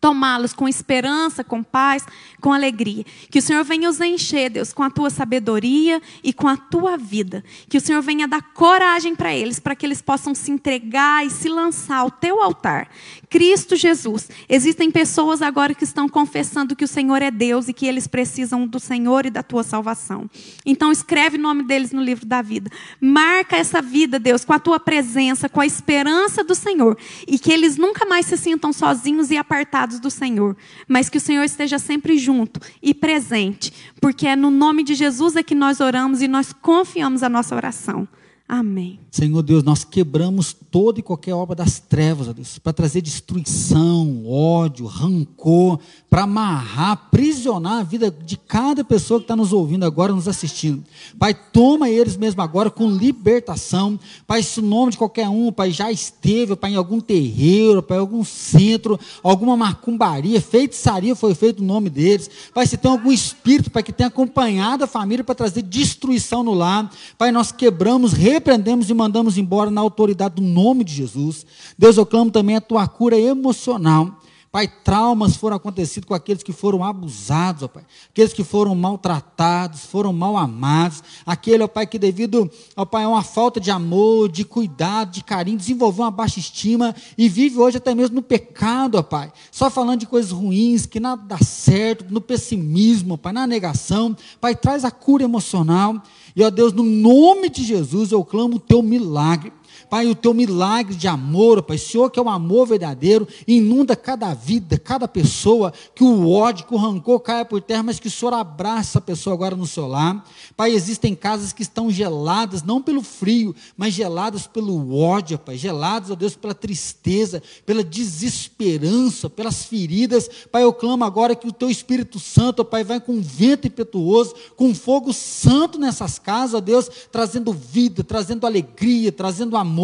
tomá-los 0.00 0.54
com 0.54 0.66
esperança, 0.66 1.44
com 1.44 1.62
paz, 1.62 2.06
com 2.40 2.52
alegria. 2.52 3.04
Que 3.30 3.38
o 3.38 3.42
Senhor 3.42 3.62
venha 3.64 3.88
os 3.88 4.00
encher, 4.00 4.50
Deus, 4.50 4.72
com 4.72 4.82
a 4.82 4.90
tua 4.90 5.10
sabedoria 5.10 6.00
e 6.24 6.32
com 6.32 6.48
a 6.48 6.56
tua 6.56 6.96
vida. 6.96 7.44
Que 7.68 7.76
o 7.76 7.80
Senhor 7.80 8.02
venha 8.02 8.26
dar 8.26 8.42
coragem 8.54 9.14
para 9.14 9.34
eles, 9.34 9.60
para 9.60 9.76
que 9.76 9.84
eles 9.84 10.00
possam 10.00 10.34
se 10.34 10.50
entregar 10.50 11.24
e 11.26 11.30
se 11.30 11.48
lançar 11.48 11.98
ao 11.98 12.10
teu 12.10 12.42
altar. 12.42 12.88
Cristo 13.30 13.76
Jesus. 13.76 14.28
Existem 14.48 14.90
pessoas 14.90 15.40
agora 15.40 15.72
que 15.72 15.84
estão 15.84 16.08
confessando 16.08 16.74
que 16.74 16.84
o 16.84 16.88
Senhor 16.88 17.22
é 17.22 17.30
Deus 17.30 17.68
e 17.68 17.72
que 17.72 17.86
eles 17.86 18.08
precisam 18.08 18.66
do 18.66 18.80
Senhor 18.80 19.24
e 19.24 19.30
da 19.30 19.40
tua 19.40 19.62
salvação. 19.62 20.28
Então 20.66 20.90
escreve 20.90 21.38
o 21.38 21.40
nome 21.40 21.62
deles 21.62 21.92
no 21.92 22.02
livro 22.02 22.26
da 22.26 22.42
vida. 22.42 22.68
Marca 23.00 23.56
essa 23.56 23.80
vida, 23.80 24.18
Deus, 24.18 24.44
com 24.44 24.52
a 24.52 24.58
tua 24.58 24.80
presença, 24.80 25.48
com 25.48 25.60
a 25.60 25.66
esperança 25.66 26.42
do 26.42 26.56
Senhor 26.56 26.98
e 27.26 27.38
que 27.38 27.52
eles 27.52 27.76
nunca 27.76 28.04
mais 28.04 28.26
se 28.26 28.36
sintam 28.36 28.72
sozinhos 28.72 29.30
e 29.30 29.36
apartados 29.36 30.00
do 30.00 30.10
Senhor, 30.10 30.56
mas 30.88 31.08
que 31.08 31.18
o 31.18 31.20
Senhor 31.20 31.44
esteja 31.44 31.78
sempre 31.78 32.18
junto 32.18 32.60
e 32.82 32.92
presente, 32.92 33.72
porque 34.00 34.26
é 34.26 34.34
no 34.34 34.50
nome 34.50 34.82
de 34.82 34.94
Jesus 34.94 35.36
é 35.36 35.42
que 35.44 35.54
nós 35.54 35.78
oramos 35.78 36.20
e 36.20 36.26
nós 36.26 36.52
confiamos 36.52 37.22
a 37.22 37.28
nossa 37.28 37.54
oração. 37.54 38.08
Amém. 38.52 38.98
Senhor 39.12 39.42
Deus, 39.42 39.62
nós 39.62 39.84
quebramos 39.84 40.52
toda 40.52 40.98
e 40.98 41.02
qualquer 41.02 41.34
obra 41.34 41.54
das 41.54 41.78
trevas, 41.78 42.28
ó 42.28 42.32
Deus, 42.32 42.58
para 42.58 42.72
trazer 42.72 43.00
destruição, 43.00 44.24
ódio, 44.26 44.86
rancor, 44.86 45.78
para 46.08 46.22
amarrar, 46.22 46.92
aprisionar 46.92 47.80
a 47.80 47.82
vida 47.82 48.10
de 48.10 48.36
cada 48.36 48.84
pessoa 48.84 49.20
que 49.20 49.24
está 49.24 49.34
nos 49.34 49.52
ouvindo 49.52 49.84
agora, 49.84 50.12
nos 50.12 50.26
assistindo. 50.26 50.84
Pai, 51.18 51.34
toma 51.34 51.88
eles 51.90 52.16
mesmo 52.16 52.40
agora 52.42 52.70
com 52.70 52.90
libertação. 52.90 53.98
Pai, 54.26 54.42
se 54.42 54.58
o 54.60 54.62
nome 54.64 54.92
de 54.92 54.98
qualquer 54.98 55.28
um, 55.28 55.52
Pai, 55.52 55.70
já 55.70 55.90
esteve, 55.90 56.56
Pai, 56.56 56.72
em 56.72 56.76
algum 56.76 57.00
terreiro, 57.00 57.82
Pai, 57.82 57.98
em 57.98 58.00
algum 58.00 58.24
centro, 58.24 58.98
alguma 59.22 59.56
macumbaria, 59.56 60.40
feitiçaria 60.40 61.14
foi 61.14 61.34
feito 61.34 61.62
no 61.62 61.68
nome 61.68 61.90
deles. 61.90 62.30
Pai, 62.54 62.66
se 62.66 62.76
tem 62.76 62.90
algum 62.90 63.12
espírito, 63.12 63.70
Pai, 63.70 63.82
que 63.82 63.92
tem 63.92 64.06
acompanhado 64.06 64.84
a 64.84 64.88
família 64.88 65.24
para 65.24 65.34
trazer 65.34 65.62
destruição 65.62 66.42
no 66.42 66.54
lar. 66.54 66.90
Pai, 67.18 67.32
nós 67.32 67.50
quebramos, 67.50 68.12
repreendemos 68.40 68.88
e 68.88 68.94
mandamos 68.94 69.36
embora 69.36 69.70
na 69.70 69.82
autoridade 69.82 70.36
do 70.36 70.42
nome 70.42 70.82
de 70.82 70.94
Jesus. 70.94 71.44
Deus, 71.78 71.98
eu 71.98 72.06
clamo 72.06 72.30
também 72.30 72.56
a 72.56 72.60
tua 72.60 72.88
cura 72.88 73.18
emocional. 73.18 74.18
Pai, 74.50 74.66
traumas 74.66 75.36
foram 75.36 75.56
acontecidos 75.56 76.08
com 76.08 76.14
aqueles 76.14 76.42
que 76.42 76.52
foram 76.52 76.82
abusados, 76.82 77.62
ó 77.62 77.68
Pai. 77.68 77.84
Aqueles 78.10 78.32
que 78.32 78.42
foram 78.42 78.74
maltratados, 78.74 79.84
foram 79.84 80.12
mal 80.12 80.36
amados. 80.36 81.04
Aquele, 81.24 81.62
ó 81.62 81.68
Pai, 81.68 81.86
que 81.86 82.00
devido, 82.00 82.50
ó 82.74 82.84
Pai, 82.84 83.04
a 83.04 83.08
uma 83.08 83.22
falta 83.22 83.60
de 83.60 83.70
amor, 83.70 84.28
de 84.28 84.44
cuidado, 84.44 85.12
de 85.12 85.22
carinho, 85.22 85.58
desenvolveu 85.58 86.04
uma 86.04 86.10
baixa 86.10 86.40
estima 86.40 86.96
e 87.16 87.28
vive 87.28 87.58
hoje 87.58 87.76
até 87.76 87.94
mesmo 87.94 88.16
no 88.16 88.22
pecado, 88.22 88.96
ó 88.96 89.02
Pai. 89.02 89.30
Só 89.52 89.70
falando 89.70 90.00
de 90.00 90.06
coisas 90.06 90.32
ruins, 90.32 90.84
que 90.84 90.98
nada 90.98 91.22
dá 91.24 91.38
certo, 91.38 92.06
no 92.12 92.20
pessimismo, 92.20 93.14
ó 93.14 93.16
Pai, 93.16 93.32
na 93.32 93.46
negação. 93.46 94.16
Pai, 94.40 94.56
traz 94.56 94.84
a 94.84 94.90
cura 94.90 95.22
emocional. 95.22 96.02
E, 96.34 96.42
ó 96.42 96.50
Deus, 96.50 96.72
no 96.72 96.82
nome 96.82 97.48
de 97.48 97.62
Jesus, 97.64 98.12
eu 98.12 98.24
clamo 98.24 98.56
o 98.56 98.60
teu 98.60 98.82
milagre. 98.82 99.52
Pai, 99.90 100.06
o 100.06 100.14
teu 100.14 100.32
milagre 100.32 100.94
de 100.94 101.08
amor, 101.08 101.64
Pai, 101.64 101.76
Senhor, 101.76 102.08
que 102.10 102.18
é 102.20 102.22
um 102.22 102.30
amor 102.30 102.68
verdadeiro, 102.68 103.26
inunda 103.44 103.96
cada 103.96 104.32
vida, 104.32 104.78
cada 104.78 105.08
pessoa, 105.08 105.72
que 105.96 106.04
o 106.04 106.30
ódio, 106.30 106.64
que 106.64 106.72
o 106.72 106.78
rancor 106.78 107.18
caia 107.18 107.44
por 107.44 107.60
terra, 107.60 107.82
mas 107.82 107.98
que 107.98 108.06
o 108.06 108.10
Senhor 108.10 108.32
abraça 108.32 108.90
essa 108.90 109.00
pessoa 109.00 109.34
agora 109.34 109.56
no 109.56 109.66
seu 109.66 109.88
lar. 109.88 110.24
Pai, 110.56 110.70
existem 110.70 111.12
casas 111.12 111.52
que 111.52 111.62
estão 111.62 111.90
geladas, 111.90 112.62
não 112.62 112.80
pelo 112.80 113.02
frio, 113.02 113.52
mas 113.76 113.92
geladas 113.92 114.46
pelo 114.46 114.96
ódio, 114.96 115.36
Pai, 115.36 115.56
geladas, 115.56 116.08
ó 116.08 116.14
Deus, 116.14 116.36
pela 116.36 116.54
tristeza, 116.54 117.42
pela 117.66 117.82
desesperança, 117.82 119.28
pelas 119.28 119.64
feridas. 119.64 120.30
Pai, 120.52 120.62
eu 120.62 120.72
clamo 120.72 121.02
agora 121.02 121.34
que 121.34 121.48
o 121.48 121.52
teu 121.52 121.68
Espírito 121.68 122.20
Santo, 122.20 122.60
ó 122.60 122.64
Pai, 122.64 122.84
vai 122.84 123.00
com 123.00 123.20
vento 123.20 123.66
impetuoso, 123.66 124.36
com 124.54 124.72
fogo 124.72 125.12
santo 125.12 125.80
nessas 125.80 126.16
casas, 126.16 126.54
ó 126.54 126.60
Deus, 126.60 126.88
trazendo 127.10 127.52
vida, 127.52 128.04
trazendo 128.04 128.46
alegria, 128.46 129.10
trazendo 129.10 129.56
amor. 129.56 129.79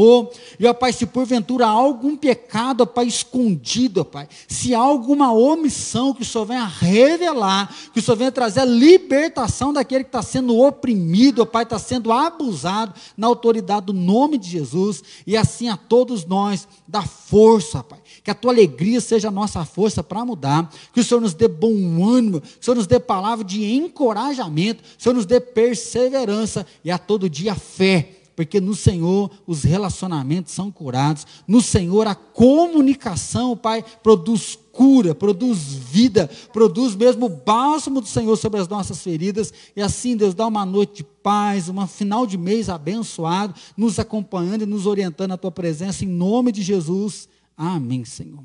E, 0.58 0.66
ó 0.66 0.74
Pai, 0.74 0.92
se 0.92 1.06
porventura 1.06 1.66
há 1.66 1.70
algum 1.70 2.16
pecado, 2.16 2.82
ó 2.82 2.86
Pai, 2.86 3.06
escondido, 3.06 4.00
ó 4.00 4.04
Pai, 4.04 4.28
se 4.48 4.74
há 4.74 4.78
alguma 4.78 5.32
omissão, 5.32 6.12
que 6.12 6.22
o 6.22 6.24
Senhor 6.24 6.44
venha 6.44 6.64
revelar, 6.64 7.74
que 7.92 8.00
o 8.00 8.02
Senhor 8.02 8.16
venha 8.16 8.32
trazer 8.32 8.60
a 8.60 8.64
libertação 8.64 9.72
daquele 9.72 10.04
que 10.04 10.08
está 10.08 10.22
sendo 10.22 10.58
oprimido, 10.58 11.42
ó 11.42 11.44
Pai, 11.46 11.62
está 11.62 11.78
sendo 11.78 12.12
abusado 12.12 12.94
na 13.16 13.26
autoridade 13.26 13.86
do 13.86 13.92
nome 13.92 14.38
de 14.38 14.48
Jesus, 14.48 15.02
e 15.26 15.36
assim 15.36 15.68
a 15.68 15.76
todos 15.76 16.24
nós, 16.24 16.66
dá 16.86 17.02
força, 17.02 17.82
Pai, 17.82 18.00
que 18.22 18.30
a 18.30 18.34
tua 18.34 18.52
alegria 18.52 19.00
seja 19.00 19.28
a 19.28 19.32
nossa 19.32 19.64
força 19.64 20.02
para 20.02 20.24
mudar, 20.24 20.70
que 20.92 21.00
o 21.00 21.04
Senhor 21.04 21.20
nos 21.20 21.34
dê 21.34 21.48
bom 21.48 22.04
ânimo, 22.04 22.40
que 22.40 22.48
o 22.60 22.64
Senhor 22.64 22.76
nos 22.76 22.86
dê 22.86 22.98
palavra 22.98 23.44
de 23.44 23.64
encorajamento, 23.74 24.82
que 24.82 24.98
o 24.98 25.02
Senhor 25.02 25.14
nos 25.14 25.26
dê 25.26 25.40
perseverança 25.40 26.66
e 26.84 26.90
a 26.90 26.98
todo 26.98 27.30
dia 27.30 27.54
fé 27.54 28.15
porque 28.36 28.60
no 28.60 28.74
Senhor 28.74 29.30
os 29.46 29.64
relacionamentos 29.64 30.52
são 30.52 30.70
curados, 30.70 31.26
no 31.48 31.62
Senhor 31.62 32.06
a 32.06 32.14
comunicação, 32.14 33.56
Pai, 33.56 33.82
produz 34.02 34.58
cura, 34.70 35.14
produz 35.14 35.58
vida, 35.72 36.30
produz 36.52 36.94
mesmo 36.94 37.26
o 37.26 37.30
bálsamo 37.30 38.02
do 38.02 38.06
Senhor 38.06 38.36
sobre 38.36 38.60
as 38.60 38.68
nossas 38.68 39.02
feridas, 39.02 39.52
e 39.74 39.80
assim, 39.80 40.14
Deus, 40.14 40.34
dá 40.34 40.46
uma 40.46 40.66
noite 40.66 40.96
de 40.96 41.04
paz, 41.04 41.70
um 41.70 41.86
final 41.86 42.26
de 42.26 42.36
mês 42.36 42.68
abençoado, 42.68 43.54
nos 43.74 43.98
acompanhando 43.98 44.62
e 44.62 44.66
nos 44.66 44.84
orientando 44.84 45.32
à 45.32 45.36
tua 45.38 45.50
presença, 45.50 46.04
em 46.04 46.08
nome 46.08 46.52
de 46.52 46.62
Jesus. 46.62 47.26
Amém, 47.56 48.04
Senhor. 48.04 48.44